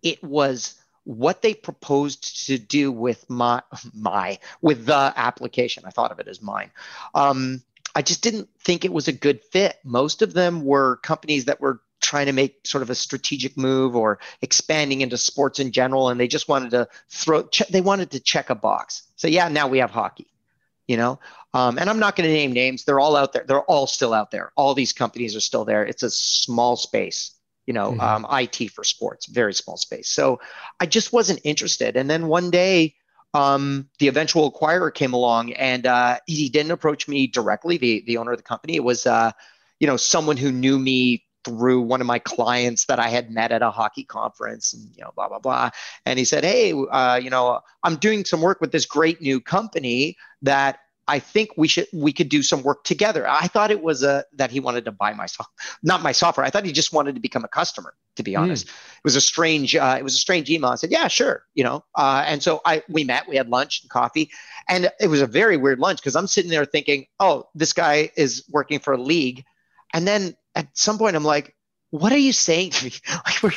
it 0.01 0.23
was 0.23 0.75
what 1.03 1.41
they 1.41 1.53
proposed 1.53 2.45
to 2.45 2.57
do 2.57 2.93
with 2.93 3.29
my 3.29 3.61
my 3.93 4.39
with 4.61 4.85
the 4.85 5.13
application 5.17 5.83
i 5.85 5.89
thought 5.89 6.13
of 6.13 6.19
it 6.19 6.29
as 6.29 6.41
mine 6.41 6.71
um, 7.13 7.61
i 7.93 8.01
just 8.01 8.23
didn't 8.23 8.47
think 8.63 8.85
it 8.85 8.93
was 8.93 9.09
a 9.09 9.13
good 9.13 9.43
fit 9.43 9.77
most 9.83 10.21
of 10.21 10.33
them 10.33 10.63
were 10.63 10.95
companies 11.03 11.43
that 11.43 11.59
were 11.59 11.81
trying 12.07 12.27
to 12.27 12.31
make 12.31 12.65
sort 12.65 12.81
of 12.81 12.89
a 12.89 12.95
strategic 12.95 13.57
move 13.57 13.95
or 13.95 14.19
expanding 14.41 15.01
into 15.01 15.17
sports 15.17 15.59
in 15.59 15.71
general 15.71 16.09
and 16.09 16.19
they 16.19 16.27
just 16.27 16.47
wanted 16.47 16.71
to 16.71 16.87
throw 17.09 17.47
they 17.69 17.81
wanted 17.81 18.11
to 18.11 18.19
check 18.19 18.49
a 18.49 18.55
box. 18.55 19.03
So 19.15 19.27
yeah 19.27 19.49
now 19.49 19.67
we 19.67 19.79
have 19.79 19.91
hockey 19.91 20.27
you 20.87 20.95
know? 20.95 21.19
Um, 21.53 21.77
and 21.77 21.89
i'm 21.89 21.99
not 21.99 22.15
going 22.15 22.29
to 22.29 22.33
name 22.33 22.53
names. 22.53 22.85
They're 22.85 22.99
all 22.99 23.15
out 23.15 23.33
there. 23.33 23.43
They're 23.47 23.61
all 23.61 23.87
still 23.87 24.13
out 24.13 24.31
there. 24.31 24.51
All 24.55 24.73
these 24.73 24.93
companies 24.93 25.35
are 25.35 25.41
still 25.41 25.65
there. 25.65 25.85
It's 25.85 26.03
a 26.03 26.09
small 26.09 26.75
space 26.75 27.33
you 27.65 27.73
know 27.73 27.91
mm-hmm. 27.91 28.25
um, 28.25 28.25
it 28.31 28.71
for 28.71 28.83
sports 28.83 29.27
very 29.27 29.53
small 29.53 29.77
space. 29.77 30.09
So 30.09 30.39
i 30.79 30.85
just 30.85 31.13
wasn't 31.13 31.41
interested. 31.43 31.97
And 31.97 32.09
then 32.09 32.27
one 32.27 32.49
day 32.49 32.95
um, 33.33 33.89
the 33.99 34.07
eventual 34.07 34.51
acquirer 34.51 34.91
came 34.91 35.13
along 35.13 35.53
and 35.53 35.85
uh, 35.85 36.17
he 36.25 36.49
didn't 36.49 36.71
approach 36.71 37.07
me 37.07 37.27
directly 37.27 37.77
the, 37.77 38.03
the 38.07 38.17
owner 38.17 38.31
of 38.31 38.37
the 38.37 38.43
company. 38.43 38.75
It 38.75 38.83
was 38.83 39.05
uh, 39.05 39.31
you 39.79 39.87
know 39.87 39.97
someone 39.97 40.37
who 40.37 40.51
knew 40.51 40.79
me 40.79 41.23
through 41.47 41.79
one 41.79 42.01
of 42.01 42.07
my 42.07 42.19
clients 42.19 42.85
that 42.85 42.99
I 42.99 43.07
had 43.07 43.31
met 43.31 43.53
at 43.53 43.61
a 43.61 43.71
hockey 43.71 44.03
conference 44.03 44.73
and 44.73 44.83
you 44.95 45.01
know 45.01 45.11
blah 45.15 45.29
blah 45.29 45.39
blah 45.39 45.69
and 46.05 46.19
he 46.19 46.25
said 46.25 46.43
hey 46.43 46.73
uh, 46.73 47.15
you 47.15 47.29
know 47.29 47.61
I'm 47.83 47.95
doing 47.95 48.25
some 48.25 48.41
work 48.41 48.59
with 48.59 48.73
this 48.73 48.85
great 48.85 49.21
new 49.21 49.39
company 49.39 50.17
that 50.41 50.79
I 51.07 51.19
think 51.19 51.51
we 51.55 51.69
should 51.69 51.87
we 51.93 52.11
could 52.11 52.27
do 52.27 52.43
some 52.43 52.63
work 52.63 52.83
together. 52.83 53.25
I 53.27 53.47
thought 53.47 53.71
it 53.71 53.81
was 53.81 54.03
a 54.03 54.25
that 54.33 54.51
he 54.51 54.59
wanted 54.59 54.83
to 54.85 54.91
buy 54.91 55.13
my 55.13 55.25
software, 55.25 55.55
not 55.81 56.01
my 56.03 56.11
software. 56.11 56.45
I 56.45 56.49
thought 56.49 56.65
he 56.65 56.73
just 56.73 56.91
wanted 56.91 57.15
to 57.15 57.21
become 57.21 57.45
a 57.45 57.47
customer. 57.47 57.93
To 58.17 58.23
be 58.23 58.33
hmm. 58.33 58.41
honest, 58.41 58.67
mm. 58.67 58.69
it 58.69 59.03
was 59.03 59.15
a 59.15 59.21
strange 59.21 59.75
uh, 59.75 59.95
it 59.97 60.03
was 60.03 60.15
a 60.15 60.19
strange 60.19 60.49
email. 60.49 60.71
I 60.71 60.75
said, 60.75 60.91
yeah, 60.91 61.07
sure, 61.07 61.43
you 61.53 61.63
know. 61.63 61.85
Uh, 61.95 62.25
and 62.27 62.43
so 62.43 62.61
I 62.65 62.83
we 62.89 63.05
met, 63.05 63.29
we 63.29 63.37
had 63.37 63.47
lunch 63.47 63.83
and 63.83 63.89
coffee, 63.89 64.29
and 64.67 64.91
it 64.99 65.07
was 65.07 65.21
a 65.21 65.27
very 65.27 65.55
weird 65.55 65.79
lunch 65.79 65.99
because 65.99 66.15
I'm 66.15 66.27
sitting 66.27 66.51
there 66.51 66.65
thinking, 66.65 67.05
oh, 67.21 67.47
this 67.55 67.71
guy 67.71 68.11
is 68.17 68.43
working 68.49 68.79
for 68.79 68.93
a 68.93 69.01
league, 69.01 69.45
and 69.93 70.07
then 70.07 70.35
at 70.55 70.67
some 70.73 70.97
point 70.97 71.15
I'm 71.15 71.23
like, 71.23 71.55
what 71.89 72.11
are 72.11 72.17
you 72.17 72.33
saying 72.33 72.71
to 72.71 72.85
me? 72.85 72.91
Like 73.25 73.43
we're 73.43 73.53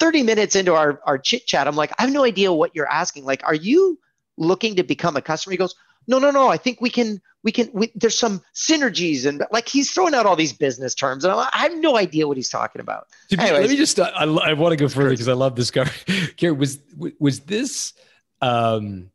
30 0.00 0.22
minutes 0.22 0.56
into 0.56 0.74
our 0.74 1.00
our 1.04 1.18
chit 1.18 1.46
chat. 1.46 1.66
I'm 1.66 1.76
like, 1.76 1.92
I 1.98 2.02
have 2.02 2.12
no 2.12 2.24
idea 2.24 2.52
what 2.52 2.74
you're 2.74 2.90
asking. 2.90 3.24
Like, 3.24 3.42
are 3.44 3.54
you 3.54 3.98
looking 4.36 4.76
to 4.76 4.82
become 4.82 5.16
a 5.16 5.22
customer? 5.22 5.52
He 5.52 5.56
goes 5.56 5.74
no, 6.08 6.18
no, 6.18 6.30
no. 6.30 6.48
I 6.48 6.56
think 6.56 6.80
we 6.80 6.88
can, 6.88 7.20
we 7.44 7.52
can, 7.52 7.68
we, 7.72 7.92
there's 7.94 8.18
some 8.18 8.42
synergies 8.54 9.26
and 9.26 9.44
like 9.52 9.68
he's 9.68 9.90
throwing 9.90 10.14
out 10.14 10.24
all 10.24 10.36
these 10.36 10.54
business 10.54 10.94
terms 10.94 11.22
and 11.22 11.32
I 11.32 11.48
I 11.52 11.58
have 11.58 11.76
no 11.76 11.96
idea 11.96 12.26
what 12.26 12.38
he's 12.38 12.48
talking 12.48 12.80
about. 12.80 13.06
Anyways, 13.30 13.60
let 13.60 13.70
me 13.70 13.76
just, 13.76 14.00
uh, 14.00 14.10
I, 14.16 14.24
I 14.24 14.54
want 14.54 14.72
to 14.72 14.76
go 14.76 14.88
further 14.88 15.10
because 15.10 15.28
I 15.28 15.34
love 15.34 15.54
this 15.54 15.70
guy. 15.70 15.88
Gary, 16.36 16.52
was, 16.52 16.78
was 17.18 17.40
this, 17.40 17.92
um, 18.40 19.10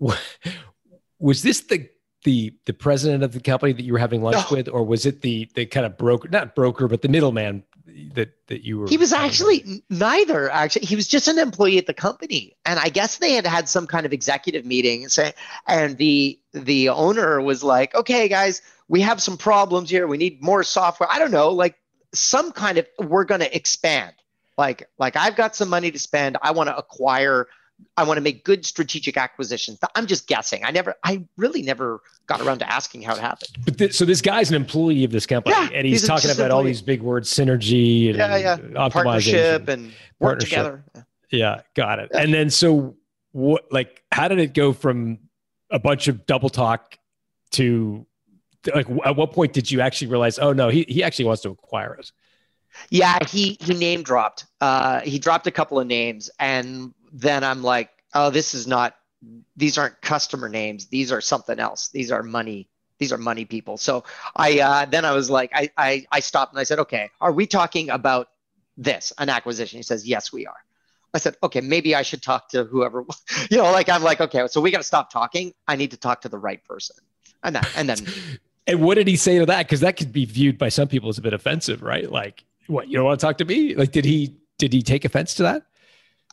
was 1.20 1.42
this 1.42 1.60
the, 1.60 1.88
the, 2.28 2.52
the 2.66 2.74
president 2.74 3.22
of 3.22 3.32
the 3.32 3.40
company 3.40 3.72
that 3.72 3.82
you 3.82 3.94
were 3.94 3.98
having 3.98 4.20
lunch 4.20 4.50
no. 4.50 4.58
with, 4.58 4.68
or 4.68 4.84
was 4.84 5.06
it 5.06 5.22
the, 5.22 5.48
the 5.54 5.64
kind 5.64 5.86
of 5.86 5.96
broker, 5.96 6.28
not 6.28 6.54
broker, 6.54 6.86
but 6.86 7.00
the 7.00 7.08
middleman 7.08 7.64
that 8.12 8.34
that 8.48 8.66
you 8.66 8.78
were 8.78 8.86
he 8.86 8.98
was 8.98 9.14
actually 9.14 9.82
neither 9.88 10.50
actually. 10.50 10.84
He 10.84 10.94
was 10.94 11.08
just 11.08 11.26
an 11.26 11.38
employee 11.38 11.78
at 11.78 11.86
the 11.86 11.94
company. 11.94 12.54
And 12.66 12.78
i 12.78 12.90
guess 12.90 13.16
they 13.16 13.32
had 13.32 13.46
had 13.46 13.66
some 13.66 13.86
kind 13.86 14.04
of 14.04 14.12
executive 14.12 14.66
meeting 14.66 15.04
And 15.04 15.10
say 15.10 15.32
and 15.66 15.96
the 15.96 16.38
the 16.52 16.90
owner 16.90 17.40
was 17.40 17.64
like 17.64 17.94
okay 17.94 18.28
guys 18.28 18.60
we 18.88 19.00
have 19.00 19.22
some 19.22 19.38
problems 19.38 19.88
here. 19.88 20.06
We 20.06 20.18
need 20.18 20.42
more 20.42 20.62
software. 20.62 21.10
I 21.10 21.18
don't 21.18 21.30
know 21.30 21.50
like 21.50 21.76
some 22.12 22.52
kind 22.52 22.76
of 22.76 22.86
we're 22.98 23.24
going 23.24 23.40
to 23.40 23.56
expand. 23.56 24.12
Like 24.58 24.86
like 24.98 25.16
i've 25.16 25.34
got 25.34 25.56
some 25.56 25.70
money 25.70 25.90
to 25.90 25.98
spend. 25.98 26.36
I 26.42 26.50
want 26.50 26.68
to 26.68 26.76
acquire 26.76 27.48
I 27.96 28.04
want 28.04 28.16
to 28.16 28.20
make 28.20 28.44
good 28.44 28.64
strategic 28.64 29.16
acquisitions. 29.16 29.78
I'm 29.94 30.06
just 30.06 30.26
guessing. 30.26 30.64
I 30.64 30.70
never, 30.70 30.94
I 31.04 31.24
really 31.36 31.62
never 31.62 32.00
got 32.26 32.40
around 32.40 32.58
to 32.58 32.72
asking 32.72 33.02
how 33.02 33.14
it 33.14 33.20
happened. 33.20 33.56
But 33.64 33.78
th- 33.78 33.94
so 33.94 34.04
this 34.04 34.20
guy's 34.20 34.50
an 34.50 34.56
employee 34.56 35.04
of 35.04 35.10
this 35.10 35.26
company, 35.26 35.56
yeah, 35.56 35.68
and 35.72 35.86
he's, 35.86 36.00
he's 36.00 36.08
talking 36.08 36.30
about 36.30 36.50
all 36.50 36.62
these 36.62 36.82
big 36.82 37.02
words: 37.02 37.32
synergy 37.32 38.08
and 38.08 38.18
yeah, 38.18 38.36
yeah, 38.36 38.56
optimization, 38.56 38.90
partnership, 38.92 39.68
and 39.68 39.86
work 40.18 40.38
partnership. 40.38 40.48
together. 40.48 40.84
Yeah, 41.30 41.60
got 41.74 41.98
it. 41.98 42.10
Yeah. 42.12 42.20
And 42.20 42.32
then 42.32 42.50
so 42.50 42.96
what? 43.32 43.64
Like, 43.72 44.02
how 44.12 44.28
did 44.28 44.38
it 44.38 44.54
go 44.54 44.72
from 44.72 45.18
a 45.70 45.78
bunch 45.78 46.08
of 46.08 46.26
double 46.26 46.50
talk 46.50 46.98
to 47.52 48.06
like? 48.74 48.86
At 49.04 49.16
what 49.16 49.32
point 49.32 49.52
did 49.52 49.70
you 49.70 49.80
actually 49.80 50.08
realize? 50.08 50.38
Oh 50.38 50.52
no, 50.52 50.68
he 50.68 50.84
he 50.88 51.02
actually 51.02 51.26
wants 51.26 51.42
to 51.42 51.50
acquire 51.50 51.96
us. 51.98 52.12
Yeah, 52.90 53.18
he 53.26 53.56
he 53.60 53.74
name 53.74 54.02
dropped. 54.02 54.46
Uh, 54.60 55.00
he 55.00 55.18
dropped 55.18 55.46
a 55.46 55.50
couple 55.50 55.80
of 55.80 55.86
names, 55.86 56.30
and 56.38 56.94
then 57.12 57.44
I'm 57.44 57.62
like, 57.62 57.90
oh, 58.14 58.30
this 58.30 58.54
is 58.54 58.66
not. 58.66 58.94
These 59.56 59.78
aren't 59.78 60.00
customer 60.00 60.48
names. 60.48 60.86
These 60.86 61.10
are 61.10 61.20
something 61.20 61.58
else. 61.58 61.88
These 61.88 62.12
are 62.12 62.22
money. 62.22 62.68
These 62.98 63.12
are 63.12 63.18
money 63.18 63.44
people. 63.44 63.76
So 63.76 64.04
I 64.36 64.60
uh, 64.60 64.84
then 64.86 65.04
I 65.04 65.12
was 65.12 65.30
like, 65.30 65.50
I, 65.54 65.70
I 65.76 66.06
I 66.10 66.20
stopped 66.20 66.52
and 66.52 66.60
I 66.60 66.64
said, 66.64 66.78
okay, 66.80 67.10
are 67.20 67.32
we 67.32 67.46
talking 67.46 67.90
about 67.90 68.28
this 68.76 69.12
an 69.18 69.28
acquisition? 69.28 69.78
He 69.78 69.82
says, 69.82 70.06
yes, 70.06 70.32
we 70.32 70.46
are. 70.46 70.56
I 71.14 71.18
said, 71.18 71.36
okay, 71.42 71.60
maybe 71.60 71.94
I 71.94 72.02
should 72.02 72.22
talk 72.22 72.50
to 72.50 72.64
whoever. 72.64 73.04
You 73.50 73.58
know, 73.58 73.72
like 73.72 73.88
I'm 73.88 74.02
like, 74.02 74.20
okay, 74.20 74.46
so 74.48 74.60
we 74.60 74.70
got 74.70 74.78
to 74.78 74.84
stop 74.84 75.10
talking. 75.10 75.54
I 75.66 75.76
need 75.76 75.92
to 75.92 75.96
talk 75.96 76.20
to 76.22 76.28
the 76.28 76.38
right 76.38 76.62
person. 76.64 76.96
and 77.42 77.56
that, 77.56 77.70
and 77.76 77.88
then 77.88 77.98
And 78.68 78.82
what 78.82 78.96
did 78.96 79.08
he 79.08 79.16
say 79.16 79.38
to 79.38 79.46
that? 79.46 79.66
Because 79.66 79.80
that 79.80 79.96
could 79.96 80.12
be 80.12 80.26
viewed 80.26 80.58
by 80.58 80.68
some 80.68 80.88
people 80.88 81.08
as 81.08 81.16
a 81.16 81.22
bit 81.22 81.32
offensive, 81.32 81.82
right? 81.82 82.08
Like, 82.08 82.44
what 82.66 82.88
you 82.88 82.98
don't 82.98 83.06
want 83.06 83.18
to 83.18 83.26
talk 83.26 83.38
to 83.38 83.46
me? 83.46 83.74
Like, 83.74 83.92
did 83.92 84.04
he 84.04 84.36
did 84.58 84.74
he 84.74 84.82
take 84.82 85.06
offense 85.06 85.34
to 85.36 85.42
that? 85.44 85.62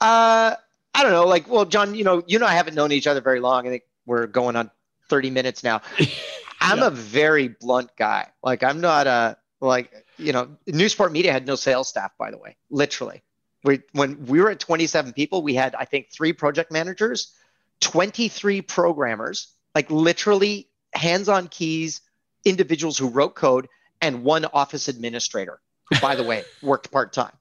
Uh, 0.02 0.56
I 0.96 1.04
don't 1.04 1.12
know. 1.12 1.26
Like, 1.26 1.50
well, 1.50 1.66
John, 1.66 1.94
you 1.94 2.04
know, 2.04 2.24
you 2.26 2.38
and 2.38 2.46
I 2.46 2.54
haven't 2.54 2.74
known 2.74 2.92
each 2.92 3.06
other 3.06 3.22
very 3.22 3.40
long. 3.40 3.68
I 3.68 3.70
think 3.70 3.84
we're 4.06 4.28
going 4.28 4.56
on 4.56 4.72
30 5.10 5.30
minutes 5.30 5.64
now. 5.64 5.82
I'm 6.62 6.80
Yeah. 6.80 6.88
a 6.88 6.90
very 6.92 7.50
blunt 7.50 7.92
guy. 7.98 8.30
Like, 8.42 8.64
I'm 8.64 8.82
not 8.82 9.06
a 9.08 9.38
like, 9.62 9.92
you 10.18 10.32
know, 10.32 10.58
Newsport 10.68 11.12
Media 11.12 11.32
had 11.32 11.46
no 11.46 11.56
sales 11.56 11.90
staff, 11.90 12.12
by 12.18 12.32
the 12.32 12.38
way, 12.38 12.56
literally. 12.70 13.24
We 13.64 13.82
when 13.94 14.26
we 14.26 14.40
were 14.40 14.52
at 14.52 14.60
27 14.60 15.14
people, 15.14 15.42
we 15.42 15.54
had 15.56 15.76
I 15.76 15.86
think 15.86 16.12
three 16.12 16.34
project 16.34 16.72
managers, 16.72 17.34
23 17.82 18.62
programmers, 18.62 19.48
like 19.74 19.90
literally 19.92 20.70
hands-on 20.94 21.48
keys, 21.50 22.02
individuals 22.46 22.98
who 22.98 23.10
wrote 23.10 23.36
code, 23.36 23.68
and 24.02 24.24
one 24.24 24.46
office 24.46 24.88
administrator, 24.88 25.60
who, 25.90 26.00
by 26.00 26.16
the 26.16 26.24
way, 26.24 26.44
worked 26.62 26.92
part-time. 26.92 27.34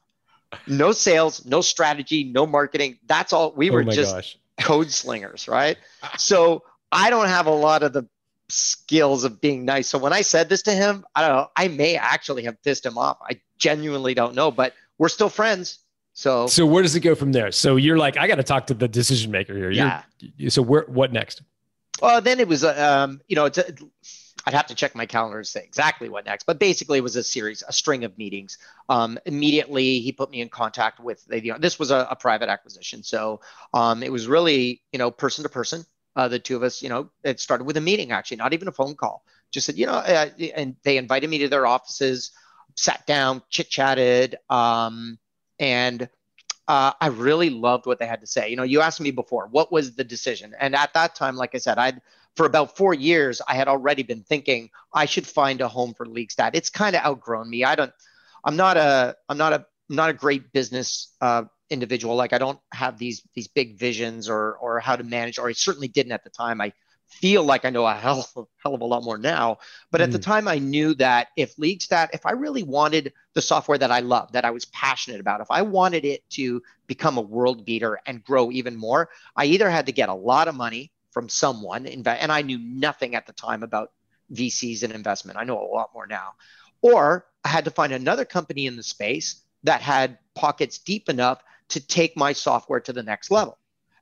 No 0.67 0.93
sales, 0.93 1.45
no 1.45 1.61
strategy, 1.61 2.25
no 2.25 2.47
marketing. 2.47 2.99
That's 3.07 3.33
all. 3.33 3.53
We 3.53 3.71
were 3.71 3.83
oh 3.83 3.85
my 3.85 3.93
just 3.93 4.15
gosh. 4.15 4.39
code 4.61 4.91
slingers, 4.91 5.49
right? 5.49 5.77
So 6.19 6.63
I 6.93 7.11
don't 7.11 7.29
have 7.29 7.47
a 7.47 7.51
lot 7.55 7.83
of 7.83 7.93
the 7.93 8.07
skills 8.49 9.25
of 9.25 9.41
being 9.41 9.65
nice. 9.65 9.89
So 9.89 9.99
when 9.99 10.13
I 10.13 10.21
said 10.23 10.49
this 10.49 10.63
to 10.63 10.73
him, 10.73 11.05
I 11.15 11.27
don't 11.27 11.37
know, 11.37 11.49
I 11.57 11.69
may 11.69 11.97
actually 11.97 12.45
have 12.45 12.63
pissed 12.63 12.85
him 12.85 12.99
off. 12.99 13.19
I 13.23 13.41
genuinely 13.59 14.15
don't 14.15 14.35
know, 14.35 14.51
but 14.51 14.75
we're 14.99 15.09
still 15.09 15.29
friends. 15.29 15.79
So 16.13 16.47
So 16.47 16.65
where 16.65 16.83
does 16.83 16.95
it 16.95 17.01
go 17.01 17.15
from 17.15 17.33
there? 17.33 17.51
So 17.51 17.77
you're 17.77 17.99
like, 17.99 18.17
I 18.17 18.29
got 18.29 18.37
to 18.37 18.45
talk 18.45 18.69
to 18.69 18.75
the 18.75 18.87
decision 18.87 19.31
maker 19.31 19.55
here. 19.55 19.71
You're- 19.71 19.93
yeah. 20.37 20.49
So 20.49 20.63
where? 20.63 20.83
What 20.83 21.13
next? 21.13 21.43
Well, 22.01 22.21
then 22.21 22.41
it 22.41 22.49
was, 22.49 22.65
um, 22.65 23.21
you 23.29 23.37
know, 23.37 23.47
it's 23.47 23.59
a, 23.59 23.73
I'd 24.47 24.55
have 24.55 24.67
to 24.67 24.75
check 24.75 24.95
my 24.95 25.07
calendar 25.07 25.43
to 25.43 25.49
say 25.49 25.63
exactly 25.65 26.09
what 26.09 26.25
next, 26.25 26.45
but 26.45 26.59
basically 26.59 26.99
it 26.99 27.03
was 27.03 27.17
a 27.17 27.23
series, 27.23 27.63
a 27.67 27.73
string 27.73 28.05
of 28.05 28.17
meetings. 28.19 28.59
Um, 28.89 29.19
immediately, 29.25 30.01
he 30.01 30.13
put 30.13 30.31
me 30.31 30.41
in 30.41 30.49
contact 30.49 31.01
with, 31.01 31.25
the, 31.27 31.43
you 31.43 31.53
know, 31.53 31.59
this 31.59 31.79
was 31.79 31.91
a, 31.91 32.07
a 32.11 32.17
private 32.17 32.49
acquisition, 32.49 33.03
so 33.03 33.41
um, 33.73 34.03
it 34.03 34.13
was 34.13 34.27
really, 34.27 34.83
you 34.93 34.99
know, 34.99 35.11
person 35.11 35.43
to 35.45 35.49
person. 35.49 35.85
Uh, 36.17 36.29
the 36.29 36.39
two 36.39 36.55
of 36.55 36.63
us, 36.63 36.81
you 36.81 36.89
know, 36.89 37.11
it 37.25 37.41
started 37.41 37.65
with 37.65 37.77
a 37.77 37.81
meeting 37.81 38.13
actually, 38.13 38.37
not 38.37 38.53
even 38.53 38.69
a 38.69 38.73
phone 38.73 38.95
call. 38.95 39.25
Just 39.51 39.67
said, 39.67 39.77
you 39.77 39.87
know, 39.87 39.95
uh, 39.95 40.29
and 40.55 40.77
they 40.85 40.97
invited 40.97 41.29
me 41.29 41.39
to 41.39 41.49
their 41.49 41.67
offices, 41.67 42.31
sat 42.77 43.05
down, 43.07 43.43
chit 43.51 43.69
chatted, 43.69 44.37
um, 44.49 45.19
and 45.59 46.09
uh, 46.69 46.93
I 47.01 47.09
really 47.09 47.51
loved 47.51 47.87
what 47.87 47.99
they 47.99 48.07
had 48.07 48.21
to 48.21 48.27
say. 48.27 48.49
You 48.49 48.57
know, 48.57 48.63
you 48.63 48.81
asked 48.81 49.01
me 49.01 49.11
before, 49.11 49.49
what 49.49 49.73
was 49.73 49.97
the 49.97 50.05
decision? 50.05 50.55
And 50.59 50.75
at 50.75 50.95
that 50.95 51.15
time, 51.15 51.37
like 51.37 51.55
I 51.55 51.59
said, 51.59 51.79
I'd 51.79 52.01
for 52.37 52.47
about 52.47 52.77
four 52.77 52.95
years, 52.95 53.41
I 53.47 53.55
had 53.55 53.69
already 53.69 54.03
been 54.03 54.23
thinking 54.23 54.71
I 54.93 55.07
should 55.07 55.27
find 55.27 55.61
a 55.61 55.69
home 55.69 55.95
for 55.95 56.07
LeagueStat. 56.07 56.51
It's 56.55 56.71
kind 56.71 56.97
of 56.97 57.05
outgrown 57.05 57.49
me. 57.49 57.65
I 57.65 57.75
don't. 57.75 57.93
I'm 58.45 58.57
not 58.57 58.77
a. 58.77 59.17
I'm 59.29 59.39
not 59.39 59.53
a. 59.53 59.67
Not 59.91 60.09
a 60.09 60.15
great 60.15 60.51
business 60.53 61.15
uh, 61.21 61.45
individual. 61.69 62.17
Like 62.17 62.33
I 62.33 62.39
don't 62.39 62.59
have 62.73 62.99
these 62.99 63.23
these 63.35 63.49
big 63.49 63.79
visions 63.79 64.29
or 64.29 64.55
or 64.57 64.81
how 64.81 64.97
to 64.97 65.05
manage. 65.05 65.39
Or 65.39 65.49
I 65.49 65.53
certainly 65.53 65.89
didn't 65.89 66.13
at 66.13 66.25
the 66.25 66.31
time. 66.31 66.61
I 66.61 66.73
feel 67.07 67.45
like 67.45 67.65
I 67.65 67.71
know 67.71 67.87
a 67.87 67.95
hell 67.95 68.29
of, 68.35 68.47
hell 68.57 68.75
of 68.75 68.81
a 68.81 68.85
lot 68.85 69.05
more 69.05 69.19
now. 69.19 69.59
But 69.91 70.01
at 70.01 70.11
the 70.11 70.19
time, 70.19 70.49
I 70.49 70.59
knew 70.59 70.95
that 70.95 71.29
if 71.37 71.55
LeagueStat, 71.57 72.09
if 72.13 72.27
I 72.27 72.33
really 72.33 72.63
wanted 72.63 73.13
the 73.35 73.43
software 73.43 73.79
that 73.79 73.91
I 73.91 74.01
love, 74.01 74.33
that 74.33 74.45
I 74.45 74.51
was 74.51 74.65
passionate 74.67 75.21
about, 75.21 75.41
if 75.41 75.51
I 75.51 75.63
wanted 75.63 76.05
it 76.05 76.29
to 76.31 76.63
become 76.87 77.19
a 77.19 77.23
world 77.23 77.65
beater 77.65 78.01
and 78.07 78.25
grow 78.25 78.51
even 78.51 78.77
more, 78.77 79.11
I 79.37 79.45
either 79.47 79.71
had 79.71 79.87
to 79.87 79.93
get 79.93 80.09
a 80.09 80.15
lot 80.15 80.49
of 80.49 80.55
money 80.55 80.91
from 81.15 81.29
someone, 81.29 81.87
and 81.87 82.07
I 82.09 82.43
knew 82.43 82.59
nothing 82.59 83.15
at 83.15 83.27
the 83.27 83.33
time 83.33 83.63
about 83.63 83.93
VCs 84.33 84.83
and 84.83 84.93
investment. 84.93 85.39
I 85.39 85.45
know 85.45 85.59
a 85.59 85.73
lot 85.73 85.91
more 85.95 86.07
now. 86.07 86.35
Or 86.83 87.25
I 87.45 87.49
had 87.49 87.65
to 87.65 87.71
find 87.71 87.93
another 87.93 88.25
company 88.25 88.67
in 88.67 88.77
the 88.77 88.83
space 88.83 89.41
that 89.63 89.81
had 89.81 90.19
pockets 90.35 90.79
deep 90.79 91.09
enough 91.09 91.43
to 91.69 91.81
take 91.81 92.17
my 92.17 92.33
software 92.33 92.81
to 92.81 92.93
the 92.93 93.03
next 93.03 93.31
level. 93.31 93.57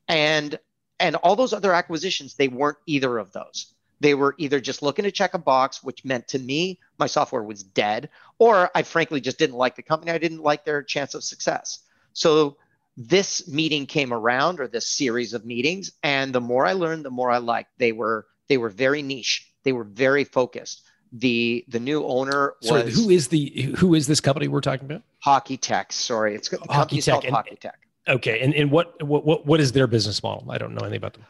And 0.08 0.58
and 0.98 1.16
all 1.16 1.36
those 1.36 1.52
other 1.52 1.74
acquisitions, 1.74 2.34
they 2.34 2.48
weren't 2.48 2.78
either 2.86 3.18
of 3.18 3.32
those. 3.32 3.74
They 4.00 4.14
were 4.14 4.34
either 4.38 4.60
just 4.60 4.82
looking 4.82 5.04
to 5.04 5.10
check 5.10 5.34
a 5.34 5.38
box, 5.38 5.82
which 5.82 6.04
meant 6.04 6.28
to 6.28 6.38
me 6.38 6.80
my 6.98 7.06
software 7.06 7.42
was 7.42 7.62
dead, 7.62 8.08
or 8.38 8.70
I 8.74 8.82
frankly 8.82 9.20
just 9.20 9.38
didn't 9.38 9.56
like 9.56 9.76
the 9.76 9.82
company. 9.82 10.12
I 10.12 10.18
didn't 10.18 10.42
like 10.42 10.64
their 10.64 10.82
chance 10.82 11.14
of 11.14 11.24
success. 11.24 11.80
So 12.12 12.56
this 12.96 13.48
meeting 13.48 13.86
came 13.86 14.12
around, 14.12 14.60
or 14.60 14.68
this 14.68 14.86
series 14.86 15.32
of 15.32 15.44
meetings, 15.44 15.92
and 16.02 16.32
the 16.32 16.40
more 16.40 16.66
I 16.66 16.72
learned, 16.74 17.04
the 17.04 17.10
more 17.10 17.30
I 17.30 17.38
liked. 17.38 17.70
They 17.78 17.92
were 17.92 18.26
they 18.48 18.58
were 18.58 18.68
very 18.68 19.02
niche. 19.02 19.48
They 19.64 19.72
were 19.72 19.84
very 19.84 20.24
focused. 20.24 20.82
The 21.12 21.64
the 21.68 21.80
new 21.80 22.04
owner 22.04 22.54
was 22.62 22.68
So 22.68 22.82
who 23.02 23.10
is 23.10 23.28
the 23.28 23.74
who 23.78 23.94
is 23.94 24.06
this 24.06 24.20
company 24.20 24.48
we're 24.48 24.60
talking 24.60 24.86
about? 24.86 25.02
Hockey 25.20 25.56
Tech. 25.56 25.92
Sorry, 25.92 26.34
it's 26.34 26.48
the 26.48 26.58
Hockey 26.68 27.00
Tech, 27.00 27.12
called 27.12 27.24
and- 27.24 27.34
Hockey 27.34 27.56
Tech. 27.56 27.78
Okay, 28.08 28.40
and 28.40 28.54
and 28.54 28.70
what 28.70 29.02
what 29.02 29.24
what 29.24 29.46
what 29.46 29.60
is 29.60 29.72
their 29.72 29.86
business 29.86 30.22
model? 30.22 30.50
I 30.50 30.58
don't 30.58 30.74
know 30.74 30.80
anything 30.80 30.96
about 30.96 31.14
them. 31.14 31.24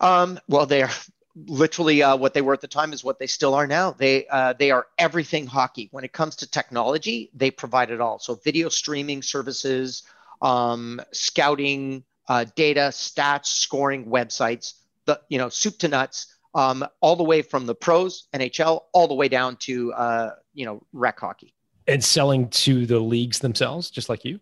Um, 0.00 0.40
well, 0.48 0.66
they 0.66 0.82
are 0.82 0.90
literally 1.36 2.02
uh, 2.02 2.16
what 2.16 2.34
they 2.34 2.42
were 2.42 2.54
at 2.54 2.60
the 2.60 2.68
time 2.68 2.92
is 2.92 3.04
what 3.04 3.18
they 3.18 3.26
still 3.26 3.54
are 3.54 3.66
now. 3.66 3.90
They 3.90 4.26
uh, 4.28 4.54
they 4.54 4.70
are 4.70 4.86
everything 4.98 5.46
hockey. 5.46 5.88
When 5.90 6.04
it 6.04 6.12
comes 6.12 6.36
to 6.36 6.50
technology, 6.50 7.30
they 7.34 7.50
provide 7.50 7.90
it 7.90 8.00
all. 8.00 8.18
So 8.18 8.34
video 8.36 8.68
streaming 8.68 9.22
services, 9.22 10.04
um, 10.44 11.00
scouting, 11.10 12.04
uh, 12.28 12.44
data, 12.54 12.90
stats, 12.92 13.46
scoring, 13.46 14.04
websites. 14.04 14.74
The 15.06 15.20
you 15.28 15.38
know 15.38 15.48
soup 15.48 15.78
to 15.78 15.88
nuts, 15.88 16.34
um, 16.54 16.86
all 17.00 17.16
the 17.16 17.24
way 17.24 17.42
from 17.42 17.66
the 17.66 17.74
pros, 17.74 18.28
NHL, 18.32 18.82
all 18.92 19.08
the 19.08 19.14
way 19.14 19.28
down 19.28 19.56
to 19.56 19.92
uh, 19.94 20.30
you 20.52 20.64
know 20.64 20.82
rec 20.92 21.18
hockey. 21.18 21.52
And 21.86 22.02
selling 22.02 22.48
to 22.48 22.86
the 22.86 23.00
leagues 23.00 23.40
themselves, 23.40 23.90
just 23.90 24.08
like 24.08 24.24
you. 24.24 24.40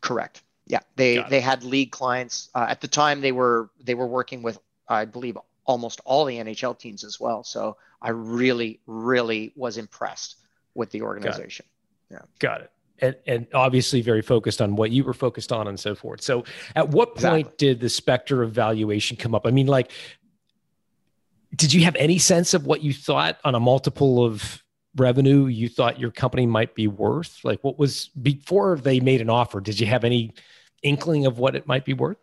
Correct. 0.00 0.42
Yeah, 0.66 0.80
they 0.96 1.22
they 1.28 1.40
had 1.40 1.62
league 1.62 1.92
clients 1.92 2.50
uh, 2.54 2.66
at 2.68 2.80
the 2.80 2.88
time. 2.88 3.20
They 3.20 3.32
were 3.32 3.70
they 3.84 3.94
were 3.94 4.08
working 4.08 4.42
with 4.42 4.58
I 4.88 5.04
believe 5.04 5.38
almost 5.64 6.00
all 6.04 6.24
the 6.24 6.36
NHL 6.36 6.78
teams 6.78 7.04
as 7.04 7.20
well. 7.20 7.44
So 7.44 7.76
I 8.02 8.10
really 8.10 8.80
really 8.86 9.52
was 9.54 9.76
impressed 9.76 10.36
with 10.74 10.90
the 10.90 11.02
organization. 11.02 11.66
Got 12.10 12.16
Yeah. 12.16 12.26
Got 12.38 12.60
it. 12.62 12.70
And, 13.00 13.14
and 13.26 13.46
obviously 13.52 14.00
very 14.00 14.22
focused 14.22 14.62
on 14.62 14.74
what 14.74 14.90
you 14.90 15.04
were 15.04 15.12
focused 15.12 15.52
on 15.52 15.68
and 15.68 15.78
so 15.78 15.94
forth. 15.94 16.22
So 16.22 16.44
at 16.74 16.88
what 16.88 17.14
point 17.14 17.46
Exactly. 17.46 17.68
did 17.68 17.80
the 17.80 17.90
specter 17.90 18.42
of 18.42 18.52
valuation 18.52 19.18
come 19.18 19.34
up? 19.34 19.46
I 19.46 19.50
mean, 19.50 19.66
like, 19.66 19.92
did 21.54 21.72
you 21.72 21.84
have 21.84 21.94
any 21.96 22.18
sense 22.18 22.54
of 22.54 22.66
what 22.66 22.82
you 22.82 22.92
thought 22.92 23.38
on 23.44 23.54
a 23.54 23.60
multiple 23.60 24.24
of 24.24 24.62
revenue 24.96 25.46
you 25.46 25.68
thought 25.68 26.00
your 26.00 26.10
company 26.10 26.46
might 26.46 26.74
be 26.74 26.86
worth? 26.86 27.40
Like 27.44 27.62
what 27.62 27.78
was 27.78 28.08
before 28.20 28.78
they 28.78 29.00
made 29.00 29.20
an 29.20 29.30
offer, 29.30 29.60
did 29.60 29.78
you 29.78 29.86
have 29.86 30.04
any 30.04 30.34
inkling 30.82 31.26
of 31.26 31.38
what 31.38 31.54
it 31.54 31.66
might 31.66 31.84
be 31.84 31.94
worth? 31.94 32.18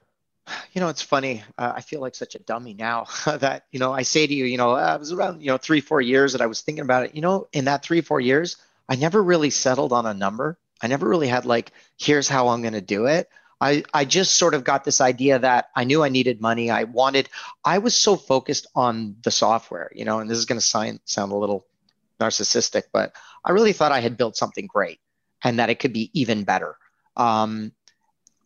You 0.73 0.81
know, 0.81 0.89
it's 0.89 1.01
funny. 1.01 1.41
Uh, 1.57 1.73
I 1.75 1.81
feel 1.81 2.01
like 2.01 2.15
such 2.15 2.35
a 2.35 2.39
dummy 2.39 2.73
now 2.73 3.05
that 3.25 3.65
you 3.71 3.79
know 3.79 3.93
I 3.93 4.01
say 4.01 4.27
to 4.27 4.33
you, 4.33 4.45
you 4.45 4.57
know, 4.57 4.71
uh, 4.71 4.95
it 4.95 4.99
was 4.99 5.11
around 5.11 5.41
you 5.41 5.47
know 5.47 5.57
three 5.57 5.81
four 5.81 6.01
years 6.01 6.33
that 6.33 6.41
I 6.41 6.47
was 6.47 6.61
thinking 6.61 6.83
about 6.83 7.05
it. 7.05 7.15
You 7.15 7.21
know, 7.21 7.47
in 7.53 7.65
that 7.65 7.83
three 7.83 8.01
four 8.01 8.19
years, 8.19 8.57
I 8.89 8.95
never 8.95 9.23
really 9.23 9.49
settled 9.49 9.93
on 9.93 10.05
a 10.05 10.13
number. 10.13 10.57
I 10.83 10.87
never 10.87 11.07
really 11.07 11.29
had 11.29 11.45
like, 11.45 11.71
here's 11.97 12.27
how 12.27 12.49
I'm 12.49 12.61
going 12.61 12.73
to 12.73 12.81
do 12.81 13.05
it. 13.05 13.29
I, 13.61 13.83
I 13.93 14.03
just 14.03 14.35
sort 14.35 14.53
of 14.53 14.65
got 14.65 14.83
this 14.83 14.99
idea 14.99 15.39
that 15.39 15.69
I 15.73 15.85
knew 15.85 16.03
I 16.03 16.09
needed 16.09 16.41
money. 16.41 16.69
I 16.69 16.83
wanted, 16.83 17.29
I 17.63 17.77
was 17.77 17.95
so 17.95 18.17
focused 18.17 18.67
on 18.75 19.15
the 19.23 19.31
software, 19.31 19.89
you 19.95 20.03
know, 20.03 20.19
and 20.19 20.29
this 20.29 20.37
is 20.37 20.43
going 20.43 20.59
to 20.59 20.65
sound, 20.65 20.99
a 21.31 21.35
little 21.35 21.65
narcissistic, 22.19 22.83
but 22.91 23.15
I 23.45 23.51
really 23.51 23.71
thought 23.71 23.93
I 23.93 24.01
had 24.01 24.17
built 24.17 24.35
something 24.35 24.67
great 24.67 24.99
and 25.45 25.59
that 25.59 25.69
it 25.69 25.79
could 25.79 25.93
be 25.93 26.11
even 26.13 26.43
better. 26.43 26.75
Um, 27.15 27.71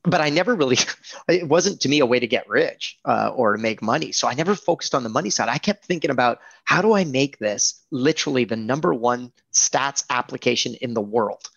but 0.03 0.21
I 0.21 0.29
never 0.29 0.53
really, 0.53 0.77
it 1.27 1.47
wasn't 1.47 1.81
to 1.81 1.89
me 1.89 1.99
a 1.99 2.05
way 2.05 2.19
to 2.19 2.27
get 2.27 2.47
rich 2.47 2.99
uh, 3.03 3.31
or 3.35 3.53
to 3.53 3.61
make 3.61 3.81
money. 3.81 4.11
So 4.11 4.27
I 4.27 4.35
never 4.35 4.53
focused 4.53 4.93
on 4.93 5.01
the 5.01 5.09
money 5.09 5.31
side. 5.31 5.49
I 5.49 5.57
kept 5.57 5.85
thinking 5.85 6.11
about 6.11 6.41
how 6.63 6.83
do 6.83 6.93
I 6.93 7.03
make 7.05 7.39
this 7.39 7.81
literally 7.89 8.45
the 8.45 8.55
number 8.55 8.93
one 8.93 9.31
stats 9.51 10.03
application 10.11 10.75
in 10.75 10.93
the 10.93 11.01
world? 11.01 11.49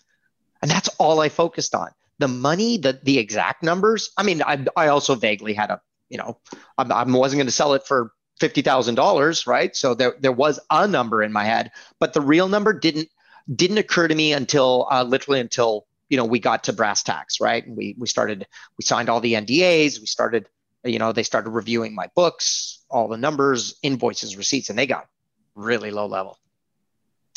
And 0.62 0.70
that's 0.70 0.88
all 0.98 1.20
I 1.20 1.28
focused 1.28 1.74
on. 1.74 1.90
The 2.18 2.28
money, 2.28 2.76
the 2.76 3.00
the 3.02 3.18
exact 3.18 3.62
numbers. 3.62 4.10
I 4.16 4.22
mean, 4.22 4.42
I, 4.42 4.64
I 4.76 4.88
also 4.88 5.14
vaguely 5.14 5.54
had 5.54 5.70
a, 5.70 5.80
you 6.10 6.18
know, 6.18 6.38
I, 6.76 6.82
I 6.82 7.04
wasn't 7.04 7.38
going 7.38 7.46
to 7.46 7.52
sell 7.52 7.72
it 7.74 7.86
for 7.86 8.12
fifty 8.38 8.62
thousand 8.62 8.96
dollars, 8.96 9.46
right? 9.46 9.74
So 9.74 9.94
there 9.94 10.14
there 10.20 10.32
was 10.32 10.60
a 10.70 10.86
number 10.86 11.22
in 11.22 11.32
my 11.32 11.44
head, 11.44 11.70
but 11.98 12.12
the 12.12 12.20
real 12.20 12.48
number 12.48 12.72
didn't 12.72 13.08
didn't 13.54 13.78
occur 13.78 14.08
to 14.08 14.14
me 14.14 14.32
until 14.32 14.86
uh, 14.90 15.02
literally 15.02 15.40
until 15.40 15.86
you 16.08 16.16
know 16.16 16.24
we 16.24 16.40
got 16.40 16.64
to 16.64 16.72
brass 16.72 17.02
tacks, 17.02 17.40
right? 17.40 17.64
And 17.66 17.76
we 17.76 17.94
we 17.98 18.06
started 18.06 18.46
we 18.78 18.82
signed 18.82 19.08
all 19.08 19.20
the 19.20 19.34
NDAs. 19.34 20.00
We 20.00 20.06
started, 20.06 20.46
you 20.84 20.98
know, 20.98 21.12
they 21.12 21.22
started 21.22 21.50
reviewing 21.50 21.94
my 21.94 22.08
books, 22.14 22.80
all 22.90 23.08
the 23.08 23.16
numbers, 23.16 23.76
invoices, 23.82 24.36
receipts, 24.36 24.70
and 24.70 24.78
they 24.78 24.86
got 24.86 25.08
really 25.54 25.90
low 25.90 26.06
level. 26.06 26.38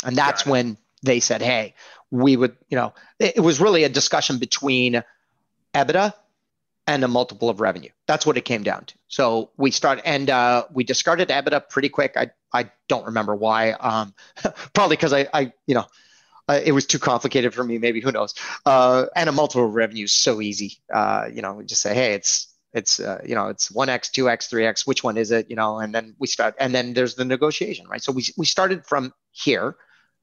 And 0.04 0.16
that's 0.16 0.46
when 0.46 0.78
they 1.04 1.20
said, 1.20 1.42
"Hey, 1.42 1.76
we 2.14 2.38
would," 2.38 2.56
you 2.70 2.78
know, 2.78 2.94
it, 3.20 3.38
it 3.38 3.40
was 3.40 3.60
really 3.60 3.84
a 3.84 3.90
discussion 3.90 4.38
between 4.38 5.04
EBITDA 5.74 6.14
and 6.86 7.04
a 7.04 7.08
multiple 7.08 7.50
of 7.50 7.60
revenue. 7.60 7.90
That's 8.08 8.26
what 8.26 8.38
it 8.38 8.46
came 8.46 8.64
down 8.64 8.86
to. 8.86 8.94
So 9.08 9.50
we 9.58 9.72
start 9.72 10.02
and 10.06 10.30
uh, 10.30 10.66
we 10.72 10.84
discarded 10.84 11.30
EBITDA 11.30 11.70
pretty 11.70 11.90
quick. 11.90 12.16
I 12.16 12.32
I 12.54 12.70
don't 12.88 13.06
remember 13.06 13.36
why. 13.36 13.72
Um, 13.72 14.14
probably 14.74 14.96
because 14.96 15.14
I 15.14 15.28
I 15.34 15.54
you 15.66 15.76
know. 15.76 15.86
Uh, 16.46 16.60
it 16.62 16.74
was 16.74 16.86
too 16.86 17.00
complicated 17.00 17.54
for 17.54 17.64
me. 17.64 17.78
Maybe 17.78 18.02
who 18.02 18.12
knows? 18.12 18.34
Uh, 18.66 19.06
and 19.16 19.30
a 19.30 19.32
multiple 19.32 19.66
of 19.66 19.76
revenue 19.76 20.04
is 20.04 20.12
so 20.12 20.42
easy. 20.42 20.78
Uh, 20.94 21.30
you 21.34 21.42
know, 21.42 21.54
we 21.54 21.64
just 21.64 21.82
say, 21.82 21.96
hey, 21.96 22.16
it's 22.16 22.54
it's 22.74 23.00
uh, 23.00 23.22
you 23.26 23.34
know 23.34 23.48
it's 23.48 23.70
1x 23.70 24.12
2x 24.12 24.50
3x 24.52 24.86
which 24.86 25.04
one 25.04 25.16
is 25.16 25.32
it 25.32 25.50
you 25.50 25.56
know 25.56 25.80
and 25.80 25.94
then 25.94 26.16
we 26.20 26.28
start 26.28 26.56
and 26.60 26.74
then 26.74 26.94
there's 26.94 27.16
the 27.16 27.24
negotiation 27.24 27.88
right 27.88 28.04
so 28.04 28.12
we, 28.12 28.26
we 28.36 28.46
started 28.46 28.86
from 28.86 29.14
here 29.32 29.76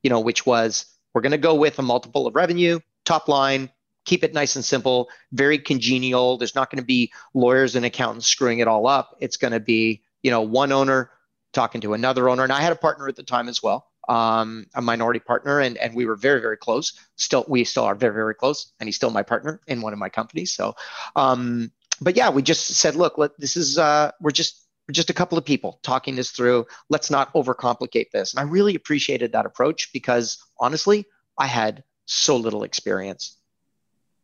you 0.02 0.10
know 0.10 0.20
which 0.20 0.44
was 0.44 0.86
we're 1.14 1.22
going 1.22 1.32
to 1.32 1.38
go 1.38 1.54
with 1.54 1.78
a 1.78 1.82
multiple 1.82 2.26
of 2.26 2.34
revenue 2.34 2.78
top 3.04 3.28
line 3.28 3.70
keep 4.04 4.24
it 4.24 4.34
nice 4.34 4.56
and 4.56 4.64
simple 4.64 5.08
very 5.32 5.58
congenial. 5.58 6.36
There's 6.36 6.54
not 6.54 6.70
going 6.70 6.80
to 6.80 6.84
be 6.84 7.12
lawyers 7.34 7.76
and 7.76 7.84
accountants 7.84 8.26
screwing 8.26 8.58
it 8.58 8.68
all 8.68 8.86
up. 8.86 9.16
It's 9.20 9.36
going 9.36 9.52
to 9.52 9.60
be 9.60 10.02
you 10.22 10.30
know 10.30 10.42
one 10.42 10.72
owner 10.72 11.10
talking 11.52 11.80
to 11.82 11.94
another 11.94 12.28
owner. 12.28 12.42
And 12.44 12.52
i 12.52 12.60
had 12.60 12.72
a 12.72 12.76
partner 12.76 13.08
at 13.08 13.16
the 13.16 13.22
time 13.22 13.48
as 13.48 13.62
well 13.62 13.88
um, 14.08 14.66
a 14.74 14.82
minority 14.82 15.20
partner 15.20 15.60
and, 15.60 15.76
and 15.78 15.94
we 15.94 16.06
were 16.06 16.16
very 16.16 16.40
very 16.40 16.56
close. 16.56 16.98
Still 17.16 17.44
we 17.48 17.64
still 17.64 17.84
are 17.84 17.94
very 17.94 18.14
very 18.14 18.34
close 18.34 18.72
and 18.80 18.88
he's 18.88 18.96
still 18.96 19.10
my 19.10 19.22
partner 19.22 19.60
in 19.66 19.80
one 19.80 19.92
of 19.92 19.98
my 19.98 20.08
companies. 20.08 20.52
So 20.52 20.74
um, 21.16 21.70
but 22.00 22.16
yeah, 22.16 22.30
we 22.30 22.42
just 22.42 22.66
said, 22.66 22.96
look, 22.96 23.18
let, 23.18 23.38
this 23.38 23.56
is 23.56 23.78
uh, 23.78 24.10
we're 24.20 24.30
just 24.30 24.66
just 24.90 25.10
a 25.10 25.14
couple 25.14 25.38
of 25.38 25.44
people 25.44 25.80
talking 25.82 26.16
this 26.16 26.30
through. 26.30 26.66
Let's 26.88 27.10
not 27.10 27.32
overcomplicate 27.34 28.10
this. 28.12 28.32
And 28.32 28.40
I 28.40 28.44
really 28.44 28.74
appreciated 28.74 29.32
that 29.32 29.46
approach 29.46 29.90
because 29.92 30.38
honestly, 30.58 31.06
I 31.38 31.46
had 31.46 31.84
so 32.06 32.36
little 32.36 32.64
experience, 32.64 33.38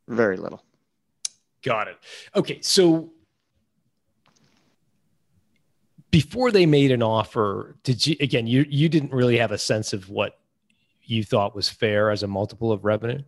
very 0.08 0.36
little. 0.36 0.62
Got 1.62 1.88
it. 1.88 1.96
Okay, 2.34 2.60
so 2.60 3.12
before 6.10 6.50
they 6.50 6.66
made 6.66 6.92
an 6.92 7.02
offer, 7.02 7.76
did 7.82 8.06
you 8.06 8.16
again? 8.20 8.46
You 8.46 8.64
you 8.68 8.88
didn't 8.88 9.12
really 9.12 9.38
have 9.38 9.52
a 9.52 9.58
sense 9.58 9.92
of 9.92 10.08
what 10.08 10.38
you 11.02 11.24
thought 11.24 11.54
was 11.54 11.68
fair 11.68 12.10
as 12.10 12.22
a 12.22 12.26
multiple 12.26 12.72
of 12.72 12.84
revenue. 12.84 13.22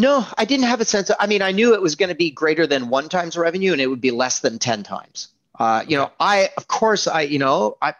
No, 0.00 0.26
I 0.38 0.46
didn't 0.46 0.64
have 0.64 0.80
a 0.80 0.86
sense. 0.86 1.10
Of, 1.10 1.16
I 1.20 1.26
mean, 1.26 1.42
I 1.42 1.52
knew 1.52 1.74
it 1.74 1.82
was 1.82 1.94
going 1.94 2.08
to 2.08 2.14
be 2.14 2.30
greater 2.30 2.66
than 2.66 2.88
one 2.88 3.10
times 3.10 3.36
revenue, 3.36 3.72
and 3.72 3.82
it 3.82 3.86
would 3.86 4.00
be 4.00 4.10
less 4.10 4.40
than 4.40 4.58
ten 4.58 4.82
times. 4.82 5.28
Uh, 5.58 5.84
you 5.86 5.94
know, 5.94 6.10
I 6.18 6.48
of 6.56 6.68
course 6.68 7.06
I 7.06 7.20
you 7.20 7.38
know 7.38 7.76
I 7.82 7.92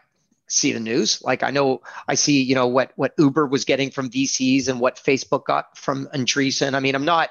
see 0.47 0.71
the 0.71 0.79
news. 0.79 1.21
Like 1.21 1.43
I 1.43 1.51
know 1.51 1.83
I 2.07 2.15
see 2.15 2.41
you 2.41 2.55
know 2.55 2.65
what 2.65 2.91
what 2.95 3.13
Uber 3.19 3.45
was 3.45 3.65
getting 3.65 3.91
from 3.91 4.09
VCs 4.09 4.67
and 4.67 4.79
what 4.79 4.95
Facebook 4.95 5.45
got 5.45 5.77
from 5.77 6.07
Andreessen. 6.07 6.73
I 6.73 6.79
mean, 6.79 6.95
I'm 6.95 7.05
not. 7.05 7.29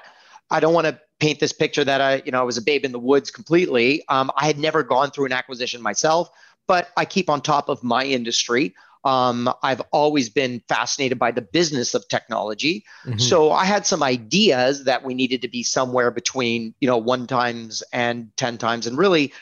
I 0.49 0.61
don't 0.61 0.73
want 0.73 0.87
to 0.87 0.97
paint 1.19 1.41
this 1.41 1.51
picture 1.51 1.83
that 1.83 1.99
I 1.99 2.21
you 2.23 2.31
know 2.31 2.39
I 2.39 2.43
was 2.43 2.57
a 2.57 2.61
babe 2.61 2.85
in 2.85 2.93
the 2.93 2.99
woods 2.99 3.29
completely. 3.29 4.07
Um, 4.07 4.31
I 4.37 4.47
had 4.47 4.57
never 4.57 4.83
gone 4.83 5.11
through 5.11 5.25
an 5.25 5.33
acquisition 5.33 5.81
myself, 5.81 6.29
but 6.65 6.91
I 6.95 7.03
keep 7.03 7.29
on 7.29 7.41
top 7.41 7.67
of 7.67 7.83
my 7.83 8.05
industry. 8.05 8.73
Um, 9.03 9.51
I've 9.63 9.81
always 9.91 10.29
been 10.29 10.61
fascinated 10.67 11.17
by 11.17 11.31
the 11.31 11.41
business 11.41 11.93
of 11.93 12.07
technology. 12.07 12.85
Mm-hmm. 13.05 13.19
So 13.19 13.51
I 13.51 13.65
had 13.65 13.85
some 13.85 14.03
ideas 14.03 14.83
that 14.85 15.03
we 15.03 15.13
needed 15.13 15.41
to 15.41 15.47
be 15.47 15.63
somewhere 15.63 16.11
between, 16.11 16.73
you 16.79 16.87
know, 16.87 16.97
one 16.97 17.27
times 17.27 17.81
and 17.93 18.29
10 18.37 18.57
times. 18.57 18.87
And 18.87 18.97
really, 18.97 19.33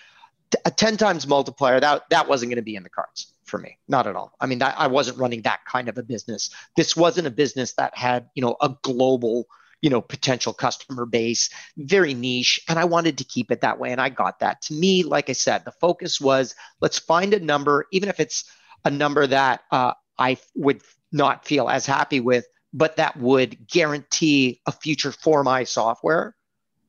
a 0.65 0.71
10 0.71 0.97
times 0.97 1.27
multiplier, 1.27 1.79
that, 1.79 2.09
that 2.09 2.27
wasn't 2.27 2.49
going 2.49 2.57
to 2.57 2.63
be 2.63 2.75
in 2.75 2.83
the 2.83 2.89
cards 2.89 3.33
for 3.45 3.57
me. 3.57 3.77
Not 3.87 4.07
at 4.07 4.15
all. 4.15 4.33
I 4.39 4.45
mean, 4.45 4.59
that, 4.59 4.75
I 4.77 4.87
wasn't 4.87 5.17
running 5.17 5.41
that 5.41 5.65
kind 5.65 5.89
of 5.89 5.97
a 5.97 6.03
business. 6.03 6.49
This 6.75 6.95
wasn't 6.95 7.27
a 7.27 7.31
business 7.31 7.73
that 7.73 7.95
had, 7.97 8.29
you 8.35 8.41
know, 8.41 8.55
a 8.61 8.75
global, 8.81 9.45
you 9.81 9.89
know, 9.89 10.01
potential 10.01 10.53
customer 10.53 11.05
base, 11.05 11.49
very 11.77 12.13
niche. 12.13 12.61
And 12.67 12.79
I 12.79 12.85
wanted 12.85 13.17
to 13.17 13.23
keep 13.23 13.51
it 13.51 13.61
that 13.61 13.79
way. 13.79 13.91
And 13.91 14.01
I 14.01 14.09
got 14.09 14.39
that. 14.39 14.61
To 14.63 14.73
me, 14.73 15.03
like 15.03 15.29
I 15.29 15.33
said, 15.33 15.65
the 15.65 15.71
focus 15.71 16.21
was 16.21 16.55
let's 16.81 16.99
find 16.99 17.33
a 17.33 17.39
number, 17.39 17.87
even 17.91 18.09
if 18.09 18.19
it's 18.19 18.45
a 18.85 18.91
number 18.91 19.27
that 19.27 19.61
uh, 19.71 19.93
I 20.17 20.37
would 20.55 20.81
not 21.11 21.45
feel 21.45 21.69
as 21.69 21.85
happy 21.85 22.19
with, 22.19 22.47
but 22.73 22.97
that 22.97 23.17
would 23.17 23.67
guarantee 23.67 24.61
a 24.65 24.71
future 24.71 25.11
for 25.11 25.43
my 25.43 25.63
software 25.63 26.35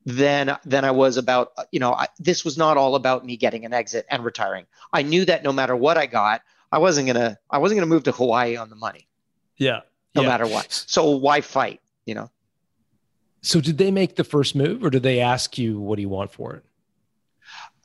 than 0.07 0.57
than 0.65 0.85
I 0.85 0.91
was 0.91 1.17
about 1.17 1.53
you 1.73 1.81
know 1.81 1.93
I, 1.93 2.07
this 2.19 2.45
was 2.45 2.57
not 2.57 2.77
all 2.77 2.95
about 2.95 3.25
me 3.25 3.37
getting 3.37 3.65
an 3.65 3.73
exit 3.73 4.07
and 4.11 4.25
retiring. 4.25 4.67
I 4.93 5.03
knew 5.03 5.25
that 5.27 5.43
no 5.43 5.53
matter 5.53 5.77
what 5.77 5.99
I 5.99 6.07
got, 6.07 6.43
I 6.73 6.79
wasn't 6.79 7.07
gonna 7.07 7.39
I 7.51 7.59
wasn't 7.59 7.79
gonna 7.79 7.87
move 7.87 8.05
to 8.05 8.13
Hawaii 8.13 8.57
on 8.57 8.71
the 8.71 8.77
money. 8.77 9.09
Yeah, 9.57 9.81
no 10.15 10.23
yeah. 10.23 10.29
matter 10.29 10.47
what. 10.47 10.73
So 10.73 11.11
why 11.11 11.41
fight? 11.41 11.81
You 12.07 12.15
know. 12.15 12.31
So 13.43 13.61
did 13.61 13.79
they 13.79 13.91
make 13.91 14.17
the 14.17 14.25
first 14.25 14.55
move, 14.55 14.85
or 14.85 14.91
did 14.91 15.03
they 15.03 15.21
ask 15.21 15.57
you 15.57 15.81
what 15.81 15.97
do 15.97 16.03
you 16.03 16.09
want 16.09 16.31
for 16.31 16.55
it? 16.55 16.65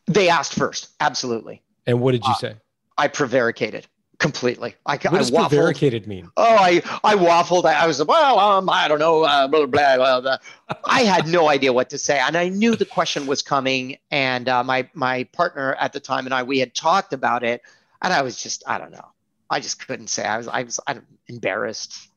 They 0.08 0.30
asked 0.30 0.54
first, 0.54 0.90
absolutely. 1.00 1.64
And 1.88 2.00
what 2.00 2.12
did 2.12 2.24
you 2.24 2.32
uh, 2.32 2.36
say? 2.36 2.56
I 2.98 3.08
prevaricated 3.08 3.88
completely. 4.20 4.76
I, 4.86 4.94
what 4.94 5.18
does 5.18 5.34
I 5.34 5.48
prevaricated 5.48 6.08
mean? 6.08 6.30
Oh, 6.38 6.56
I, 6.56 6.82
I 7.04 7.16
waffled. 7.16 7.66
I, 7.66 7.74
I 7.84 7.88
was 7.88 8.04
well, 8.04 8.40
um, 8.40 8.70
I 8.70 8.88
don't 8.88 9.00
know, 9.00 9.24
uh, 9.24 9.48
blah, 9.48 9.66
blah, 9.66 9.96
blah, 9.98 10.22
blah. 10.22 10.38
I 10.86 11.04
had 11.04 11.28
no 11.28 11.50
idea 11.50 11.74
what 11.74 11.90
to 11.92 11.98
say, 11.98 12.20
and 12.20 12.36
I 12.36 12.50
knew 12.50 12.76
the 12.76 12.86
question 12.86 13.28
was 13.28 13.42
coming. 13.42 13.98
And 14.12 14.48
uh, 14.50 14.64
my 14.64 14.90
my 14.94 15.24
partner 15.26 15.76
at 15.76 15.94
the 15.94 16.00
time 16.00 16.26
and 16.26 16.34
I 16.34 16.44
we 16.44 16.60
had 16.60 16.74
talked 16.74 17.14
about 17.14 17.44
it, 17.44 17.62
and 18.02 18.14
I 18.14 18.22
was 18.22 18.42
just 18.42 18.64
I 18.68 18.78
don't 18.78 18.92
know. 18.92 19.08
I 19.50 19.60
just 19.60 19.86
couldn't 19.86 20.08
say. 20.08 20.26
I 20.26 20.38
was 20.38 20.48
I 20.48 20.64
was 20.64 20.80
I'm 20.88 21.06
embarrassed. 21.28 22.10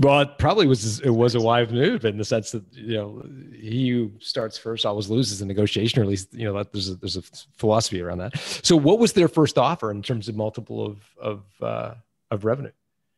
Well, 0.00 0.20
it 0.22 0.38
probably 0.38 0.66
was 0.66 1.00
it 1.00 1.10
was 1.10 1.36
a 1.36 1.40
wise 1.40 1.70
move 1.70 2.04
in 2.04 2.18
the 2.18 2.24
sense 2.24 2.50
that 2.50 2.64
you 2.72 2.96
know 2.96 3.24
he 3.52 3.90
who 3.90 4.10
starts 4.18 4.58
first 4.58 4.84
always 4.84 5.08
loses 5.08 5.38
the 5.38 5.46
negotiation, 5.46 6.00
or 6.00 6.02
at 6.02 6.08
least 6.08 6.34
you 6.34 6.44
know 6.44 6.52
that 6.54 6.72
there's 6.72 6.88
a, 6.88 6.96
there's 6.96 7.16
a 7.16 7.22
philosophy 7.56 8.02
around 8.02 8.18
that. 8.18 8.36
So, 8.62 8.76
what 8.76 8.98
was 8.98 9.12
their 9.12 9.28
first 9.28 9.56
offer 9.56 9.92
in 9.92 10.02
terms 10.02 10.28
of 10.28 10.34
multiple 10.34 10.84
of 10.84 10.98
of 11.20 11.44
uh, 11.62 11.94
of 12.32 12.44
revenue? 12.44 12.72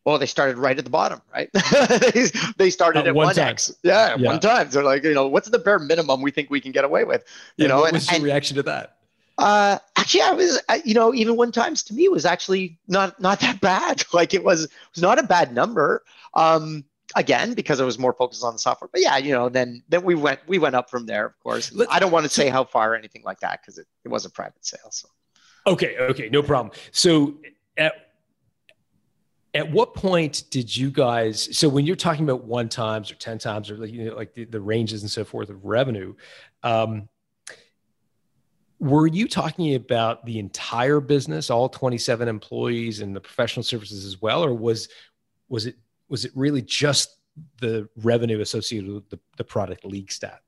Well, 0.05 0.19
they 0.19 0.27
started 0.27 0.57
right 0.57 0.79
at 0.79 0.85
the 0.85 0.91
bottom, 0.91 1.21
right? 1.35 1.51
they 2.59 2.71
started 2.71 3.09
at, 3.09 3.15
one 3.15 3.37
X. 3.37 3.75
Yeah, 3.83 4.15
yeah, 4.17 4.29
one 4.29 4.39
time. 4.39 4.71
They're 4.71 4.85
like, 4.85 5.03
you 5.03 5.15
know, 5.15 5.27
what's 5.27 5.49
the 5.49 5.59
bare 5.59 5.81
minimum 5.81 6.23
we 6.23 6.31
think 6.31 6.49
we 6.49 6.61
can 6.61 6.71
get 6.71 6.85
away 6.85 7.03
with? 7.03 7.25
You 7.57 7.65
yeah, 7.65 7.69
know, 7.69 7.81
what 7.81 7.93
was 7.93 8.09
and, 8.09 8.19
your 8.19 8.27
reaction 8.27 8.55
to 8.55 8.63
that? 8.65 8.96
Uh, 9.39 9.79
actually, 9.97 10.23
I 10.23 10.33
was, 10.33 10.61
you 10.85 10.95
know, 10.95 11.13
even 11.13 11.37
one 11.37 11.53
times 11.53 11.83
to 11.85 11.95
me 11.95 12.09
was 12.09 12.25
actually 12.25 12.79
not 12.89 13.21
not 13.21 13.41
that 13.41 13.61
bad. 13.61 14.05
Like 14.13 14.33
it 14.33 14.43
was 14.43 14.65
it 14.65 14.71
was 14.95 15.03
not 15.03 15.19
a 15.19 15.23
bad 15.23 15.53
number. 15.53 16.03
Um, 16.35 16.85
again, 17.15 17.55
because 17.55 17.81
I 17.81 17.85
was 17.85 17.99
more 17.99 18.13
focused 18.15 18.43
on 18.43 18.55
the 18.55 18.59
software. 18.59 18.89
But 18.91 19.03
yeah, 19.03 19.19
you 19.19 19.33
know, 19.33 19.49
then 19.49 19.83
then 19.89 20.03
we 20.05 20.15
went 20.15 20.41
we 20.47 20.59
went 20.59 20.75
up 20.75 20.89
from 20.89 21.07
there. 21.07 21.27
Of 21.27 21.39
course, 21.41 21.73
I 21.91 21.99
don't 21.99 22.13
want 22.13 22.25
to 22.25 22.31
say 22.31 22.49
how 22.49 22.65
far 22.65 22.93
or 22.93 22.97
anything 22.97 23.23
like 23.25 23.41
that 23.41 23.61
because 23.61 23.79
it, 23.79 23.87
it 24.05 24.09
was 24.09 24.25
a 24.25 24.31
private 24.31 24.65
sale. 24.65 24.91
So 24.91 25.09
okay, 25.67 25.97
okay, 25.99 26.29
no 26.31 26.43
problem. 26.43 26.75
So 26.93 27.35
at 27.77 27.93
at 29.55 29.71
what 29.71 29.95
point 29.95 30.45
did 30.51 30.75
you 30.75 30.91
guys 30.91 31.57
so 31.57 31.69
when 31.69 31.87
you're 31.87 31.97
talking 31.97 32.25
about 32.25 32.45
one 32.45 32.69
times 32.69 33.11
or 33.11 33.15
10 33.15 33.39
times 33.39 33.71
or 33.71 33.79
like 33.79 33.91
you 33.91 34.05
know 34.05 34.15
like 34.15 34.35
the, 34.35 34.45
the 34.45 34.61
ranges 34.61 35.01
and 35.01 35.11
so 35.11 35.25
forth 35.25 35.49
of 35.49 35.65
revenue 35.65 36.15
um, 36.63 37.09
were 38.79 39.07
you 39.07 39.27
talking 39.27 39.75
about 39.75 40.25
the 40.27 40.39
entire 40.39 41.01
business 41.01 41.51
all 41.51 41.69
27 41.69 42.29
employees 42.29 43.01
and 43.01 43.17
the 43.17 43.21
professional 43.21 43.63
services 43.63 44.05
as 44.05 44.21
well 44.21 44.45
or 44.45 44.55
was 44.55 44.89
was 45.49 45.67
it 45.67 45.77
was 46.09 46.25
it 46.25 46.33
really 46.35 46.63
just 46.63 47.17
the 47.61 47.89
revenue 47.97 48.41
associated 48.41 48.91
with 48.91 49.09
the, 49.11 49.19
the 49.37 49.45
product 49.45 49.85
LeagueStat? 49.85 50.39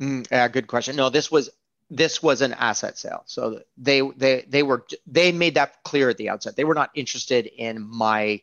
Mm, 0.00 0.26
yeah, 0.30 0.48
good 0.48 0.66
question. 0.66 0.96
No, 0.96 1.10
this 1.10 1.30
was 1.30 1.50
this 1.90 2.22
was 2.22 2.40
an 2.40 2.54
asset 2.54 2.96
sale. 2.96 3.22
So 3.26 3.60
they 3.76 4.00
they 4.16 4.44
they 4.48 4.62
were 4.62 4.86
they 5.06 5.32
made 5.32 5.54
that 5.56 5.82
clear 5.84 6.08
at 6.08 6.16
the 6.16 6.28
outset. 6.28 6.56
They 6.56 6.64
were 6.64 6.74
not 6.74 6.90
interested 6.94 7.46
in 7.46 7.82
my 7.82 8.40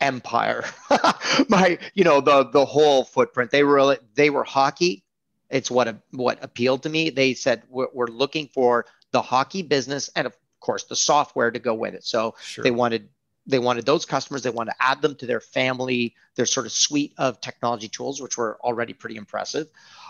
empire, 0.00 0.64
my 1.48 1.78
you 1.94 2.04
know 2.04 2.20
the 2.20 2.50
the 2.50 2.64
whole 2.64 3.04
footprint. 3.04 3.50
They 3.50 3.64
were 3.64 3.98
they 4.14 4.30
were 4.30 4.44
hockey. 4.44 5.04
It's 5.50 5.70
what 5.70 5.96
what 6.12 6.42
appealed 6.42 6.82
to 6.84 6.88
me. 6.88 7.10
They 7.10 7.34
said 7.34 7.62
we're, 7.68 7.88
we're 7.92 8.06
looking 8.06 8.48
for 8.48 8.86
the 9.10 9.22
hockey 9.22 9.62
business 9.62 10.10
and 10.14 10.26
of 10.26 10.36
course 10.60 10.84
the 10.84 10.96
software 10.96 11.50
to 11.50 11.58
go 11.58 11.74
with 11.74 11.94
it. 11.94 12.04
So 12.04 12.34
sure. 12.40 12.62
they 12.62 12.70
wanted 12.70 13.08
they 13.46 13.58
wanted 13.58 13.86
those 13.86 14.04
customers 14.04 14.42
they 14.42 14.50
wanted 14.50 14.72
to 14.72 14.82
add 14.82 15.02
them 15.02 15.14
to 15.16 15.26
their 15.26 15.40
family 15.40 16.14
their 16.36 16.46
sort 16.46 16.66
of 16.66 16.72
suite 16.72 17.12
of 17.18 17.40
technology 17.40 17.88
tools 17.88 18.20
which 18.20 18.36
were 18.36 18.58
already 18.62 18.92
pretty 18.92 19.16
impressive 19.16 19.68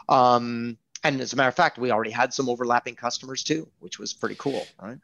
um, 0.08 0.76
and 1.04 1.20
as 1.20 1.32
a 1.32 1.36
matter 1.36 1.48
of 1.48 1.54
fact 1.54 1.78
we 1.78 1.90
already 1.90 2.10
had 2.10 2.34
some 2.34 2.48
overlapping 2.48 2.94
customers 2.94 3.42
too 3.42 3.68
which 3.78 3.98
was 3.98 4.12
pretty 4.12 4.34
cool 4.36 4.66
right 4.82 4.98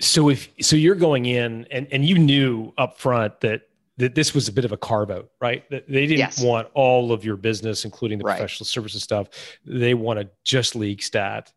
so 0.00 0.28
if 0.28 0.48
so 0.60 0.74
you're 0.74 0.94
going 0.94 1.26
in 1.26 1.66
and, 1.70 1.86
and 1.92 2.04
you 2.04 2.18
knew 2.18 2.72
up 2.78 2.98
front 2.98 3.40
that 3.40 3.68
that 3.96 4.14
this 4.14 4.34
was 4.34 4.48
a 4.48 4.52
bit 4.52 4.64
of 4.64 4.72
a 4.72 4.76
carve 4.76 5.10
out 5.10 5.30
right 5.40 5.68
that 5.70 5.88
they 5.88 6.06
didn't 6.06 6.18
yes. 6.18 6.42
want 6.42 6.68
all 6.74 7.12
of 7.12 7.24
your 7.24 7.36
business 7.36 7.84
including 7.84 8.18
the 8.18 8.24
right. 8.24 8.38
professional 8.38 8.66
services 8.66 9.02
stuff 9.02 9.28
they 9.64 9.94
wanted 9.94 10.30
just 10.44 10.74
LeagueStat, 10.74 11.52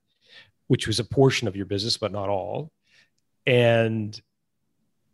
which 0.68 0.88
was 0.88 1.00
a 1.00 1.04
portion 1.04 1.48
of 1.48 1.56
your 1.56 1.66
business 1.66 1.98
but 1.98 2.12
not 2.12 2.30
all 2.30 2.72
and 3.46 4.22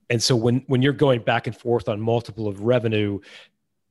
and 0.09 0.21
so 0.21 0.35
when 0.35 0.63
when 0.67 0.81
you're 0.81 0.93
going 0.93 1.21
back 1.21 1.47
and 1.47 1.55
forth 1.55 1.87
on 1.87 2.01
multiple 2.01 2.47
of 2.47 2.61
revenue, 2.61 3.19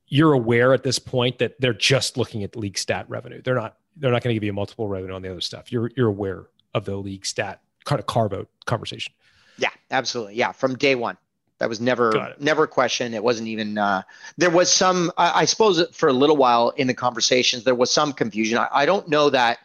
you're 0.07 0.33
aware 0.33 0.73
at 0.73 0.83
this 0.83 0.99
point 0.99 1.39
that 1.39 1.59
they're 1.59 1.73
just 1.73 2.17
looking 2.17 2.43
at 2.43 2.53
LeagueStat 2.53 3.05
revenue. 3.07 3.41
They're 3.41 3.55
not 3.55 3.77
they're 3.97 4.11
not 4.11 4.23
going 4.23 4.33
to 4.33 4.35
give 4.35 4.43
you 4.43 4.51
a 4.51 4.53
multiple 4.53 4.87
revenue 4.87 5.13
on 5.13 5.21
the 5.21 5.29
other 5.29 5.41
stuff. 5.41 5.71
You're 5.71 5.89
you're 5.97 6.07
aware 6.07 6.47
of 6.73 6.85
the 6.85 6.93
LeagueStat 6.93 7.57
kind 7.85 7.99
of 7.99 8.05
carve 8.05 8.33
out 8.33 8.47
conversation. 8.65 9.13
Yeah, 9.57 9.69
absolutely. 9.91 10.35
Yeah, 10.35 10.51
from 10.51 10.75
day 10.75 10.95
one. 10.95 11.17
That 11.63 11.69
was 11.69 11.79
never 11.79 12.35
never 12.39 12.63
a 12.63 12.67
question. 12.67 13.13
It 13.13 13.23
wasn't 13.23 13.47
even. 13.47 13.77
Uh, 13.77 14.01
there 14.35 14.49
was 14.49 14.69
some. 14.69 15.13
I, 15.17 15.43
I, 15.43 15.45
suppose 15.45 15.81
for 15.93 16.09
a 16.09 16.13
little 16.13 16.35
while 16.35 16.71
in 16.71 16.87
the 16.87 16.93
conversations 16.93 17.63
there 17.63 17.73
was 17.73 17.89
some 17.89 18.11
confusion. 18.11 18.57
I, 18.57 18.67
I 18.69 18.85
don't 18.85 19.07
know 19.07 19.29
that 19.29 19.59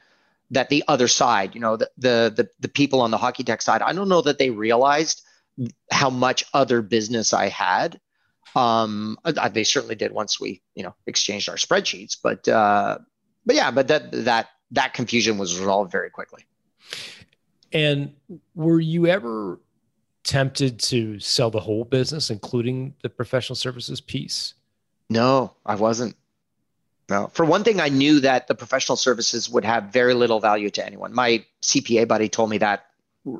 that 0.52 0.68
the 0.68 0.84
other 0.86 1.08
side, 1.08 1.56
you 1.56 1.60
know, 1.60 1.76
the, 1.76 1.90
the 1.98 2.32
the 2.36 2.48
the 2.60 2.68
people 2.68 3.00
on 3.00 3.10
the 3.10 3.18
hockey 3.18 3.42
tech 3.42 3.62
side, 3.62 3.82
I 3.82 3.92
don't 3.94 4.08
know 4.08 4.22
that 4.22 4.38
they 4.38 4.50
realized 4.50 5.24
how 5.90 6.08
much 6.08 6.44
other 6.54 6.82
business 6.82 7.32
I 7.32 7.48
had. 7.48 7.98
Um, 8.54 9.18
they 9.50 9.64
certainly 9.64 9.96
did 9.96 10.12
once 10.12 10.38
we, 10.38 10.62
you 10.76 10.84
know, 10.84 10.94
exchanged 11.08 11.48
our 11.48 11.56
spreadsheets. 11.56 12.16
But 12.22 12.46
uh, 12.46 12.98
but 13.44 13.56
yeah, 13.56 13.72
but 13.72 13.88
that 13.88 14.12
that 14.12 14.50
that 14.70 14.94
confusion 14.94 15.36
was 15.36 15.58
resolved 15.58 15.90
very 15.90 16.10
quickly. 16.10 16.44
And 17.72 18.12
were 18.54 18.78
you 18.78 19.08
ever 19.08 19.58
tempted 20.28 20.78
to 20.78 21.18
sell 21.18 21.50
the 21.50 21.58
whole 21.58 21.84
business, 21.84 22.28
including 22.28 22.94
the 23.02 23.08
professional 23.08 23.56
services 23.56 23.98
piece? 23.98 24.52
No, 25.08 25.54
I 25.64 25.74
wasn't. 25.74 26.16
No. 27.08 27.30
For 27.32 27.46
one 27.46 27.64
thing, 27.64 27.80
I 27.80 27.88
knew 27.88 28.20
that 28.20 28.46
the 28.46 28.54
professional 28.54 28.96
services 28.96 29.48
would 29.48 29.64
have 29.64 29.84
very 29.84 30.12
little 30.12 30.38
value 30.38 30.68
to 30.68 30.84
anyone. 30.84 31.14
My 31.14 31.46
CPA 31.62 32.06
buddy 32.06 32.28
told 32.28 32.50
me 32.50 32.58
that 32.58 32.84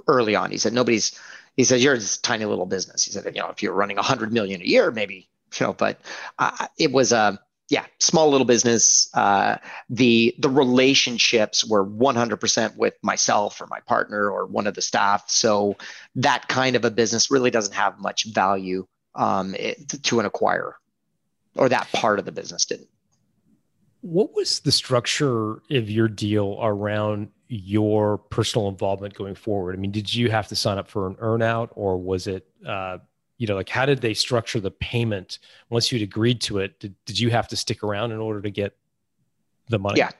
early 0.07 0.35
on. 0.35 0.51
He 0.51 0.57
said, 0.57 0.73
nobody's, 0.73 1.19
he 1.59 1.65
said, 1.65 1.81
you're 1.81 1.95
this 1.95 2.17
tiny 2.17 2.47
little 2.47 2.65
business. 2.65 3.05
He 3.05 3.13
said, 3.13 3.27
you 3.27 3.43
know, 3.43 3.51
if 3.51 3.63
you're 3.63 3.75
running 3.75 3.97
100 3.97 4.33
million 4.33 4.63
a 4.63 4.65
year, 4.65 4.91
maybe, 4.91 5.29
you 5.61 5.67
know, 5.67 5.75
but 5.75 6.01
uh, 6.39 6.69
it 6.79 6.91
was 6.91 7.13
a, 7.13 7.39
yeah, 7.69 7.85
small 7.99 8.31
little 8.31 8.47
business. 8.47 9.11
Uh, 9.13 9.57
the 9.91 10.35
the 10.39 10.49
relationships 10.49 11.65
were 11.65 11.85
100% 11.85 12.77
with 12.77 12.95
myself 13.03 13.61
or 13.61 13.67
my 13.67 13.81
partner 13.81 14.31
or 14.31 14.47
one 14.47 14.67
of 14.67 14.75
the 14.75 14.81
staff. 14.81 15.25
So 15.29 15.77
that 16.17 16.49
kind 16.49 16.77
of 16.77 16.85
a 16.85 16.91
business 16.91 17.31
really 17.31 17.51
doesn't 17.51 17.75
have 17.75 17.99
much 17.99 18.25
value 18.33 18.87
um, 19.15 19.55
it, 19.55 20.03
to 20.05 20.21
an 20.21 20.27
acquirer, 20.27 20.73
or 21.57 21.69
that 21.69 21.91
part 21.93 22.19
of 22.19 22.25
the 22.25 22.33
business 22.33 22.65
didn't. 22.65 22.89
What 24.01 24.35
was 24.35 24.61
the 24.61 24.73
structure 24.73 25.61
of 25.71 25.91
your 25.91 26.09
deal 26.09 26.59
around 26.63 27.29
your 27.49 28.19
personal 28.19 28.69
involvement 28.69 29.15
going 29.15 29.35
forward? 29.35 29.75
I 29.75 29.79
mean, 29.79 29.91
did 29.91 30.15
you 30.15 30.31
have 30.31 30.49
to 30.49 30.57
sign 30.57 30.79
up 30.79 30.89
for 30.89 31.07
an 31.07 31.17
earnout, 31.17 31.71
or 31.73 31.99
was 31.99 32.27
it 32.27 32.47
uh, 32.67 32.99
you 33.39 33.47
know 33.47 33.55
like 33.55 33.69
how 33.69 33.87
did 33.87 34.01
they 34.01 34.15
structure 34.15 34.61
the 34.61 34.71
payment 34.71 35.39
once 35.71 35.91
you'd 35.91 36.03
agreed 36.03 36.41
to 36.41 36.59
it 36.59 36.79
did, 36.81 36.95
did 37.07 37.19
you 37.19 37.31
have 37.31 37.49
to 37.49 37.57
stick 37.57 37.83
around 37.83 38.13
in 38.13 38.19
order 38.19 38.43
to 38.43 38.51
get 38.51 38.77
the 39.69 39.79
money 39.79 39.99
yeah 39.99 40.11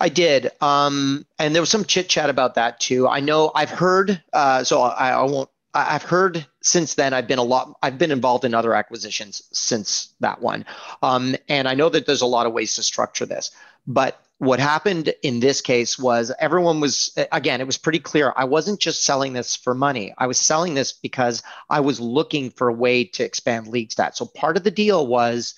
I 0.00 0.08
did, 0.08 0.50
um, 0.60 1.26
and 1.38 1.54
there 1.54 1.62
was 1.62 1.70
some 1.70 1.84
chit 1.84 2.08
chat 2.08 2.30
about 2.30 2.54
that 2.54 2.80
too. 2.80 3.08
I 3.08 3.20
know 3.20 3.52
I've 3.54 3.70
heard, 3.70 4.22
uh, 4.32 4.64
so 4.64 4.82
I, 4.82 5.10
I, 5.10 5.22
won't. 5.22 5.48
I've 5.74 6.02
heard 6.02 6.44
since 6.62 6.94
then. 6.94 7.14
I've 7.14 7.28
been 7.28 7.38
a 7.38 7.44
lot. 7.44 7.76
I've 7.82 7.98
been 7.98 8.10
involved 8.10 8.44
in 8.44 8.54
other 8.54 8.74
acquisitions 8.74 9.42
since 9.52 10.14
that 10.20 10.40
one, 10.40 10.64
um, 11.02 11.36
and 11.48 11.68
I 11.68 11.74
know 11.74 11.88
that 11.88 12.06
there's 12.06 12.22
a 12.22 12.26
lot 12.26 12.46
of 12.46 12.52
ways 12.52 12.74
to 12.76 12.82
structure 12.82 13.26
this. 13.26 13.50
But 13.86 14.20
what 14.40 14.58
happened 14.58 15.12
in 15.22 15.38
this 15.40 15.60
case 15.60 15.98
was 15.98 16.32
everyone 16.38 16.80
was 16.80 17.12
again 17.30 17.60
it 17.60 17.66
was 17.66 17.76
pretty 17.76 17.98
clear. 17.98 18.32
I 18.34 18.44
wasn't 18.44 18.80
just 18.80 19.04
selling 19.04 19.34
this 19.34 19.54
for 19.54 19.74
money. 19.74 20.14
I 20.16 20.26
was 20.26 20.38
selling 20.38 20.72
this 20.72 20.92
because 20.92 21.42
i 21.68 21.80
was 21.80 22.00
looking 22.00 22.50
for 22.50 22.68
a 22.68 22.72
way 22.72 23.04
to 23.04 23.22
expand 23.22 23.66
LeagueStats. 23.66 24.16
So 24.16 24.24
part 24.24 24.56
of 24.56 24.64
the 24.64 24.70
deal 24.70 25.06
was 25.06 25.54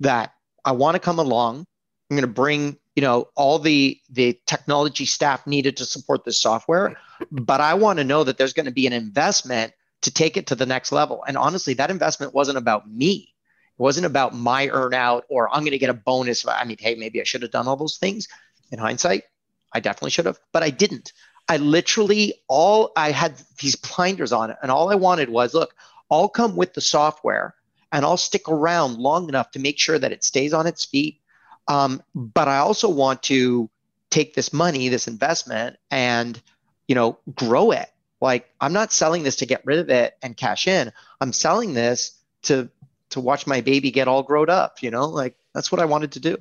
that 0.00 0.34
i 0.66 0.72
want 0.72 0.96
to 0.96 1.00
come 1.00 1.18
along. 1.18 1.66
I'm 2.10 2.16
going 2.16 2.28
to 2.28 2.40
bring 2.42 2.76
you 2.94 3.00
know 3.00 3.28
all 3.36 3.58
the 3.58 3.98
the 4.10 4.38
technology 4.44 5.06
staff 5.06 5.46
needed 5.46 5.78
to 5.78 5.86
support 5.86 6.26
this 6.26 6.40
software 6.40 6.94
but 7.30 7.60
i 7.62 7.72
want 7.72 7.98
to 7.98 8.04
know 8.04 8.22
that 8.22 8.36
there's 8.36 8.52
going 8.52 8.66
to 8.66 8.72
be 8.72 8.86
an 8.86 8.92
investment 8.92 9.72
to 10.02 10.12
take 10.12 10.36
it 10.36 10.46
to 10.48 10.54
the 10.54 10.66
next 10.66 10.92
level. 10.92 11.24
And 11.26 11.38
honestly 11.38 11.72
that 11.74 11.90
investment 11.90 12.34
wasn't 12.34 12.58
about 12.58 12.86
me 12.86 13.34
it 13.78 13.82
wasn't 13.82 14.06
about 14.06 14.34
my 14.34 14.68
earnout 14.68 15.22
or 15.28 15.48
I'm 15.52 15.60
going 15.60 15.72
to 15.72 15.78
get 15.78 15.90
a 15.90 15.94
bonus. 15.94 16.46
I 16.46 16.64
mean, 16.64 16.78
hey, 16.78 16.94
maybe 16.94 17.20
I 17.20 17.24
should 17.24 17.42
have 17.42 17.50
done 17.50 17.68
all 17.68 17.76
those 17.76 17.98
things. 17.98 18.28
In 18.72 18.78
hindsight, 18.78 19.24
I 19.72 19.80
definitely 19.80 20.10
should 20.10 20.26
have, 20.26 20.38
but 20.52 20.62
I 20.62 20.70
didn't. 20.70 21.12
I 21.48 21.58
literally 21.58 22.34
all 22.48 22.92
I 22.96 23.12
had 23.12 23.40
these 23.60 23.76
blinders 23.76 24.32
on 24.32 24.50
it, 24.50 24.56
and 24.62 24.70
all 24.70 24.90
I 24.90 24.96
wanted 24.96 25.28
was, 25.28 25.54
look, 25.54 25.74
I'll 26.10 26.28
come 26.28 26.56
with 26.56 26.74
the 26.74 26.80
software 26.80 27.54
and 27.92 28.04
I'll 28.04 28.16
stick 28.16 28.48
around 28.48 28.98
long 28.98 29.28
enough 29.28 29.52
to 29.52 29.58
make 29.58 29.78
sure 29.78 29.98
that 29.98 30.12
it 30.12 30.24
stays 30.24 30.52
on 30.52 30.66
its 30.66 30.84
feet. 30.84 31.20
Um, 31.68 32.02
but 32.14 32.48
I 32.48 32.58
also 32.58 32.88
want 32.88 33.22
to 33.24 33.70
take 34.10 34.34
this 34.34 34.52
money, 34.52 34.88
this 34.88 35.08
investment, 35.08 35.76
and 35.90 36.40
you 36.88 36.94
know, 36.94 37.18
grow 37.34 37.72
it. 37.72 37.88
Like 38.20 38.48
I'm 38.60 38.72
not 38.72 38.92
selling 38.92 39.22
this 39.22 39.36
to 39.36 39.46
get 39.46 39.66
rid 39.66 39.78
of 39.78 39.90
it 39.90 40.16
and 40.22 40.36
cash 40.36 40.66
in. 40.66 40.92
I'm 41.20 41.32
selling 41.32 41.74
this 41.74 42.12
to 42.44 42.68
to 43.16 43.20
watch 43.22 43.46
my 43.46 43.62
baby 43.62 43.90
get 43.90 44.08
all 44.08 44.22
grown 44.22 44.50
up 44.50 44.82
you 44.82 44.90
know 44.90 45.06
like 45.06 45.34
that's 45.54 45.72
what 45.72 45.80
i 45.80 45.84
wanted 45.84 46.12
to 46.12 46.20
do. 46.20 46.36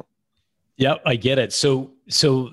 Yep 0.77 1.01
i 1.05 1.15
get 1.15 1.39
it. 1.39 1.53
So 1.53 1.91
so 2.09 2.51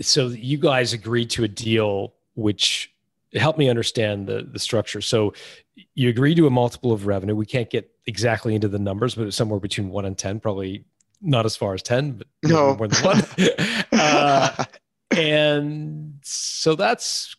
so 0.00 0.28
you 0.28 0.58
guys 0.58 0.92
agreed 0.92 1.30
to 1.30 1.44
a 1.44 1.48
deal 1.48 2.14
which 2.34 2.92
helped 3.34 3.58
me 3.58 3.68
understand 3.70 4.26
the 4.26 4.46
the 4.50 4.58
structure. 4.58 5.00
So 5.00 5.32
you 5.94 6.08
agreed 6.08 6.36
to 6.36 6.46
a 6.46 6.50
multiple 6.50 6.92
of 6.92 7.06
revenue. 7.06 7.34
We 7.34 7.46
can't 7.46 7.70
get 7.70 7.90
exactly 8.06 8.54
into 8.54 8.68
the 8.68 8.78
numbers 8.78 9.14
but 9.14 9.32
somewhere 9.32 9.60
between 9.60 9.88
1 9.88 10.04
and 10.04 10.16
10 10.16 10.40
probably 10.40 10.84
not 11.22 11.46
as 11.46 11.56
far 11.56 11.72
as 11.72 11.82
10 11.82 12.12
but 12.12 12.26
no. 12.42 12.76
more 12.76 12.86
than 12.86 13.02
1 13.02 13.22
uh, 13.92 14.64
and 15.10 16.18
so 16.22 16.74
that's 16.74 17.34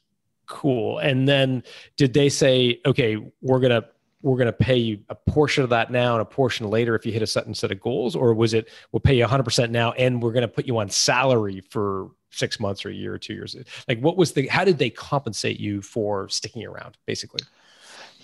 cool. 0.47 0.97
And 0.97 1.28
then 1.28 1.63
did 1.97 2.13
they 2.13 2.30
say 2.30 2.82
okay 2.84 3.17
we're 3.41 3.59
going 3.59 3.82
to 3.82 3.88
we're 4.26 4.38
going 4.38 4.47
to 4.47 4.53
pay 4.53 4.76
you 4.76 4.99
a 5.09 5.15
portion 5.15 5.63
of 5.63 5.69
that 5.69 5.91
now 5.91 6.13
and 6.13 6.21
a 6.21 6.26
portion 6.26 6.67
later 6.67 6.95
if 6.95 7.05
you 7.05 7.11
hit 7.11 7.21
a 7.21 7.28
certain 7.28 7.53
set 7.53 7.71
of 7.71 7.80
goals? 7.80 8.15
Or 8.15 8.34
was 8.34 8.55
it 8.55 8.69
we'll 8.91 8.99
pay 8.99 9.15
you 9.15 9.23
100% 9.23 9.69
now 9.69 9.91
and 9.91 10.21
we're 10.21 10.32
going 10.32 10.41
to 10.41 10.47
put 10.47 10.65
you 10.65 10.80
on 10.80 10.89
salary 10.89 11.61
for 11.61 12.09
six 12.32 12.59
months 12.59 12.84
or 12.86 12.89
a 12.89 12.93
year 12.93 13.13
or 13.13 13.19
two 13.19 13.36
years? 13.36 13.55
Like 13.88 13.99
what 13.99 14.17
was 14.17 14.34
the 14.34 14.47
how 14.47 14.63
did 14.63 14.80
they 14.80 14.89
compensate 14.89 15.59
you 15.59 15.80
for 15.84 16.28
sticking 16.30 16.65
around 16.65 16.97
basically 17.05 17.41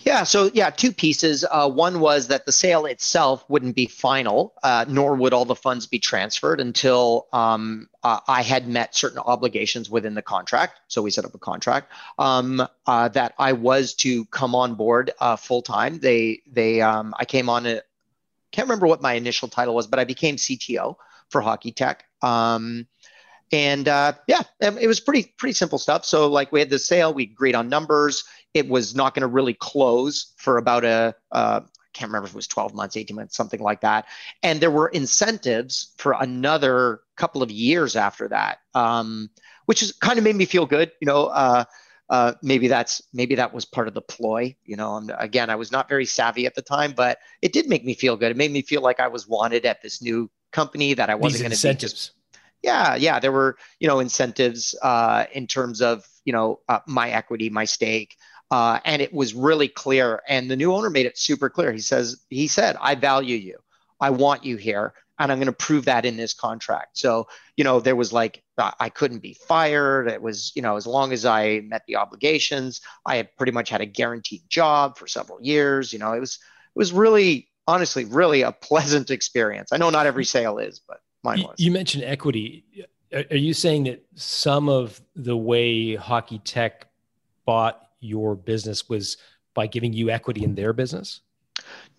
yeah, 0.03 0.23
so 0.23 0.49
yeah, 0.53 0.69
two 0.69 0.91
pieces. 0.91 1.45
Uh, 1.49 1.69
one 1.69 1.99
was 1.99 2.27
that 2.27 2.45
the 2.45 2.51
sale 2.51 2.85
itself 2.85 3.43
wouldn't 3.49 3.75
be 3.75 3.85
final, 3.85 4.53
uh, 4.63 4.85
nor 4.87 5.15
would 5.15 5.33
all 5.33 5.45
the 5.45 5.55
funds 5.55 5.87
be 5.87 5.99
transferred 5.99 6.59
until 6.59 7.27
um, 7.33 7.89
uh, 8.03 8.19
I 8.27 8.41
had 8.41 8.67
met 8.67 8.95
certain 8.95 9.19
obligations 9.19 9.89
within 9.89 10.13
the 10.13 10.21
contract. 10.21 10.79
So 10.87 11.01
we 11.01 11.11
set 11.11 11.25
up 11.25 11.35
a 11.35 11.39
contract 11.39 11.91
um, 12.17 12.65
uh, 12.85 13.09
that 13.09 13.33
I 13.37 13.53
was 13.53 13.93
to 13.95 14.25
come 14.25 14.55
on 14.55 14.75
board 14.75 15.11
uh, 15.19 15.35
full 15.35 15.61
time. 15.61 15.99
They 15.99 16.41
they 16.47 16.81
um, 16.81 17.13
I 17.17 17.25
came 17.25 17.49
on 17.49 17.65
it. 17.65 17.85
Can't 18.51 18.67
remember 18.67 18.87
what 18.87 19.01
my 19.01 19.13
initial 19.13 19.47
title 19.47 19.75
was, 19.75 19.87
but 19.87 19.99
I 19.99 20.03
became 20.03 20.35
CTO 20.35 20.95
for 21.29 21.41
Hockey 21.41 21.71
Tech. 21.71 22.03
Um, 22.21 22.87
and 23.51 23.87
uh, 23.87 24.13
yeah, 24.27 24.41
it 24.59 24.87
was 24.87 24.99
pretty 24.99 25.33
pretty 25.37 25.53
simple 25.53 25.77
stuff. 25.77 26.05
So 26.05 26.27
like 26.27 26.51
we 26.51 26.59
had 26.59 26.69
the 26.69 26.79
sale, 26.79 27.13
we 27.13 27.23
agreed 27.23 27.55
on 27.55 27.69
numbers 27.69 28.23
it 28.53 28.67
was 28.67 28.95
not 28.95 29.13
going 29.13 29.21
to 29.21 29.27
really 29.27 29.53
close 29.53 30.33
for 30.37 30.57
about 30.57 30.83
a 30.83 31.15
uh, 31.31 31.61
I 31.63 31.97
can't 31.97 32.09
remember 32.09 32.27
if 32.27 32.33
it 32.33 32.35
was 32.35 32.47
12 32.47 32.73
months, 32.73 32.95
18 32.95 33.15
months, 33.15 33.35
something 33.35 33.59
like 33.59 33.81
that. 33.81 34.05
And 34.43 34.61
there 34.61 34.71
were 34.71 34.87
incentives 34.87 35.93
for 35.97 36.15
another 36.17 37.01
couple 37.17 37.43
of 37.43 37.51
years 37.51 37.97
after 37.97 38.29
that, 38.29 38.59
um, 38.73 39.29
which 39.65 39.83
is 39.83 39.91
kind 39.91 40.17
of 40.17 40.23
made 40.23 40.37
me 40.37 40.45
feel 40.45 40.65
good. 40.65 40.91
You 41.01 41.07
know, 41.07 41.25
uh, 41.25 41.65
uh, 42.09 42.33
maybe 42.41 42.67
that's 42.67 43.01
maybe 43.13 43.35
that 43.35 43.53
was 43.53 43.65
part 43.65 43.89
of 43.89 43.93
the 43.93 44.01
ploy. 44.01 44.55
You 44.63 44.77
know, 44.77 44.97
and 44.97 45.11
again, 45.17 45.49
I 45.49 45.55
was 45.55 45.71
not 45.71 45.89
very 45.89 46.05
savvy 46.05 46.45
at 46.45 46.55
the 46.55 46.61
time, 46.61 46.93
but 46.93 47.19
it 47.41 47.51
did 47.51 47.67
make 47.67 47.83
me 47.83 47.93
feel 47.93 48.15
good. 48.15 48.31
It 48.31 48.37
made 48.37 48.51
me 48.51 48.61
feel 48.61 48.81
like 48.81 49.01
I 49.01 49.09
was 49.09 49.27
wanted 49.27 49.65
at 49.65 49.81
this 49.81 50.01
new 50.01 50.29
company 50.51 50.93
that 50.93 51.09
I 51.09 51.15
wasn't 51.15 51.43
going 51.43 51.57
to 51.57 51.67
be 51.67 51.73
just. 51.75 52.11
Yeah, 52.63 52.95
yeah, 52.95 53.19
there 53.19 53.31
were 53.31 53.57
you 53.79 53.87
know 53.87 53.99
incentives 53.99 54.75
uh, 54.81 55.25
in 55.33 55.47
terms 55.47 55.81
of 55.81 56.05
you 56.25 56.33
know 56.33 56.59
uh, 56.69 56.79
my 56.87 57.09
equity, 57.09 57.49
my 57.49 57.65
stake. 57.65 58.15
Uh, 58.51 58.79
and 58.83 59.01
it 59.01 59.13
was 59.13 59.33
really 59.33 59.69
clear. 59.69 60.21
And 60.27 60.51
the 60.51 60.57
new 60.57 60.73
owner 60.73 60.89
made 60.89 61.05
it 61.05 61.17
super 61.17 61.49
clear. 61.49 61.71
He 61.71 61.79
says, 61.79 62.17
he 62.29 62.49
said, 62.49 62.75
I 62.81 62.95
value 62.95 63.37
you. 63.37 63.59
I 64.01 64.09
want 64.09 64.43
you 64.43 64.57
here. 64.57 64.93
And 65.17 65.31
I'm 65.31 65.37
going 65.37 65.45
to 65.45 65.53
prove 65.53 65.85
that 65.85 66.03
in 66.03 66.17
this 66.17 66.33
contract. 66.33 66.97
So, 66.97 67.27
you 67.55 67.63
know, 67.63 67.79
there 67.79 67.95
was 67.95 68.11
like, 68.11 68.43
I 68.57 68.89
couldn't 68.89 69.19
be 69.19 69.35
fired. 69.47 70.09
It 70.09 70.21
was, 70.21 70.51
you 70.55 70.61
know, 70.61 70.75
as 70.75 70.85
long 70.85 71.13
as 71.13 71.25
I 71.25 71.61
met 71.61 71.83
the 71.87 71.95
obligations, 71.95 72.81
I 73.05 73.15
had 73.17 73.35
pretty 73.37 73.51
much 73.53 73.69
had 73.69 73.81
a 73.81 73.85
guaranteed 73.85 74.41
job 74.49 74.97
for 74.97 75.07
several 75.07 75.41
years. 75.41 75.93
You 75.93 75.99
know, 75.99 76.11
it 76.11 76.19
was, 76.19 76.35
it 76.35 76.79
was 76.79 76.91
really, 76.91 77.47
honestly, 77.67 78.03
really 78.05 78.41
a 78.41 78.51
pleasant 78.61 79.11
experience. 79.11 79.71
I 79.71 79.77
know 79.77 79.91
not 79.91 80.07
every 80.07 80.25
sale 80.25 80.57
is, 80.57 80.81
but 80.85 80.99
mine 81.23 81.43
was. 81.43 81.55
You 81.57 81.71
mentioned 81.71 82.03
equity. 82.03 82.65
Are 83.13 83.35
you 83.35 83.53
saying 83.53 83.85
that 83.85 84.05
some 84.15 84.69
of 84.69 85.01
the 85.15 85.35
way 85.35 85.95
Hockey 85.95 86.39
Tech 86.39 86.87
bought 87.45 87.81
your 87.99 88.35
business 88.35 88.87
was 88.87 89.17
by 89.53 89.67
giving 89.67 89.93
you 89.93 90.09
equity 90.09 90.43
in 90.43 90.55
their 90.55 90.73
business? 90.73 91.21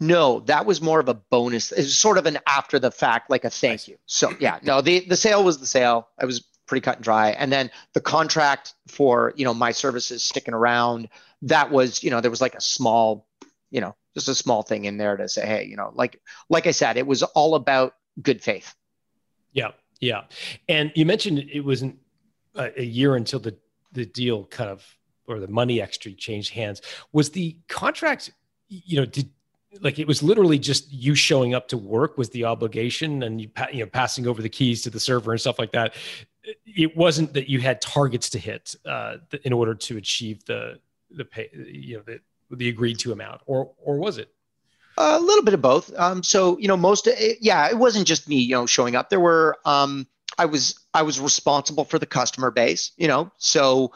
No, 0.00 0.40
that 0.40 0.66
was 0.66 0.80
more 0.80 1.00
of 1.00 1.08
a 1.08 1.14
bonus. 1.14 1.70
It's 1.72 1.94
sort 1.94 2.18
of 2.18 2.26
an 2.26 2.38
after 2.46 2.78
the 2.78 2.90
fact, 2.90 3.30
like 3.30 3.44
a 3.44 3.50
thank 3.50 3.86
you. 3.88 3.96
So 4.06 4.34
yeah, 4.40 4.58
no, 4.62 4.80
the 4.80 5.00
the 5.00 5.16
sale 5.16 5.44
was 5.44 5.58
the 5.58 5.66
sale. 5.66 6.08
I 6.18 6.24
was 6.24 6.40
pretty 6.66 6.82
cut 6.82 6.96
and 6.96 7.04
dry. 7.04 7.30
And 7.30 7.52
then 7.52 7.70
the 7.92 8.00
contract 8.00 8.74
for 8.88 9.32
you 9.36 9.44
know 9.44 9.54
my 9.54 9.72
services 9.72 10.22
sticking 10.22 10.54
around, 10.54 11.08
that 11.42 11.70
was 11.70 12.02
you 12.02 12.10
know 12.10 12.20
there 12.20 12.30
was 12.30 12.40
like 12.40 12.54
a 12.54 12.60
small, 12.60 13.26
you 13.70 13.80
know, 13.80 13.94
just 14.14 14.28
a 14.28 14.34
small 14.34 14.62
thing 14.62 14.84
in 14.86 14.96
there 14.96 15.16
to 15.16 15.28
say, 15.28 15.46
hey, 15.46 15.64
you 15.64 15.76
know, 15.76 15.92
like 15.94 16.20
like 16.48 16.66
I 16.66 16.72
said, 16.72 16.96
it 16.96 17.06
was 17.06 17.22
all 17.22 17.54
about 17.54 17.94
good 18.20 18.42
faith. 18.42 18.74
Yeah, 19.53 19.72
yeah. 20.00 20.22
And 20.68 20.92
you 20.94 21.07
mentioned 21.07 21.38
it 21.38 21.61
wasn't 21.61 21.98
a, 22.55 22.82
year 22.82 23.16
until 23.16 23.40
the 23.40 23.57
the 23.92 24.07
deal 24.07 24.44
kind 24.46 24.70
of 24.70 24.84
or 25.26 25.38
the 25.38 25.48
money 25.48 25.80
actually 25.80 26.14
changed 26.14 26.53
hands. 26.53 26.82
Was 27.12 27.30
the 27.30 27.57
contract, 27.68 28.32
you 28.68 28.98
know, 28.98 29.07
did 29.07 29.30
like 29.80 29.98
it 29.98 30.07
was 30.07 30.22
literally 30.22 30.59
just 30.59 30.92
you 30.92 31.14
showing 31.14 31.55
up 31.55 31.68
to 31.68 31.78
work 31.78 32.18
was 32.18 32.28
the 32.30 32.44
obligation 32.44 33.22
and 33.22 33.40
you 33.40 33.50
you 33.72 33.80
know 33.80 33.86
passing 33.86 34.26
over 34.26 34.42
the 34.42 34.48
keys 34.48 34.82
to 34.82 34.90
the 34.90 35.00
server 35.00 35.32
and 35.32 35.40
stuff 35.40 35.59
like 35.59 35.72
that 35.72 35.94
it 36.66 36.96
wasn't 36.96 37.32
that 37.32 37.48
you 37.48 37.61
had 37.61 37.80
targets 37.80 38.28
to 38.28 38.38
hit 38.38 38.74
uh, 38.84 39.16
in 39.44 39.53
order 39.53 39.74
to 39.74 39.96
achieve 39.96 40.44
the 40.44 40.78
the 41.11 41.24
pay 41.24 41.48
you 41.55 41.96
know 41.96 42.03
the 42.03 42.20
the 42.57 42.68
agreed 42.68 42.98
to 42.98 43.12
amount 43.12 43.40
or 43.46 43.72
or 43.78 43.96
was 43.96 44.18
it 44.18 44.28
a 44.97 45.18
little 45.18 45.45
bit 45.45 45.55
of 45.55 45.62
both 45.62 45.93
um, 45.99 46.22
so 46.22 46.59
you 46.59 46.68
know 46.68 46.76
most 46.76 47.07
it, 47.07 47.38
yeah 47.40 47.68
it 47.68 47.78
wasn't 47.78 48.07
just 48.07 48.28
me 48.28 48.36
you 48.36 48.55
know 48.55 48.66
showing 48.66 48.95
up 48.97 49.11
there 49.11 49.20
were 49.20 49.57
um, 49.64 50.07
i 50.38 50.45
was 50.45 50.78
i 50.95 51.03
was 51.03 51.20
responsible 51.20 51.84
for 51.84 51.99
the 51.99 52.07
customer 52.07 52.51
base 52.51 52.93
you 52.97 53.09
know 53.09 53.30
so 53.38 53.93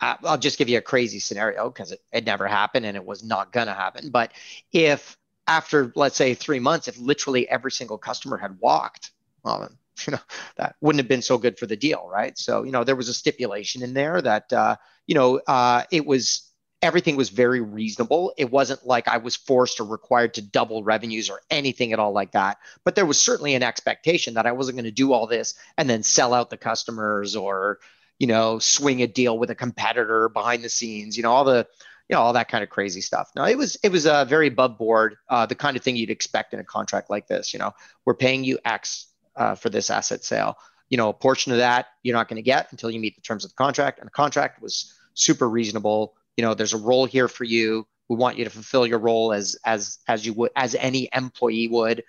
I'll 0.00 0.38
just 0.38 0.58
give 0.58 0.68
you 0.68 0.78
a 0.78 0.82
crazy 0.82 1.18
scenario 1.20 1.70
because 1.70 1.92
it, 1.92 2.00
it 2.12 2.26
never 2.26 2.46
happened 2.46 2.86
and 2.86 2.96
it 2.96 3.04
was 3.04 3.24
not 3.24 3.52
going 3.52 3.66
to 3.66 3.72
happen. 3.72 4.10
But 4.10 4.32
if 4.72 5.16
after, 5.46 5.92
let's 5.94 6.16
say, 6.16 6.34
three 6.34 6.58
months, 6.58 6.88
if 6.88 6.98
literally 6.98 7.48
every 7.48 7.70
single 7.70 7.98
customer 7.98 8.36
had 8.36 8.58
walked, 8.60 9.12
well, 9.42 9.70
you 10.06 10.12
know, 10.12 10.20
that 10.56 10.76
wouldn't 10.80 11.00
have 11.00 11.08
been 11.08 11.22
so 11.22 11.38
good 11.38 11.58
for 11.58 11.66
the 11.66 11.76
deal, 11.76 12.08
right? 12.10 12.36
So, 12.36 12.62
you 12.62 12.72
know, 12.72 12.84
there 12.84 12.96
was 12.96 13.08
a 13.08 13.14
stipulation 13.14 13.82
in 13.82 13.94
there 13.94 14.20
that, 14.20 14.52
uh, 14.52 14.76
you 15.06 15.14
know, 15.14 15.40
uh, 15.46 15.84
it 15.90 16.04
was 16.04 16.45
everything 16.86 17.16
was 17.16 17.30
very 17.30 17.60
reasonable. 17.60 18.32
It 18.38 18.50
wasn't 18.50 18.86
like 18.86 19.08
I 19.08 19.18
was 19.18 19.34
forced 19.34 19.80
or 19.80 19.84
required 19.84 20.34
to 20.34 20.42
double 20.42 20.84
revenues 20.84 21.28
or 21.28 21.40
anything 21.50 21.92
at 21.92 21.98
all 21.98 22.12
like 22.12 22.32
that. 22.32 22.58
But 22.84 22.94
there 22.94 23.04
was 23.04 23.20
certainly 23.20 23.54
an 23.54 23.62
expectation 23.62 24.34
that 24.34 24.46
I 24.46 24.52
wasn't 24.52 24.76
going 24.76 24.84
to 24.84 24.90
do 24.92 25.12
all 25.12 25.26
this 25.26 25.54
and 25.76 25.90
then 25.90 26.02
sell 26.02 26.32
out 26.32 26.48
the 26.48 26.56
customers 26.56 27.34
or, 27.34 27.80
you 28.18 28.28
know, 28.28 28.60
swing 28.60 29.02
a 29.02 29.06
deal 29.06 29.36
with 29.36 29.50
a 29.50 29.54
competitor 29.54 30.28
behind 30.28 30.62
the 30.62 30.68
scenes, 30.68 31.16
you 31.16 31.24
know, 31.24 31.32
all 31.32 31.44
the, 31.44 31.66
you 32.08 32.14
know, 32.14 32.22
all 32.22 32.32
that 32.34 32.48
kind 32.48 32.62
of 32.62 32.70
crazy 32.70 33.00
stuff. 33.00 33.32
No, 33.34 33.44
it 33.44 33.58
was, 33.58 33.76
it 33.82 33.90
was 33.90 34.06
a 34.06 34.14
uh, 34.14 34.24
very 34.24 34.46
above 34.46 34.78
board, 34.78 35.16
uh, 35.28 35.44
the 35.44 35.56
kind 35.56 35.76
of 35.76 35.82
thing 35.82 35.96
you'd 35.96 36.08
expect 36.08 36.54
in 36.54 36.60
a 36.60 36.64
contract 36.64 37.10
like 37.10 37.26
this. 37.26 37.52
You 37.52 37.58
know, 37.58 37.72
we're 38.04 38.14
paying 38.14 38.44
you 38.44 38.58
X 38.64 39.08
uh, 39.34 39.56
for 39.56 39.70
this 39.70 39.90
asset 39.90 40.24
sale. 40.24 40.56
You 40.88 40.96
know, 40.96 41.08
a 41.08 41.12
portion 41.12 41.50
of 41.50 41.58
that 41.58 41.88
you're 42.04 42.14
not 42.14 42.28
going 42.28 42.36
to 42.36 42.42
get 42.42 42.68
until 42.70 42.92
you 42.92 43.00
meet 43.00 43.16
the 43.16 43.22
terms 43.22 43.44
of 43.44 43.50
the 43.50 43.56
contract. 43.56 43.98
And 43.98 44.06
the 44.06 44.12
contract 44.12 44.62
was 44.62 44.94
super 45.14 45.48
reasonable. 45.48 46.14
You 46.36 46.42
know, 46.42 46.54
there's 46.54 46.74
a 46.74 46.78
role 46.78 47.06
here 47.06 47.28
for 47.28 47.44
you. 47.44 47.86
We 48.08 48.16
want 48.16 48.38
you 48.38 48.44
to 48.44 48.50
fulfill 48.50 48.86
your 48.86 48.98
role 48.98 49.32
as 49.32 49.56
as 49.64 49.98
as 50.06 50.24
you 50.24 50.32
would 50.34 50.50
as 50.54 50.74
any 50.74 51.08
employee 51.12 51.68
would. 51.68 52.04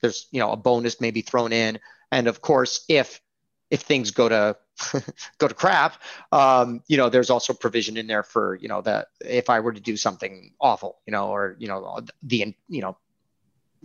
There's 0.00 0.26
you 0.30 0.40
know 0.40 0.52
a 0.52 0.56
bonus 0.56 1.00
maybe 1.00 1.22
thrown 1.22 1.52
in, 1.52 1.78
and 2.12 2.28
of 2.28 2.40
course, 2.40 2.84
if 2.88 3.20
if 3.70 3.80
things 3.80 4.10
go 4.10 4.28
to 4.28 4.56
go 5.38 5.48
to 5.48 5.54
crap, 5.54 6.00
um, 6.32 6.82
you 6.86 6.96
know, 6.96 7.08
there's 7.08 7.30
also 7.30 7.52
provision 7.52 7.96
in 7.96 8.06
there 8.06 8.22
for, 8.22 8.56
you 8.56 8.68
know, 8.68 8.80
that 8.82 9.08
if 9.20 9.50
I 9.50 9.60
were 9.60 9.72
to 9.72 9.80
do 9.80 9.96
something 9.96 10.52
awful, 10.60 10.98
you 11.06 11.12
know, 11.12 11.28
or, 11.28 11.56
you 11.58 11.68
know, 11.68 12.00
the, 12.22 12.54
you 12.68 12.82
know, 12.82 12.96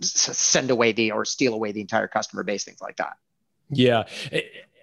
send 0.00 0.70
away 0.70 0.92
the, 0.92 1.12
or 1.12 1.24
steal 1.24 1.54
away 1.54 1.72
the 1.72 1.80
entire 1.80 2.08
customer 2.08 2.42
base, 2.42 2.64
things 2.64 2.80
like 2.80 2.96
that. 2.96 3.16
Yeah. 3.70 4.04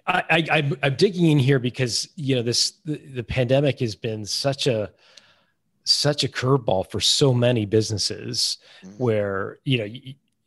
I, 0.08 0.46
I, 0.50 0.72
I'm 0.82 0.94
digging 0.96 1.30
in 1.30 1.38
here 1.38 1.58
because, 1.58 2.08
you 2.16 2.34
know, 2.34 2.42
this, 2.42 2.72
the, 2.84 2.96
the 2.96 3.22
pandemic 3.22 3.80
has 3.80 3.94
been 3.94 4.24
such 4.24 4.66
a, 4.66 4.90
such 5.84 6.24
a 6.24 6.28
curveball 6.28 6.90
for 6.90 6.98
so 6.98 7.34
many 7.34 7.66
businesses 7.66 8.58
mm-hmm. 8.82 8.96
where, 8.96 9.58
you 9.64 9.78
know, 9.78 9.94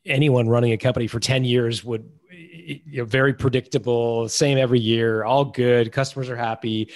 anyone 0.05 0.49
running 0.49 0.71
a 0.71 0.77
company 0.77 1.05
for 1.05 1.19
10 1.19 1.43
years 1.43 1.83
would 1.83 2.09
you 2.31 2.81
know, 2.97 3.05
very 3.05 3.33
predictable, 3.33 4.27
same 4.29 4.57
every 4.57 4.79
year, 4.79 5.23
all 5.23 5.45
good, 5.45 5.91
customers 5.91 6.29
are 6.29 6.35
happy. 6.35 6.89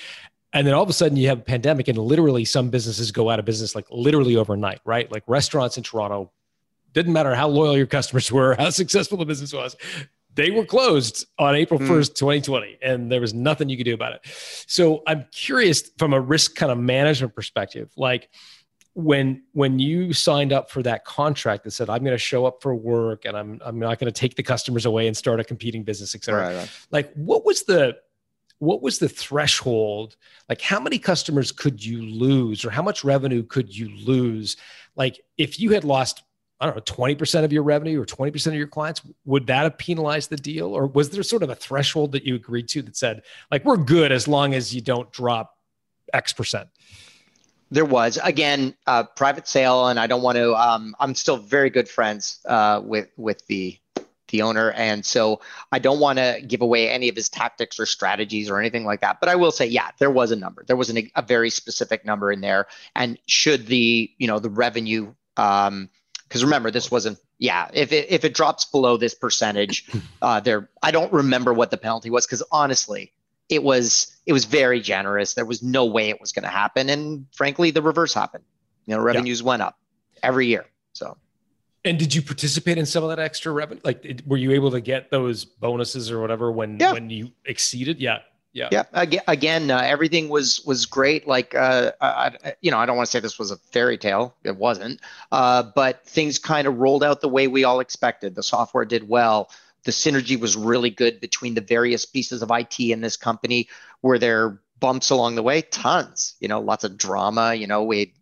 And 0.53 0.66
then 0.66 0.74
all 0.74 0.84
of 0.84 0.89
a 0.89 0.93
sudden 0.93 1.18
you 1.18 1.28
have 1.28 1.39
a 1.39 1.43
pandemic 1.43 1.88
and 1.88 1.97
literally 1.97 2.45
some 2.45 2.70
businesses 2.70 3.11
go 3.11 3.30
out 3.30 3.39
of 3.39 3.45
business 3.45 3.76
like 3.76 3.86
literally 3.91 4.38
overnight, 4.38 4.80
right? 4.86 5.11
Like 5.11 5.24
restaurants 5.28 5.78
in 5.78 5.84
Toronto, 5.84 6.32
didn't 6.93 7.13
matter 7.13 7.36
how 7.36 7.49
loyal 7.49 7.78
your 7.78 7.88
customers 7.88 8.32
were, 8.32 8.55
how 8.59 8.70
successful 8.70 9.18
the 9.18 9.26
business 9.26 9.53
was, 9.53 9.76
they 10.36 10.51
were 10.51 10.65
closed 10.65 11.25
on 11.39 11.55
April 11.55 11.79
1st, 11.79 12.11
mm. 12.11 12.15
2020, 12.15 12.77
and 12.81 13.11
there 13.11 13.21
was 13.21 13.33
nothing 13.33 13.69
you 13.69 13.77
could 13.77 13.86
do 13.86 13.93
about 13.93 14.13
it. 14.13 14.21
So 14.67 15.01
I'm 15.07 15.25
curious 15.31 15.89
from 15.97 16.13
a 16.13 16.19
risk 16.19 16.55
kind 16.55 16.71
of 16.71 16.77
management 16.77 17.33
perspective, 17.36 17.89
like 17.97 18.29
when 18.95 19.43
when 19.51 19.77
you 19.77 20.13
signed 20.13 20.53
up 20.53 20.71
for 20.71 20.81
that 20.81 21.03
contract 21.03 21.65
that 21.65 21.71
said 21.71 21.89
i'm 21.89 22.01
going 22.01 22.13
to 22.13 22.17
show 22.17 22.45
up 22.45 22.61
for 22.61 22.73
work 22.73 23.25
and 23.25 23.36
i'm 23.36 23.61
i'm 23.65 23.77
not 23.77 23.99
going 23.99 24.11
to 24.11 24.19
take 24.19 24.36
the 24.36 24.43
customers 24.43 24.86
away 24.86 25.05
and 25.05 25.17
start 25.17 25.38
a 25.38 25.43
competing 25.43 25.83
business 25.83 26.15
etc 26.15 26.41
right, 26.47 26.55
right. 26.55 26.71
like 26.91 27.13
what 27.13 27.45
was 27.45 27.63
the 27.63 27.93
what 28.59 28.81
was 28.81 28.97
the 28.97 29.09
threshold 29.09 30.15
like 30.47 30.61
how 30.61 30.79
many 30.79 30.97
customers 30.97 31.51
could 31.51 31.83
you 31.83 32.01
lose 32.01 32.63
or 32.63 32.69
how 32.69 32.81
much 32.81 33.03
revenue 33.03 33.43
could 33.43 33.75
you 33.75 33.89
lose 33.89 34.55
like 34.95 35.19
if 35.38 35.59
you 35.59 35.71
had 35.71 35.83
lost 35.83 36.23
i 36.60 36.66
don't 36.66 36.76
know 36.76 36.82
20% 36.82 37.43
of 37.43 37.51
your 37.51 37.64
revenue 37.64 38.01
or 38.01 38.06
20% 38.06 38.47
of 38.47 38.53
your 38.53 38.68
clients 38.68 39.01
would 39.26 39.47
that 39.47 39.64
have 39.64 39.78
penalized 39.78 40.30
the 40.30 40.38
deal 40.38 40.68
or 40.74 40.88
was 40.88 41.10
there 41.10 41.24
sort 41.24 41.43
of 41.43 41.49
a 41.49 41.56
threshold 41.56 42.12
that 42.12 42.24
you 42.24 42.36
agreed 42.36 42.68
to 42.68 42.82
that 42.82 42.95
said 42.95 43.22
like 43.51 43.64
we're 43.66 43.78
good 43.78 44.12
as 44.12 44.28
long 44.28 44.53
as 44.53 44.74
you 44.74 44.82
don't 44.82 45.12
drop 45.12 45.58
x 46.14 46.34
percent 46.34 46.70
there 47.72 47.86
was 47.86 48.18
again 48.24 48.76
a 48.88 49.03
private 49.03 49.47
sale, 49.47 49.88
and 49.88 49.99
I 49.99 50.08
don't 50.08 50.22
want 50.22 50.38
to. 50.38 50.56
Um, 50.56 50.95
I'm 50.99 51.16
still 51.16 51.38
very 51.38 51.70
good 51.70 51.89
friends 51.89 52.39
uh, 52.45 52.82
with 52.84 53.10
with 53.18 53.45
the 53.47 53.78
the 54.30 54.41
owner, 54.41 54.72
and 54.72 55.06
so 55.06 55.41
I 55.72 55.80
don't 55.80 55.99
want 55.99 56.20
to 56.20 56.41
give 56.45 56.62
away 56.62 56.89
any 56.89 57.10
of 57.10 57.16
his 57.16 57.30
tactics 57.30 57.80
or 57.80 57.86
strategies 57.86 58.49
or 58.49 58.60
anything 58.60 58.86
like 58.86 59.01
that. 59.01 59.20
But 59.20 59.30
I 59.30 59.36
will 59.36 59.51
say, 59.51 59.66
yeah, 59.66 59.89
there 59.99 60.12
was 60.12 60.32
a 60.32 60.36
number. 60.36 60.64
There 60.66 60.76
was 60.76 60.89
an, 60.89 61.10
a 61.16 61.22
very 61.22 61.49
specific 61.49 62.06
number 62.06 62.32
in 62.32 62.41
there, 62.41 62.68
and 62.95 63.20
should 63.28 63.68
the 63.68 64.12
you 64.18 64.28
know 64.28 64.39
the 64.39 64.49
revenue. 64.49 65.14
Um, 65.38 65.89
because 66.28 66.43
remember 66.43 66.71
this 66.71 66.89
wasn't 66.89 67.17
yeah 67.38 67.69
if 67.73 67.91
it 67.91 68.07
if 68.09 68.26
it 68.26 68.34
drops 68.34 68.65
below 68.65 68.97
this 68.97 69.13
percentage 69.13 69.89
uh 70.21 70.39
there 70.39 70.69
i 70.82 70.91
don't 70.91 71.11
remember 71.13 71.53
what 71.53 71.71
the 71.71 71.78
penalty 71.78 72.09
was 72.09 72.26
because 72.26 72.43
honestly 72.51 73.11
it 73.49 73.63
was 73.63 74.15
it 74.26 74.34
was 74.34 74.45
very 74.45 74.80
generous. 74.80 75.34
There 75.34 75.45
was 75.45 75.61
no 75.61 75.86
way 75.86 76.09
it 76.09 76.19
was 76.19 76.32
going 76.32 76.43
to 76.43 76.49
happen, 76.49 76.89
and 76.89 77.26
frankly, 77.32 77.71
the 77.71 77.82
reverse 77.82 78.13
happened. 78.13 78.43
You 78.86 78.95
know, 78.95 79.01
revenues 79.01 79.41
yeah. 79.41 79.47
went 79.47 79.61
up 79.61 79.78
every 80.23 80.47
year. 80.47 80.65
So, 80.93 81.17
and 81.84 81.97
did 81.97 82.13
you 82.13 82.21
participate 82.21 82.78
in 82.78 82.86
some 82.86 83.03
of 83.03 83.09
that 83.09 83.19
extra 83.19 83.51
revenue? 83.51 83.82
Like, 83.84 84.21
were 84.26 84.38
you 84.38 84.51
able 84.51 84.71
to 84.71 84.82
get 84.82 85.11
those 85.11 85.45
bonuses 85.45 86.11
or 86.11 86.21
whatever 86.21 86.51
when 86.51 86.80
yeah. 86.80 86.93
when 86.93 87.09
you 87.09 87.32
exceeded? 87.45 87.99
Yeah, 87.99 88.19
yeah, 88.56 88.70
yeah. 88.72 89.22
Again, 89.28 89.70
uh, 89.70 89.80
everything 89.80 90.30
was 90.30 90.64
was 90.66 90.86
great. 90.86 91.28
Like, 91.28 91.53
uh, 91.53 91.91
I, 92.01 92.56
you 92.62 92.72
know, 92.72 92.80
I 92.80 92.86
don't 92.86 92.97
want 92.97 93.06
to 93.06 93.12
say 93.12 93.20
this 93.20 93.38
was 93.38 93.51
a 93.51 93.58
fairy 93.58 93.97
tale. 93.97 94.36
It 94.43 94.58
wasn't, 94.58 95.01
uh, 95.32 95.64
but 95.76 96.06
things 96.06 96.39
kind 96.39 96.68
of 96.68 96.78
rolled 96.78 97.03
out 97.03 97.22
the 97.22 97.30
way 97.30 97.47
we 97.47 97.64
all 97.64 97.80
expected. 97.80 98.34
The 98.34 98.43
software 98.43 98.86
did 98.86 99.08
well 99.08 99.49
the 99.86 99.91
synergy 99.91 100.38
was 100.38 100.58
really 100.58 100.89
good 100.89 101.22
between 101.22 101.53
the 101.53 101.62
various 101.62 102.06
pieces 102.06 102.41
of 102.41 102.51
IT 102.51 102.80
in 102.80 103.01
this 103.01 103.16
company. 103.16 103.70
Were 104.01 104.20
there 104.20 104.60
bumps 104.80 105.12
along 105.12 105.36
the 105.36 105.43
way? 105.43 105.62
Tons. 105.62 106.34
You 106.39 106.47
know, 106.47 106.60
lots 106.60 106.84
of 106.84 106.97
drama. 106.97 107.53
You 107.53 107.68
know, 107.68 107.84
we 107.84 108.14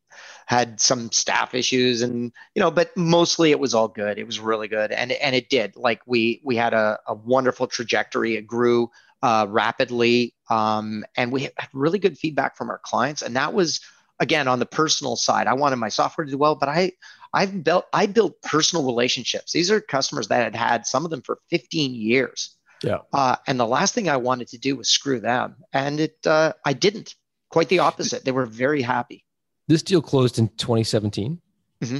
had 0.45 0.79
some 0.79 1.11
staff 1.11 1.55
issues, 1.55 2.01
and 2.01 2.31
you 2.53 2.59
know, 2.59 2.69
but 2.69 2.95
mostly 2.97 3.51
it 3.51 3.59
was 3.59 3.73
all 3.73 3.87
good. 3.87 4.19
It 4.19 4.25
was 4.25 4.39
really 4.39 4.67
good, 4.67 4.91
and 4.91 5.13
and 5.13 5.35
it 5.35 5.49
did. 5.49 5.75
Like 5.75 6.01
we 6.05 6.41
we 6.43 6.57
had 6.57 6.73
a, 6.73 6.99
a 7.07 7.13
wonderful 7.13 7.67
trajectory. 7.67 8.35
It 8.35 8.45
grew 8.45 8.91
uh, 9.23 9.47
rapidly, 9.49 10.35
um, 10.49 11.03
and 11.15 11.31
we 11.31 11.43
had 11.43 11.53
really 11.73 11.97
good 11.97 12.17
feedback 12.17 12.57
from 12.57 12.69
our 12.69 12.81
clients, 12.83 13.21
and 13.21 13.35
that 13.37 13.53
was 13.53 13.79
again 14.19 14.49
on 14.49 14.59
the 14.59 14.65
personal 14.65 15.15
side. 15.15 15.47
I 15.47 15.53
wanted 15.53 15.77
my 15.77 15.89
software 15.89 16.25
to 16.25 16.31
do 16.31 16.37
well, 16.37 16.55
but 16.55 16.67
I 16.67 16.91
I've 17.33 17.63
built 17.63 17.85
I 17.93 18.05
built 18.05 18.41
personal 18.41 18.85
relationships. 18.85 19.53
These 19.53 19.71
are 19.71 19.79
customers 19.79 20.27
that 20.27 20.43
had 20.43 20.55
had 20.55 20.85
some 20.85 21.05
of 21.05 21.09
them 21.09 21.21
for 21.21 21.39
15 21.49 21.95
years. 21.95 22.55
Yeah. 22.83 22.97
Uh, 23.13 23.37
and 23.47 23.57
the 23.57 23.65
last 23.65 23.95
thing 23.95 24.09
I 24.09 24.17
wanted 24.17 24.49
to 24.49 24.57
do 24.57 24.75
was 24.75 24.89
screw 24.89 25.21
them, 25.21 25.55
and 25.71 26.01
it 26.01 26.17
uh, 26.27 26.51
I 26.65 26.73
didn't. 26.73 27.15
Quite 27.49 27.69
the 27.69 27.79
opposite. 27.79 28.25
They 28.25 28.31
were 28.31 28.47
very 28.47 28.81
happy. 28.81 29.23
This 29.67 29.83
deal 29.83 30.01
closed 30.01 30.39
in 30.39 30.49
2017. 30.57 31.39
Mm-hmm. 31.81 31.99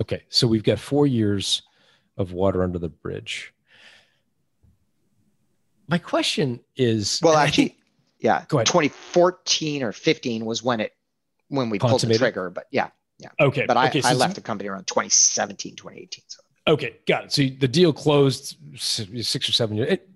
Okay, 0.00 0.24
so 0.30 0.48
we've 0.48 0.64
got 0.64 0.78
four 0.78 1.06
years 1.06 1.62
of 2.16 2.32
water 2.32 2.64
under 2.64 2.78
the 2.78 2.88
bridge. 2.88 3.52
My 5.90 5.98
question 5.98 6.60
is 6.76 7.20
well, 7.22 7.36
actually, 7.36 7.68
think, 7.68 7.78
yeah, 8.20 8.44
go 8.48 8.58
ahead. 8.58 8.66
2014 8.66 9.82
or 9.82 9.92
15 9.92 10.44
was 10.44 10.62
when 10.62 10.80
it 10.80 10.92
when 11.48 11.68
we 11.68 11.78
pulled 11.78 12.00
the 12.00 12.16
trigger, 12.16 12.48
but 12.48 12.66
yeah. 12.70 12.88
Yeah. 13.18 13.28
Okay. 13.38 13.66
But 13.66 13.76
I, 13.76 13.88
okay, 13.88 14.00
so 14.00 14.08
I 14.08 14.12
left 14.14 14.36
the 14.36 14.40
company 14.40 14.70
around 14.70 14.86
2017, 14.86 15.76
2018. 15.76 16.24
So. 16.26 16.40
Okay, 16.68 16.96
got 17.06 17.24
it. 17.24 17.32
So 17.32 17.42
the 17.42 17.68
deal 17.68 17.92
closed 17.92 18.56
six 18.76 19.48
or 19.48 19.52
seven 19.52 19.76
years. 19.76 19.92
It, 19.92 20.08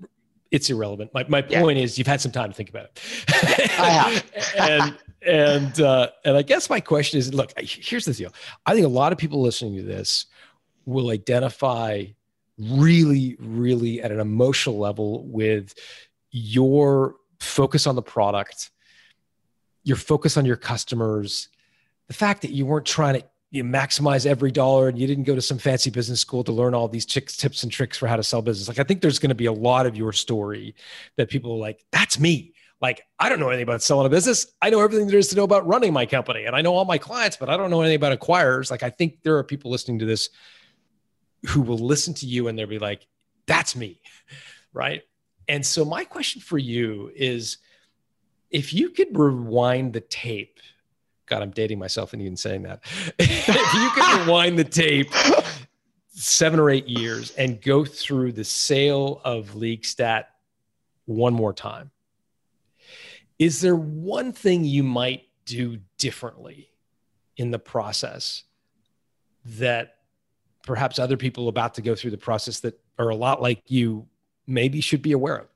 it's 0.51 0.71
irrelevant. 0.71 1.13
My, 1.13 1.25
my 1.29 1.45
Yeah. 1.49 1.61
point 1.61 1.79
is 1.79 1.99
you've 1.99 2.07
had 2.07 2.21
some 2.21 2.31
time 2.31 2.51
to 2.51 2.55
think 2.55 2.71
about 2.71 2.85
it. 2.85 3.01
I 3.79 3.91
have. 3.91 4.25
and 4.59 4.99
and 5.27 5.81
uh, 5.81 6.11
and 6.25 6.37
I 6.37 6.43
guess 6.43 6.71
my 6.71 6.81
question 6.81 7.19
is, 7.19 7.35
look, 7.35 7.53
here's 7.59 8.05
the 8.05 8.15
deal. 8.15 8.33
I 8.65 8.75
think 8.75 8.87
a 8.87 8.91
lot 8.91 9.13
of 9.13 9.19
people 9.19 9.43
listening 9.43 9.77
to 9.77 9.83
this 9.83 10.27
will 10.87 11.11
identify 11.11 12.05
really, 12.59 13.37
really 13.39 14.03
at 14.03 14.13
an 14.13 14.21
emotional 14.21 14.79
level 14.79 15.25
with 15.27 15.75
your 16.31 17.17
focus 17.41 17.87
on 17.87 17.95
the 17.97 18.03
product, 18.03 18.71
your 19.83 19.97
focus 19.97 20.37
on 20.37 20.45
your 20.45 20.57
customers, 20.57 21.49
the 22.09 22.15
fact 22.15 22.43
that 22.43 22.51
you 22.51 22.67
weren't 22.67 22.87
trying 22.87 23.21
to 23.21 23.27
you 23.51 23.63
maximize 23.63 24.27
every 24.27 24.51
dollar 24.51 24.89
and 24.89 24.99
you 24.99 25.07
didn't 25.07 25.23
go 25.23 25.37
to 25.37 25.41
some 25.41 25.59
fancy 25.59 25.89
business 25.89 26.21
school 26.21 26.43
to 26.43 26.51
learn 26.51 26.75
all 26.75 26.89
these 26.89 27.07
tricks, 27.07 27.37
tips 27.37 27.63
and 27.63 27.71
tricks 27.71 27.97
for 27.97 28.09
how 28.09 28.17
to 28.17 28.23
sell 28.23 28.43
business. 28.43 28.67
Like 28.67 28.81
I 28.81 28.83
think 28.83 29.01
there's 29.01 29.21
going 29.21 29.29
to 29.29 29.37
be 29.37 29.47
a 29.47 29.53
lot 29.53 29.87
of 29.87 29.97
your 29.97 30.13
story 30.13 30.75
that 31.17 31.29
people 31.29 31.53
are 31.53 31.59
like, 31.59 31.85
that's 31.93 32.19
me. 32.19 32.53
Like 32.81 33.03
I 33.19 33.29
don't 33.29 33.39
know 33.39 33.49
anything 33.49 33.63
about 33.63 33.81
selling 33.81 34.07
a 34.07 34.11
business. 34.11 34.49
I 34.61 34.71
know 34.71 34.81
everything 34.81 35.07
there 35.07 35.21
is 35.21 35.29
to 35.29 35.37
know 35.37 35.45
about 35.45 35.67
running 35.69 35.93
my 35.93 36.05
company, 36.05 36.45
and 36.45 36.57
I 36.57 36.63
know 36.63 36.75
all 36.75 36.85
my 36.85 36.99
clients, 36.99 37.37
but 37.37 37.49
I 37.49 37.57
don't 37.57 37.71
know 37.71 37.81
anything 37.81 37.97
about 37.97 38.19
acquirers. 38.19 38.71
Like 38.71 38.83
I 38.83 38.91
think 38.91 39.23
there 39.23 39.39
are 39.39 39.45
people 39.45 39.71
listening 39.71 40.01
to 40.01 40.05
this 40.05 40.31
who 41.49 41.61
will 41.63 41.79
listen 41.79 42.15
to 42.15 42.27
you 42.27 42.49
and 42.49 42.59
they'll 42.59 42.67
be 42.67 42.79
like, 42.79 43.07
that's 43.47 43.77
me, 43.77 44.01
right? 44.73 45.03
And 45.49 45.65
so 45.65 45.85
my 45.85 46.05
question 46.05 46.41
for 46.41 46.59
you 46.59 47.11
is, 47.15 47.59
if 48.51 48.73
you 48.73 48.91
could 48.91 49.19
rewind 49.19 49.93
the 49.93 50.01
tape 50.01 50.61
God, 51.27 51.43
I'm 51.43 51.51
dating 51.51 51.79
myself 51.79 52.13
and 52.13 52.21
even 52.23 52.37
saying 52.37 52.63
that. 52.63 52.81
if 53.19 53.75
you 53.75 53.91
could 53.95 54.21
rewind 54.27 54.59
the 54.59 54.65
tape 54.65 55.11
seven 56.09 56.61
or 56.61 56.71
eight 56.71 56.87
years 56.87 57.31
and 57.33 57.61
go 57.61 57.85
through 57.85 58.33
the 58.33 58.45
sale 58.45 59.21
of 59.25 59.51
LeagueStat 59.51 60.25
one 61.07 61.35
more 61.35 61.53
time, 61.53 61.91
is 63.39 63.61
there 63.61 63.77
one 63.77 64.33
thing 64.33 64.65
you 64.65 64.83
might 64.83 65.25
do 65.45 65.79
differently 65.99 66.69
in 67.37 67.51
the 67.51 67.59
process 67.59 68.45
that 69.45 69.97
perhaps 70.65 70.99
other 70.99 71.17
people 71.17 71.49
about 71.49 71.75
to 71.75 71.83
go 71.83 71.95
through 71.95 72.11
the 72.11 72.19
process 72.19 72.61
that 72.61 72.79
are 72.99 73.11
a 73.11 73.17
lot 73.17 73.41
like 73.41 73.63
you 73.69 74.07
maybe 74.47 74.81
should 74.81 75.03
be 75.03 75.13
aware 75.13 75.39
of? 75.39 75.47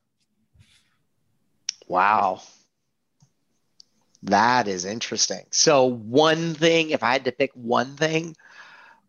Wow. 1.86 2.42
That 4.24 4.68
is 4.68 4.84
interesting. 4.84 5.46
So 5.50 5.84
one 5.86 6.54
thing, 6.54 6.90
if 6.90 7.02
I 7.02 7.12
had 7.12 7.24
to 7.24 7.32
pick 7.32 7.50
one 7.54 7.96
thing, 7.96 8.36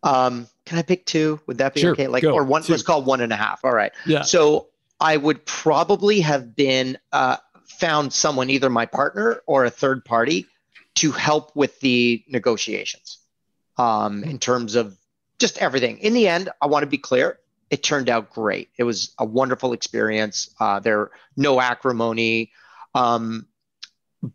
um, 0.02 0.48
can 0.64 0.78
I 0.78 0.82
pick 0.82 1.04
two? 1.04 1.40
Would 1.46 1.58
that 1.58 1.74
be 1.74 1.80
Sure, 1.80 1.92
okay? 1.92 2.06
Like, 2.06 2.22
go. 2.22 2.32
or 2.32 2.44
one, 2.44 2.62
Two. 2.62 2.72
let's 2.72 2.82
call 2.82 3.02
one 3.02 3.20
and 3.20 3.32
a 3.32 3.36
half. 3.36 3.64
All 3.64 3.72
right. 3.72 3.92
Yeah. 4.06 4.22
So 4.22 4.68
I 5.00 5.16
would 5.16 5.44
probably 5.44 6.20
have 6.20 6.54
been 6.54 6.96
uh, 7.12 7.36
found 7.66 8.12
someone, 8.12 8.50
either 8.50 8.70
my 8.70 8.86
partner 8.86 9.42
or 9.46 9.64
a 9.64 9.70
third 9.70 10.04
party, 10.04 10.46
to 10.96 11.10
help 11.12 11.54
with 11.54 11.78
the 11.80 12.22
negotiations 12.28 13.18
um, 13.78 14.22
in 14.24 14.38
terms 14.38 14.74
of 14.74 14.96
just 15.40 15.58
everything. 15.58 15.98
In 15.98 16.12
the 16.14 16.28
end, 16.28 16.50
I 16.60 16.66
want 16.66 16.82
to 16.84 16.86
be 16.86 16.98
clear. 16.98 17.38
It 17.70 17.82
turned 17.82 18.08
out 18.08 18.30
great. 18.30 18.68
It 18.76 18.84
was 18.84 19.12
a 19.18 19.24
wonderful 19.24 19.72
experience. 19.72 20.54
Uh, 20.60 20.80
there 20.80 21.10
no 21.36 21.60
acrimony. 21.60 22.52
Um, 22.94 23.46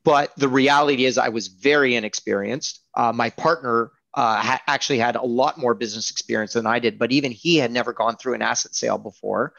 but 0.04 0.36
the 0.36 0.48
reality 0.50 1.06
is, 1.06 1.18
I 1.18 1.30
was 1.30 1.48
very 1.48 1.96
inexperienced. 1.96 2.80
Uh, 2.96 3.12
my 3.14 3.30
partner 3.30 3.92
uh, 4.16 4.42
ha- 4.42 4.62
actually 4.68 4.98
had 5.00 5.16
a 5.16 5.22
lot 5.22 5.58
more 5.58 5.74
business 5.76 6.10
experience 6.10 6.54
than 6.54 6.66
I 6.66 6.80
did, 6.80 6.98
but 6.98 7.12
even 7.12 7.32
he 7.32 7.58
had 7.58 7.72
never 7.72 7.94
gone 7.94 8.16
through 8.16 8.34
an 8.34 8.42
asset 8.42 8.74
sale 8.74 8.98
before. 8.98 9.54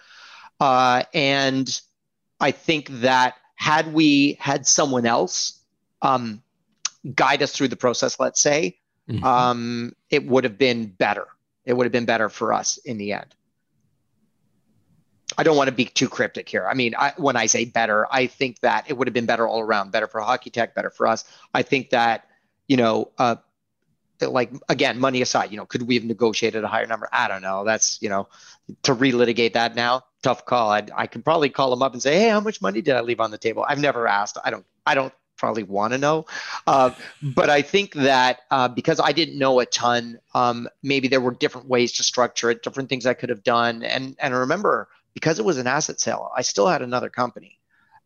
Uh, 0.58 1.02
and 1.14 1.80
I 2.40 2.50
think 2.50 2.88
that 3.02 3.34
had 3.54 3.92
we 3.92 4.36
had 4.40 4.66
someone 4.66 5.06
else 5.06 5.60
um, 6.02 6.42
guide 7.14 7.42
us 7.42 7.52
through 7.52 7.68
the 7.68 7.76
process, 7.76 8.18
let's 8.18 8.40
say, 8.40 8.78
Mhm. 9.08 9.22
um, 9.22 9.92
it 10.10 10.26
would 10.26 10.44
have 10.44 10.58
been 10.58 10.86
better. 10.86 11.26
It 11.66 11.74
would 11.74 11.84
have 11.84 11.92
been 11.92 12.06
better 12.06 12.28
for 12.28 12.52
us 12.52 12.78
in 12.78 12.96
the 12.96 13.12
end. 13.12 13.34
I 15.36 15.42
don't 15.42 15.56
want 15.56 15.68
to 15.68 15.74
be 15.74 15.84
too 15.84 16.08
cryptic 16.08 16.48
here. 16.48 16.66
I 16.66 16.74
mean, 16.74 16.94
I, 16.96 17.12
when 17.16 17.36
I 17.36 17.46
say 17.46 17.64
better, 17.66 18.06
I 18.10 18.26
think 18.26 18.60
that 18.60 18.88
it 18.88 18.96
would 18.96 19.06
have 19.08 19.14
been 19.14 19.26
better 19.26 19.46
all 19.46 19.60
around, 19.60 19.90
better 19.92 20.06
for 20.06 20.20
Hockey 20.20 20.50
Tech, 20.50 20.74
better 20.74 20.88
for 20.88 21.06
us. 21.06 21.24
I 21.52 21.62
think 21.62 21.90
that, 21.90 22.26
you 22.68 22.76
know, 22.76 23.10
uh, 23.18 23.36
like 24.20 24.50
again, 24.68 24.98
money 24.98 25.20
aside, 25.20 25.50
you 25.50 25.56
know, 25.58 25.66
could 25.66 25.82
we 25.82 25.96
have 25.96 26.04
negotiated 26.04 26.64
a 26.64 26.68
higher 26.68 26.86
number? 26.86 27.08
I 27.12 27.28
don't 27.28 27.42
know. 27.42 27.64
That's 27.64 28.00
you 28.00 28.08
know, 28.08 28.28
to 28.84 28.94
relitigate 28.94 29.52
that 29.54 29.74
now, 29.74 30.04
tough 30.22 30.46
call. 30.46 30.70
I 30.70 30.86
I 30.94 31.06
could 31.06 31.24
probably 31.24 31.50
call 31.50 31.68
them 31.70 31.82
up 31.82 31.92
and 31.92 32.02
say, 32.02 32.18
hey, 32.18 32.30
how 32.30 32.40
much 32.40 32.62
money 32.62 32.80
did 32.80 32.96
I 32.96 33.00
leave 33.00 33.20
on 33.20 33.30
the 33.30 33.36
table? 33.36 33.66
I've 33.68 33.78
never 33.78 34.06
asked. 34.06 34.38
I 34.42 34.50
don't. 34.50 34.64
I 34.86 34.94
don't 34.94 35.12
probably 35.36 35.62
want 35.62 35.92
to 35.92 35.98
know. 35.98 36.26
Uh, 36.66 36.90
but 37.22 37.50
I 37.50 37.62
think 37.62 37.94
that 37.94 38.40
uh, 38.50 38.68
because 38.68 39.00
I 39.00 39.12
didn't 39.12 39.38
know 39.38 39.60
a 39.60 39.66
ton, 39.66 40.18
um, 40.34 40.68
maybe 40.82 41.08
there 41.08 41.20
were 41.20 41.32
different 41.32 41.68
ways 41.68 41.92
to 41.92 42.02
structure 42.02 42.50
it, 42.50 42.62
different 42.62 42.88
things 42.88 43.06
I 43.06 43.14
could 43.14 43.28
have 43.28 43.42
done. 43.42 43.82
And 43.82 44.16
and 44.18 44.34
I 44.34 44.38
remember, 44.38 44.88
because 45.14 45.38
it 45.38 45.44
was 45.44 45.58
an 45.58 45.66
asset 45.66 46.00
sale, 46.00 46.30
I 46.36 46.42
still 46.42 46.66
had 46.66 46.82
another 46.82 47.10
company. 47.10 47.58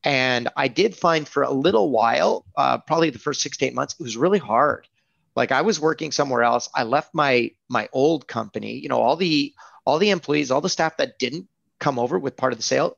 And 0.03 0.49
I 0.57 0.69
did 0.69 0.97
find 0.97 1.29
for 1.29 1.43
a 1.43 1.51
little 1.51 1.91
while, 1.91 2.47
uh, 2.57 2.79
probably 2.79 3.11
the 3.11 3.19
first 3.19 3.43
six 3.43 3.59
to 3.59 3.67
eight 3.67 3.75
months, 3.75 3.95
it 3.95 4.03
was 4.03 4.17
really 4.17 4.39
hard. 4.39 4.89
Like 5.37 5.53
I 5.53 5.61
was 5.61 5.79
working 5.79 6.11
somewhere 6.11 6.43
else. 6.43 6.69
I 6.75 6.83
left 6.83 7.15
my 7.15 7.53
my 7.69 7.89
old 7.93 8.27
company. 8.27 8.79
You 8.79 8.89
know, 8.89 9.01
all 9.01 9.17
the 9.17 9.55
all 9.85 9.99
the 9.99 10.11
employees, 10.11 10.51
all 10.51 10.61
the 10.61 10.69
staff 10.69 10.97
that 10.97 11.19
didn't 11.19 11.49
come 11.79 11.99
over 11.99 12.19
with 12.19 12.37
part 12.37 12.53
of 12.53 12.59
the 12.59 12.63
sale 12.63 12.97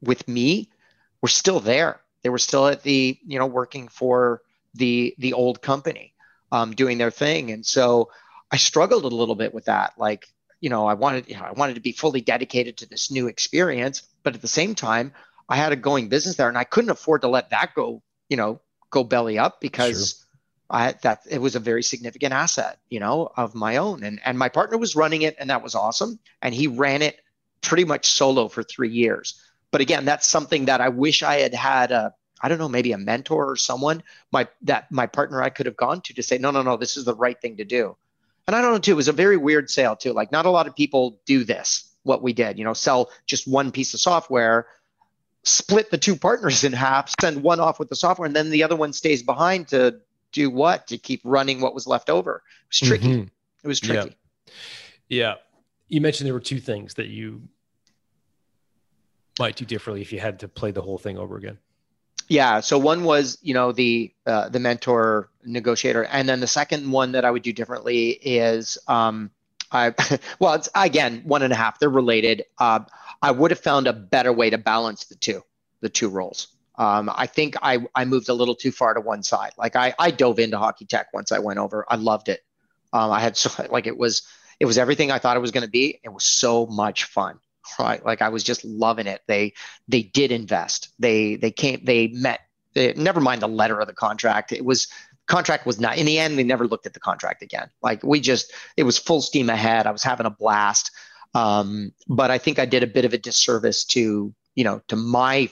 with 0.00 0.26
me 0.28 0.68
were 1.20 1.28
still 1.28 1.60
there. 1.60 2.00
They 2.22 2.30
were 2.30 2.38
still 2.38 2.66
at 2.68 2.82
the, 2.82 3.18
you 3.26 3.38
know, 3.38 3.46
working 3.46 3.88
for 3.88 4.42
the 4.74 5.14
the 5.18 5.32
old 5.32 5.60
company, 5.62 6.14
um, 6.50 6.72
doing 6.72 6.98
their 6.98 7.10
thing. 7.10 7.50
And 7.50 7.64
so 7.64 8.10
I 8.50 8.56
struggled 8.56 9.04
a 9.04 9.08
little 9.08 9.34
bit 9.34 9.52
with 9.52 9.66
that. 9.66 9.94
Like, 9.98 10.26
you 10.60 10.70
know, 10.70 10.86
I 10.86 10.94
wanted, 10.94 11.28
you 11.28 11.36
know, 11.36 11.42
I 11.42 11.52
wanted 11.52 11.74
to 11.74 11.80
be 11.80 11.92
fully 11.92 12.20
dedicated 12.20 12.76
to 12.78 12.88
this 12.88 13.10
new 13.10 13.26
experience, 13.26 14.02
but 14.22 14.34
at 14.34 14.42
the 14.42 14.48
same 14.48 14.74
time, 14.74 15.12
I 15.48 15.56
had 15.56 15.72
a 15.72 15.76
going 15.76 16.08
business 16.08 16.36
there, 16.36 16.48
and 16.48 16.56
I 16.56 16.64
couldn't 16.64 16.90
afford 16.90 17.22
to 17.22 17.28
let 17.28 17.50
that 17.50 17.74
go, 17.74 18.02
you 18.28 18.36
know, 18.36 18.60
go 18.90 19.04
belly 19.04 19.38
up 19.38 19.60
because 19.60 20.24
I 20.70 20.94
that 21.02 21.22
it 21.28 21.40
was 21.40 21.56
a 21.56 21.60
very 21.60 21.82
significant 21.82 22.32
asset, 22.32 22.78
you 22.88 23.00
know, 23.00 23.30
of 23.36 23.54
my 23.54 23.76
own. 23.76 24.04
And 24.04 24.20
and 24.24 24.38
my 24.38 24.48
partner 24.48 24.78
was 24.78 24.96
running 24.96 25.22
it, 25.22 25.36
and 25.38 25.50
that 25.50 25.62
was 25.62 25.74
awesome. 25.74 26.18
And 26.40 26.54
he 26.54 26.68
ran 26.68 27.02
it 27.02 27.20
pretty 27.60 27.84
much 27.84 28.06
solo 28.06 28.48
for 28.48 28.62
three 28.62 28.90
years. 28.90 29.40
But 29.72 29.80
again, 29.80 30.04
that's 30.04 30.28
something 30.28 30.66
that 30.66 30.80
I 30.80 30.90
wish 30.90 31.22
I 31.24 31.38
had 31.40 31.54
had 31.54 31.90
a, 31.90 32.14
I 32.40 32.48
don't 32.48 32.58
know, 32.58 32.68
maybe 32.68 32.92
a 32.92 32.98
mentor 32.98 33.50
or 33.50 33.56
someone, 33.56 34.02
my 34.30 34.46
that 34.62 34.92
my 34.92 35.06
partner 35.06 35.42
I 35.42 35.48
could 35.48 35.66
have 35.66 35.76
gone 35.76 36.00
to 36.02 36.14
to 36.14 36.22
say, 36.22 36.38
no, 36.38 36.52
no, 36.52 36.62
no, 36.62 36.76
this 36.76 36.96
is 36.96 37.04
the 37.04 37.14
right 37.14 37.40
thing 37.40 37.56
to 37.56 37.64
do. 37.64 37.96
And 38.46 38.54
I 38.54 38.60
don't 38.60 38.72
know 38.72 38.78
too, 38.78 38.92
it 38.92 38.96
was 38.96 39.08
a 39.08 39.12
very 39.12 39.36
weird 39.36 39.70
sale 39.70 39.96
too. 39.96 40.12
Like 40.12 40.30
not 40.30 40.46
a 40.46 40.50
lot 40.50 40.66
of 40.66 40.76
people 40.76 41.18
do 41.24 41.42
this, 41.42 41.90
what 42.02 42.22
we 42.22 42.32
did, 42.32 42.58
you 42.58 42.64
know, 42.64 42.74
sell 42.74 43.10
just 43.26 43.48
one 43.48 43.72
piece 43.72 43.94
of 43.94 44.00
software, 44.00 44.66
split 45.44 45.90
the 45.90 45.98
two 45.98 46.16
partners 46.16 46.64
in 46.64 46.72
half, 46.72 47.12
send 47.20 47.42
one 47.42 47.60
off 47.60 47.78
with 47.78 47.88
the 47.88 47.96
software, 47.96 48.26
and 48.26 48.36
then 48.36 48.50
the 48.50 48.62
other 48.62 48.76
one 48.76 48.92
stays 48.92 49.22
behind 49.22 49.68
to 49.68 50.00
do 50.32 50.50
what? 50.50 50.86
To 50.88 50.98
keep 50.98 51.20
running 51.24 51.60
what 51.60 51.74
was 51.74 51.86
left 51.86 52.10
over. 52.10 52.42
It 52.64 52.68
was 52.68 52.88
tricky. 52.88 53.08
Mhm. 53.08 53.28
It 53.62 53.68
was 53.68 53.82
Yeah. 53.82 54.02
tricky. 54.02 54.16
Yeah. 55.08 55.34
You 55.88 56.00
mentioned 56.00 56.26
there 56.26 56.34
were 56.34 56.40
two 56.40 56.60
things 56.60 56.94
that 56.94 57.08
you 57.08 57.42
might 59.38 59.56
do 59.56 59.64
differently 59.64 60.02
if 60.02 60.12
you 60.12 60.20
had 60.20 60.40
to 60.40 60.48
play 60.48 60.70
the 60.70 60.82
whole 60.82 60.98
thing 60.98 61.18
over 61.18 61.36
again. 61.36 61.58
Yeah. 62.28 62.60
So 62.60 62.78
one 62.78 63.04
was, 63.04 63.38
you 63.42 63.54
know, 63.54 63.72
the 63.72 64.12
uh, 64.26 64.48
the 64.48 64.58
mentor 64.58 65.28
negotiator, 65.44 66.04
and 66.04 66.28
then 66.28 66.40
the 66.40 66.46
second 66.46 66.90
one 66.90 67.12
that 67.12 67.24
I 67.24 67.30
would 67.30 67.42
do 67.42 67.52
differently 67.52 68.10
is, 68.10 68.78
um, 68.88 69.30
I 69.70 69.94
well, 70.38 70.54
it's 70.54 70.68
again 70.74 71.22
one 71.24 71.42
and 71.42 71.52
a 71.52 71.56
half. 71.56 71.78
They're 71.78 71.90
related. 71.90 72.44
Uh, 72.58 72.80
I 73.20 73.30
would 73.30 73.50
have 73.50 73.60
found 73.60 73.86
a 73.86 73.92
better 73.92 74.32
way 74.32 74.50
to 74.50 74.58
balance 74.58 75.04
the 75.04 75.14
two, 75.14 75.42
the 75.80 75.88
two 75.88 76.08
roles. 76.08 76.48
Um, 76.76 77.10
I 77.14 77.26
think 77.26 77.56
I 77.62 77.86
I 77.94 78.04
moved 78.04 78.28
a 78.28 78.34
little 78.34 78.54
too 78.54 78.72
far 78.72 78.94
to 78.94 79.00
one 79.00 79.22
side. 79.22 79.52
Like 79.58 79.76
I 79.76 79.94
I 79.98 80.10
dove 80.10 80.38
into 80.38 80.58
hockey 80.58 80.86
tech 80.86 81.12
once 81.12 81.32
I 81.32 81.38
went 81.38 81.58
over. 81.58 81.84
I 81.88 81.96
loved 81.96 82.28
it. 82.28 82.42
Um, 82.92 83.10
I 83.10 83.20
had 83.20 83.36
so 83.36 83.50
like 83.70 83.86
it 83.86 83.96
was 83.96 84.22
it 84.58 84.64
was 84.64 84.78
everything 84.78 85.10
I 85.10 85.18
thought 85.18 85.36
it 85.36 85.40
was 85.40 85.50
going 85.50 85.64
to 85.64 85.70
be. 85.70 86.00
It 86.02 86.12
was 86.12 86.24
so 86.24 86.66
much 86.66 87.04
fun. 87.04 87.40
Right. 87.78 88.04
Like 88.04 88.22
I 88.22 88.28
was 88.28 88.42
just 88.42 88.64
loving 88.64 89.06
it. 89.06 89.22
They 89.26 89.54
they 89.88 90.02
did 90.02 90.32
invest. 90.32 90.90
They 90.98 91.36
they 91.36 91.50
came 91.50 91.84
they 91.84 92.08
met 92.08 92.40
they, 92.74 92.92
never 92.94 93.20
mind 93.20 93.42
the 93.42 93.48
letter 93.48 93.80
of 93.80 93.86
the 93.86 93.92
contract. 93.92 94.52
It 94.52 94.64
was 94.64 94.88
contract 95.26 95.66
was 95.66 95.78
not 95.78 95.96
in 95.96 96.06
the 96.06 96.18
end 96.18 96.38
they 96.38 96.44
never 96.44 96.66
looked 96.66 96.86
at 96.86 96.94
the 96.94 97.00
contract 97.00 97.42
again. 97.42 97.70
Like 97.82 98.02
we 98.02 98.20
just 98.20 98.52
it 98.76 98.82
was 98.82 98.98
full 98.98 99.22
steam 99.22 99.48
ahead. 99.48 99.86
I 99.86 99.92
was 99.92 100.02
having 100.02 100.26
a 100.26 100.30
blast. 100.30 100.90
Um, 101.34 101.92
but 102.08 102.30
I 102.30 102.38
think 102.38 102.58
I 102.58 102.66
did 102.66 102.82
a 102.82 102.86
bit 102.86 103.04
of 103.04 103.14
a 103.14 103.18
disservice 103.18 103.84
to, 103.86 104.34
you 104.54 104.64
know, 104.64 104.82
to 104.88 104.96
my 104.96 105.48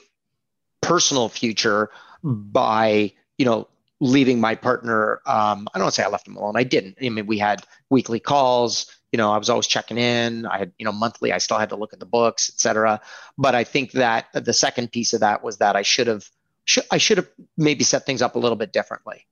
personal 0.81 1.29
future 1.29 1.89
by, 2.23 3.13
you 3.37 3.45
know, 3.45 3.67
leaving 3.99 4.39
my 4.39 4.55
partner. 4.55 5.21
Um, 5.25 5.67
I 5.73 5.79
don't 5.79 5.85
want 5.85 5.95
to 5.95 6.01
say 6.01 6.05
I 6.05 6.09
left 6.09 6.27
him 6.27 6.35
alone. 6.35 6.55
I 6.55 6.63
didn't. 6.63 6.97
I 7.01 7.09
mean, 7.09 7.25
we 7.25 7.39
had 7.39 7.63
weekly 7.89 8.19
calls 8.19 8.87
you 9.11 9.17
know, 9.17 9.31
I 9.31 9.37
was 9.37 9.49
always 9.49 9.67
checking 9.67 9.97
in. 9.97 10.45
I 10.45 10.57
had, 10.57 10.71
you 10.77 10.85
know, 10.85 10.91
monthly, 10.91 11.33
I 11.33 11.37
still 11.37 11.57
had 11.57 11.69
to 11.69 11.75
look 11.75 11.93
at 11.93 11.99
the 11.99 12.05
books, 12.05 12.49
et 12.53 12.59
cetera. 12.59 13.01
But 13.37 13.55
I 13.55 13.63
think 13.63 13.91
that 13.91 14.27
the 14.33 14.53
second 14.53 14.91
piece 14.91 15.13
of 15.13 15.19
that 15.19 15.43
was 15.43 15.57
that 15.57 15.75
I 15.75 15.81
should 15.81 16.07
have, 16.07 16.29
should, 16.65 16.85
I 16.91 16.97
should 16.97 17.17
have 17.17 17.27
maybe 17.57 17.83
set 17.83 18.05
things 18.05 18.21
up 18.21 18.35
a 18.35 18.39
little 18.39 18.55
bit 18.55 18.71
differently. 18.71 19.25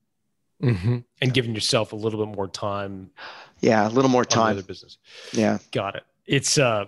Mm-hmm. 0.62 0.98
And 1.22 1.34
giving 1.34 1.54
yourself 1.56 1.94
a 1.94 1.96
little 1.96 2.26
bit 2.26 2.36
more 2.36 2.48
time. 2.48 3.12
Yeah, 3.62 3.88
a 3.88 3.90
little 3.90 4.12
more 4.12 4.26
time. 4.26 4.58
The 4.58 4.64
business. 4.64 4.98
Yeah, 5.32 5.60
got 5.72 5.96
it. 5.96 6.04
It's 6.26 6.58
uh, 6.58 6.86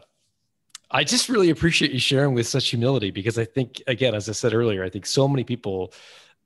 I 0.90 1.06
just 1.06 1.30
really 1.30 1.50
appreciate 1.52 1.92
you 1.92 2.00
sharing 2.00 2.34
with 2.34 2.48
such 2.48 2.68
humility 2.68 3.12
because 3.12 3.40
I 3.40 3.46
think, 3.46 3.82
again, 3.88 4.14
as 4.14 4.28
I 4.28 4.34
said 4.34 4.54
earlier, 4.54 4.84
I 4.84 4.90
think 4.90 5.06
so 5.06 5.28
many 5.28 5.46
people 5.46 5.94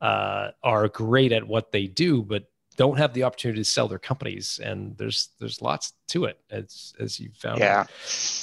uh, 0.02 0.52
are 0.64 0.88
great 0.88 1.32
at 1.32 1.48
what 1.48 1.72
they 1.72 1.88
do, 1.88 2.22
but 2.22 2.46
don't 2.78 2.98
have 2.98 3.14
the 3.14 3.24
opportunity 3.24 3.62
to 3.62 3.66
sell 3.66 3.88
their 3.88 4.00
companies. 4.00 4.60
And 4.64 4.98
there's 4.98 5.30
there's 5.40 5.62
lots 5.62 5.94
to 6.10 6.26
it, 6.26 6.40
as 6.50 6.94
as 7.00 7.20
you 7.20 7.30
found. 7.36 7.60
Yeah. 7.60 7.86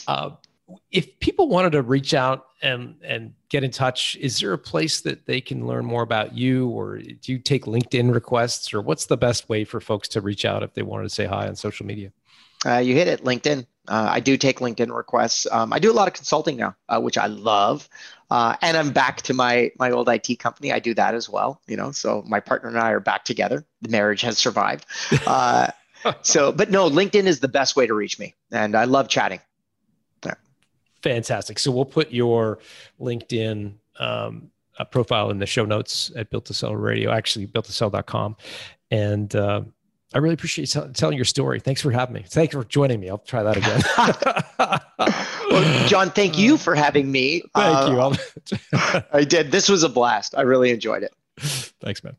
Uh, 0.06 0.30
if 0.90 1.18
people 1.18 1.48
wanted 1.48 1.72
to 1.72 1.82
reach 1.82 2.14
out 2.14 2.46
and 2.62 2.96
and 3.02 3.34
get 3.48 3.64
in 3.64 3.70
touch, 3.70 4.16
is 4.16 4.40
there 4.40 4.52
a 4.52 4.58
place 4.58 5.00
that 5.02 5.26
they 5.26 5.40
can 5.40 5.66
learn 5.66 5.84
more 5.84 6.02
about 6.02 6.34
you, 6.34 6.68
or 6.68 6.98
do 6.98 7.32
you 7.32 7.38
take 7.38 7.64
LinkedIn 7.64 8.12
requests, 8.12 8.72
or 8.72 8.80
what's 8.80 9.06
the 9.06 9.16
best 9.16 9.48
way 9.48 9.64
for 9.64 9.80
folks 9.80 10.08
to 10.08 10.20
reach 10.20 10.44
out 10.44 10.62
if 10.62 10.74
they 10.74 10.82
wanted 10.82 11.04
to 11.04 11.10
say 11.10 11.26
hi 11.26 11.48
on 11.48 11.56
social 11.56 11.86
media? 11.86 12.12
Uh, 12.64 12.78
you 12.78 12.94
hit 12.94 13.08
it, 13.08 13.24
LinkedIn. 13.24 13.66
Uh, 13.88 14.06
I 14.10 14.20
do 14.20 14.36
take 14.36 14.60
LinkedIn 14.60 14.94
requests. 14.94 15.46
Um, 15.50 15.72
I 15.72 15.80
do 15.80 15.90
a 15.90 15.92
lot 15.94 16.06
of 16.06 16.14
consulting 16.14 16.56
now, 16.56 16.76
uh, 16.88 17.00
which 17.00 17.18
I 17.18 17.26
love. 17.26 17.88
Uh, 18.32 18.56
and 18.62 18.78
I'm 18.78 18.92
back 18.92 19.20
to 19.22 19.34
my 19.34 19.70
my 19.78 19.90
old 19.90 20.08
IT 20.08 20.38
company. 20.38 20.72
I 20.72 20.78
do 20.78 20.94
that 20.94 21.14
as 21.14 21.28
well. 21.28 21.60
You 21.66 21.76
know, 21.76 21.92
so 21.92 22.24
my 22.26 22.40
partner 22.40 22.70
and 22.70 22.78
I 22.78 22.92
are 22.92 22.98
back 22.98 23.26
together. 23.26 23.62
The 23.82 23.90
marriage 23.90 24.22
has 24.22 24.38
survived. 24.38 24.86
Uh, 25.26 25.68
so, 26.22 26.50
but 26.50 26.70
no, 26.70 26.88
LinkedIn 26.88 27.24
is 27.24 27.40
the 27.40 27.48
best 27.48 27.76
way 27.76 27.86
to 27.86 27.92
reach 27.92 28.18
me, 28.18 28.34
and 28.50 28.74
I 28.74 28.84
love 28.84 29.08
chatting. 29.08 29.40
Yeah. 30.24 30.32
Fantastic. 31.02 31.58
So 31.58 31.70
we'll 31.72 31.84
put 31.84 32.10
your 32.10 32.58
LinkedIn 32.98 33.74
um, 33.98 34.50
profile 34.90 35.28
in 35.28 35.38
the 35.38 35.44
show 35.44 35.66
notes 35.66 36.10
at 36.16 36.30
Built 36.30 36.46
to 36.46 36.54
Sell 36.54 36.74
Radio. 36.74 37.10
Actually, 37.10 37.44
built 37.44 37.66
to 37.66 37.72
builttosell.com, 37.72 38.36
and 38.90 39.36
uh, 39.36 39.60
I 40.14 40.18
really 40.18 40.34
appreciate 40.34 40.74
you 40.74 40.82
t- 40.82 40.88
telling 40.92 41.16
your 41.16 41.24
story. 41.24 41.60
Thanks 41.60 41.80
for 41.80 41.90
having 41.90 42.14
me. 42.14 42.24
Thanks 42.28 42.54
for 42.54 42.64
joining 42.64 43.00
me. 43.00 43.08
I'll 43.08 43.18
try 43.18 43.42
that 43.42 43.56
again. 43.56 43.82
well, 45.50 45.88
John, 45.88 46.10
thank 46.10 46.38
you 46.38 46.58
for 46.58 46.74
having 46.74 47.10
me. 47.10 47.42
Thank 47.54 47.90
uh, 47.90 48.14
you. 48.52 49.00
I 49.12 49.24
did. 49.24 49.50
This 49.50 49.68
was 49.68 49.82
a 49.82 49.88
blast. 49.88 50.34
I 50.36 50.42
really 50.42 50.70
enjoyed 50.70 51.02
it. 51.02 51.14
Thanks, 51.80 52.04
man. 52.04 52.16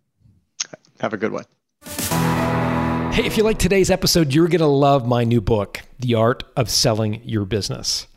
Have 0.99 1.13
a 1.13 1.17
good 1.17 1.31
one. 1.31 1.45
Hey, 3.13 3.25
if 3.25 3.37
you 3.37 3.43
like 3.43 3.59
today's 3.59 3.91
episode, 3.91 4.33
you're 4.33 4.47
going 4.47 4.61
to 4.61 4.65
love 4.65 5.07
my 5.07 5.23
new 5.23 5.41
book, 5.41 5.81
The 5.99 6.15
Art 6.15 6.43
of 6.55 6.69
Selling 6.69 7.21
Your 7.23 7.45
Business. 7.45 8.07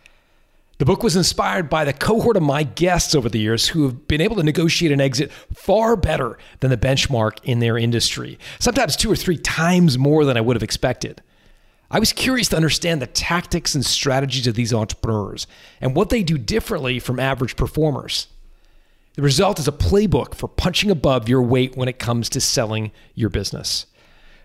The 0.78 0.84
book 0.84 1.02
was 1.02 1.16
inspired 1.16 1.70
by 1.70 1.86
the 1.86 1.94
cohort 1.94 2.36
of 2.36 2.42
my 2.42 2.62
guests 2.62 3.14
over 3.14 3.30
the 3.30 3.38
years 3.38 3.68
who 3.68 3.84
have 3.84 4.06
been 4.06 4.20
able 4.20 4.36
to 4.36 4.42
negotiate 4.42 4.92
an 4.92 5.00
exit 5.00 5.32
far 5.54 5.96
better 5.96 6.36
than 6.60 6.70
the 6.70 6.76
benchmark 6.76 7.38
in 7.44 7.60
their 7.60 7.78
industry, 7.78 8.38
sometimes 8.58 8.94
two 8.94 9.10
or 9.10 9.16
three 9.16 9.38
times 9.38 9.96
more 9.96 10.26
than 10.26 10.36
I 10.36 10.42
would 10.42 10.54
have 10.54 10.62
expected. 10.62 11.22
I 11.90 11.98
was 11.98 12.12
curious 12.12 12.48
to 12.48 12.56
understand 12.56 13.00
the 13.00 13.06
tactics 13.06 13.74
and 13.74 13.86
strategies 13.86 14.46
of 14.46 14.54
these 14.54 14.74
entrepreneurs 14.74 15.46
and 15.80 15.96
what 15.96 16.10
they 16.10 16.22
do 16.22 16.36
differently 16.36 16.98
from 16.98 17.18
average 17.18 17.56
performers. 17.56 18.26
The 19.14 19.22
result 19.22 19.58
is 19.58 19.68
a 19.68 19.72
playbook 19.72 20.34
for 20.34 20.46
punching 20.46 20.90
above 20.90 21.26
your 21.26 21.40
weight 21.40 21.74
when 21.74 21.88
it 21.88 21.98
comes 21.98 22.28
to 22.30 22.40
selling 22.40 22.92
your 23.14 23.30
business. 23.30 23.86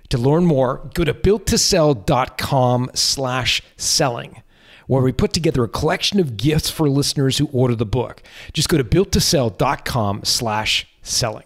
To 0.09 0.17
learn 0.17 0.45
more, 0.45 0.89
go 0.93 1.03
to 1.03 1.13
builttosell.com 1.13 2.91
slash 2.93 3.61
selling 3.75 4.43
where 4.92 5.02
we 5.02 5.14
put 5.14 5.32
together 5.32 5.64
a 5.64 5.70
collection 5.70 6.20
of 6.20 6.36
gifts 6.36 6.70
for 6.70 6.89
listeners 6.89 7.38
who 7.38 7.48
order 7.54 7.74
the 7.74 7.86
book. 7.86 8.22
Just 8.52 8.68
go 8.68 8.76
to 8.78 8.84
builttosell.com 8.84 10.20
slash 10.26 10.86
selling. 11.02 11.46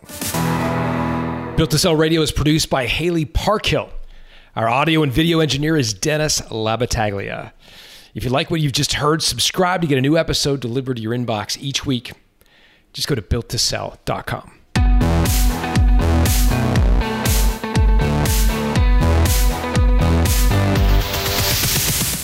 Built 1.56 1.70
to 1.70 1.78
Sell 1.78 1.96
Radio 1.96 2.24
is 2.24 2.32
produced 2.32 2.72
by 2.72 2.88
Haley 2.88 3.24
Parkhill. 3.24 3.92
Our 4.56 4.68
audio 4.68 5.04
and 5.04 5.12
video 5.12 5.42
engineer 5.42 5.78
is 5.78 5.94
Dennis 5.94 6.42
Labataglia. 6.42 7.52
If 8.16 8.24
you 8.24 8.32
like 8.32 8.50
what 8.50 8.62
you've 8.62 8.72
just 8.74 8.94
heard, 8.94 9.22
subscribe 9.22 9.82
to 9.82 9.88
get 9.88 10.00
a 10.00 10.02
new 10.02 10.18
episode 10.18 10.60
delivered 10.60 10.96
to 10.96 11.04
your 11.04 11.16
inbox 11.16 11.56
each 11.62 11.86
week. 11.86 12.14
Just 12.94 13.08
go 13.08 13.14
to 13.14 13.22
builttosell.com. 13.22 14.55